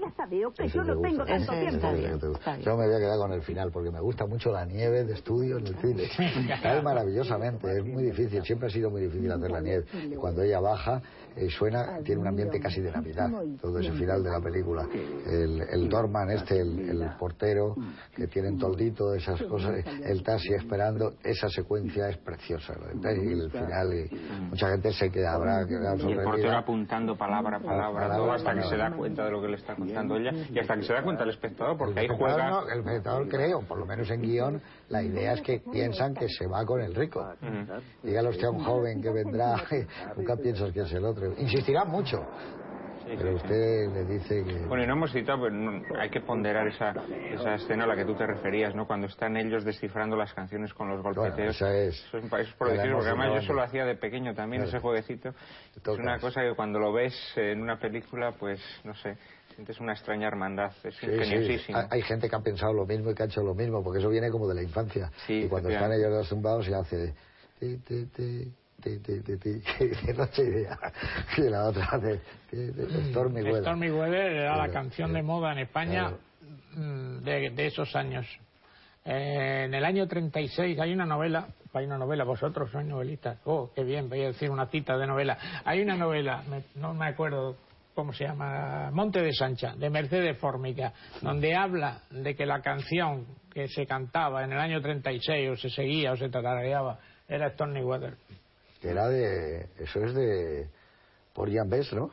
Yo 2.61 2.77
me 2.77 2.87
voy 2.87 2.95
a 2.95 2.99
quedar 2.99 3.19
con 3.19 3.33
el 3.33 3.43
final 3.43 3.73
porque 3.73 3.91
me 3.91 4.01
gusta 4.01 4.25
mucho 4.27 4.53
la 4.53 4.65
nieve 4.65 5.03
de 5.03 5.15
estudio 5.15 5.59
en 5.59 5.67
el 5.67 5.77
cine. 5.79 6.05
Cae 6.63 6.81
maravillosamente, 6.83 7.79
es 7.79 7.85
muy 7.85 8.05
difícil, 8.05 8.45
siempre 8.45 8.69
ha 8.69 8.71
sido 8.71 8.91
muy 8.91 9.03
difícil 9.03 9.33
hacer 9.33 9.51
la 9.51 9.61
nieve. 9.61 9.87
Y 10.05 10.15
cuando 10.15 10.43
ella 10.43 10.61
baja, 10.61 11.03
eh, 11.37 11.49
suena, 11.51 11.99
tiene 12.05 12.21
un 12.21 12.29
ambiente 12.29 12.61
casi 12.61 12.81
de 12.81 12.93
Navidad, 12.93 13.29
todo 13.61 13.79
ese 13.79 13.93
final 13.93 14.23
de 14.23 14.31
la 14.31 14.41
película. 14.41 14.87
El, 15.27 15.61
el 15.63 15.89
Dorman 15.89 16.31
este 16.31 16.61
el, 16.61 17.11
portero, 17.19 17.75
que 18.15 18.27
tienen 18.29 18.59
toldito, 18.59 19.15
esas 19.15 19.43
cosas, 19.43 19.85
el 20.05 20.23
taxi 20.23 20.55
esperando, 20.55 21.15
esa 21.23 21.49
secuencia 21.49 22.09
es 22.09 22.19
preciosa. 22.19 22.75
Y 23.03 23.33
el 23.33 23.51
final, 23.51 23.95
y 23.95 24.15
mucha 24.51 24.71
gente 24.71 24.93
se 24.93 25.11
queda, 25.11 25.35
habrá 25.35 25.63
Y 25.63 26.13
el 26.13 26.23
portero 26.23 26.57
apuntando 26.57 27.17
palabra 27.17 27.57
a 27.57 27.61
palabra, 27.61 28.35
hasta 28.35 28.55
que 28.55 28.63
se 28.63 28.77
da 28.77 28.91
cuenta 28.93 29.25
de 29.25 29.31
lo 29.31 29.41
que 29.41 29.49
le 29.49 29.57
está 29.57 29.75
contando 29.75 30.17
ella, 30.17 30.33
y 30.53 30.59
hasta 30.59 30.77
que 30.77 30.83
se 30.83 30.93
da 30.93 31.03
cuenta 31.03 31.25
el 31.25 31.31
espectador, 31.31 31.77
porque 31.77 32.01
ahí 32.01 32.09
juega... 32.17 32.63
el 32.73 32.81
espectador 32.81 33.29
cree, 33.29 33.55
o 33.55 33.61
por 33.63 33.79
lo 33.79 33.87
menos 33.87 34.11
en 34.11 34.23
guion, 34.23 34.63
la 34.89 35.03
idea 35.03 35.33
es 35.33 35.43
que 35.43 35.61
piensan 35.73 36.15
que 36.15 36.29
se 36.29 36.47
va 36.47 36.65
con 36.65 36.81
el 36.81 36.95
rico. 36.95 37.25
Dígale 38.03 38.29
usted 38.29 38.45
a 38.45 38.51
un 38.51 38.65
joven 38.65 39.03
que 39.03 39.11
vendrá, 39.11 39.57
nunca 40.17 40.37
piensas 40.37 40.73
que 40.73 40.81
es 40.81 40.93
el 40.93 41.05
otro. 41.05 41.24
Insistirá 41.39 41.85
mucho, 41.85 42.27
pero 43.05 43.35
usted 43.35 43.93
le 43.93 44.05
dice 44.05 44.43
que... 44.45 44.67
Bueno, 44.67 44.85
y 44.85 44.87
no 44.87 44.95
hemos 44.95 45.13
citado, 45.13 45.41
pues 45.41 45.53
hay 45.99 46.11
que 46.11 46.21
ponderar 46.21 46.67
esa, 46.69 46.95
esa 47.33 47.55
escena 47.55 47.85
a 47.85 47.87
la 47.87 47.97
que 47.97 48.05
tú 48.05 48.15
te 48.15 48.27
referías, 48.27 48.75
¿no? 48.75 48.87
Cuando 48.87 49.07
están 49.07 49.37
ellos 49.37 49.65
descifrando 49.65 50.17
las 50.17 50.33
canciones 50.33 50.73
con 50.73 50.89
los 50.89 51.03
golpeteos. 51.03 51.57
esa 51.57 51.77
es. 51.77 52.03
Eso 52.07 52.19
es, 52.19 52.53
por 52.55 52.71
decirlo, 52.71 52.97
porque 52.97 53.11
además 53.11 53.29
yo 53.33 53.39
eso 53.39 53.53
lo 53.53 53.63
hacía 53.63 53.85
de 53.85 53.97
pequeño 53.97 54.35
también, 54.35 54.63
ese 54.63 54.79
jueguecito. 54.79 55.31
Es 55.77 55.99
una 55.99 56.19
cosa 56.19 56.43
que 56.43 56.55
cuando 56.55 56.79
lo 56.79 56.93
ves 56.93 57.15
en 57.37 57.61
una 57.61 57.79
película, 57.79 58.33
pues, 58.33 58.61
no 58.85 58.95
sé, 58.95 59.17
sientes 59.55 59.79
una 59.81 59.93
extraña 59.93 60.29
hermandad, 60.29 60.73
es 60.83 61.03
ingeniosísimo. 61.03 61.79
Hay 61.91 62.03
gente 62.03 62.29
que 62.29 62.37
ha 62.37 62.41
pensado 62.41 62.73
lo 62.73 62.87
mismo 62.87 63.11
y 63.11 63.15
que 63.15 63.23
ha 63.23 63.27
hecho 63.27 63.43
lo 63.43 63.55
mismo, 63.55 63.83
porque 63.83 63.99
eso 64.01 64.09
viene 64.09 64.31
como 64.31 64.49
de 64.49 64.55
la 64.55 64.63
infancia. 64.63 65.11
y 65.29 65.47
cuando 65.49 65.69
están 65.69 65.93
ellos 65.93 66.29
zumbados 66.29 66.65
se 66.67 66.75
hace 66.75 67.15
de 68.91 70.15
noche 70.17 70.43
idea. 70.43 70.79
Y 71.37 71.43
la 71.43 71.65
otra 71.65 71.99
de, 71.99 72.21
Stormy 73.11 73.43
Weather. 73.43 73.63
Stormy 73.63 73.91
Weather 73.91 74.33
era 74.33 74.57
la 74.57 74.73
canción 74.73 75.13
de 75.13 75.23
moda 75.23 75.53
en 75.53 75.59
España 75.59 76.13
mm, 76.75 77.19
de, 77.19 77.51
de, 77.51 77.67
esos 77.67 77.95
años. 77.97 78.27
Eh, 79.05 79.65
en 79.67 79.75
el 79.75 79.85
año 79.85 80.07
36 80.07 80.79
hay 80.79 80.93
una 80.93 81.05
novela, 81.05 81.49
hay 81.73 81.85
una 81.87 81.99
novela, 81.99 82.25
vosotros 82.25 82.71
sois 82.71 82.87
novelistas, 82.87 83.39
oh, 83.45 83.71
qué 83.75 83.85
bien, 83.85 84.09
voy 84.09 84.23
a 84.23 84.29
decir 84.29 84.51
una 84.51 84.67
cita 84.67 84.97
de 84.97 85.07
novela. 85.07 85.37
Hay 85.65 85.83
una 85.83 85.97
novela, 85.97 86.43
no 86.77 86.95
me 86.95 87.07
acuerdo 87.07 87.57
¿cómo 87.95 88.13
se 88.13 88.25
llama? 88.25 88.91
Monte 88.93 89.23
de 89.23 89.33
Sancha, 89.33 89.75
de 89.77 89.89
Mercedes 89.89 90.37
Fórmica, 90.39 90.93
donde 91.23 91.55
habla 91.55 92.03
de 92.11 92.35
que 92.35 92.45
la 92.45 92.61
canción 92.61 93.27
que 93.53 93.69
se 93.69 93.87
cantaba 93.87 94.45
en 94.45 94.53
el 94.53 94.59
año 94.59 94.81
36 94.81 95.51
o 95.51 95.57
se 95.57 95.71
seguía 95.71 96.13
o 96.13 96.17
se 96.17 96.29
tarareaba 96.29 96.99
era 97.29 97.51
Stormy 97.51 97.83
Weather 97.83 98.17
era 98.91 99.09
de. 99.09 99.69
Eso 99.79 100.05
es 100.05 100.15
de. 100.15 100.69
Por 101.33 101.53
Jan 101.53 101.69
Bess, 101.69 101.93
¿no? 101.93 102.11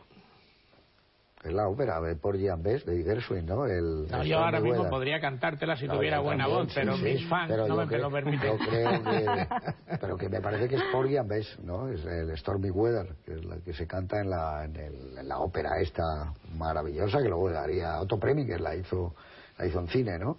Es 1.44 1.52
la 1.52 1.68
ópera 1.68 2.00
de 2.02 2.16
Por 2.16 2.40
Jan 2.40 2.62
Bess, 2.62 2.86
de 2.86 3.04
Gershwin, 3.04 3.48
¿no? 3.48 3.66
El, 3.66 4.08
no 4.08 4.24
yo 4.24 4.38
ahora 4.38 4.60
mismo 4.60 4.88
podría 4.90 5.20
cantártela 5.20 5.76
si 5.76 5.88
tuviera 5.88 6.20
buena 6.20 6.48
voz, 6.48 6.72
pero 6.74 6.96
mis 6.98 7.28
fans 7.28 7.52
no 7.68 7.86
me, 7.86 7.98
lo 7.98 8.12
permiten. 8.12 8.58
Creo 8.58 9.04
que, 9.04 9.48
pero 10.00 10.18
que 10.18 10.30
me 10.30 10.40
parece 10.40 10.68
que 10.68 10.76
es 10.76 10.84
Por 10.92 11.12
Jan 11.12 11.28
Bess, 11.28 11.60
¿no? 11.64 11.90
Es 11.90 12.06
el 12.06 12.38
Stormy 12.38 12.70
Weather, 12.70 13.16
que 13.26 13.34
es 13.34 13.46
la 13.46 13.58
que 13.58 13.74
se 13.74 13.88
canta 13.88 14.22
en 14.22 14.30
la, 14.30 14.66
en, 14.66 14.76
el, 14.76 15.18
en 15.18 15.28
la 15.28 15.40
ópera 15.40 15.80
esta 15.80 16.32
maravillosa, 16.58 17.20
que 17.24 17.30
luego 17.30 17.50
daría 17.50 18.00
Otto 18.00 18.20
Preminger, 18.20 18.62
la 18.62 18.76
hizo, 18.76 19.16
la 19.58 19.66
hizo 19.66 19.80
en 19.80 19.88
cine, 19.88 20.20
¿no? 20.20 20.38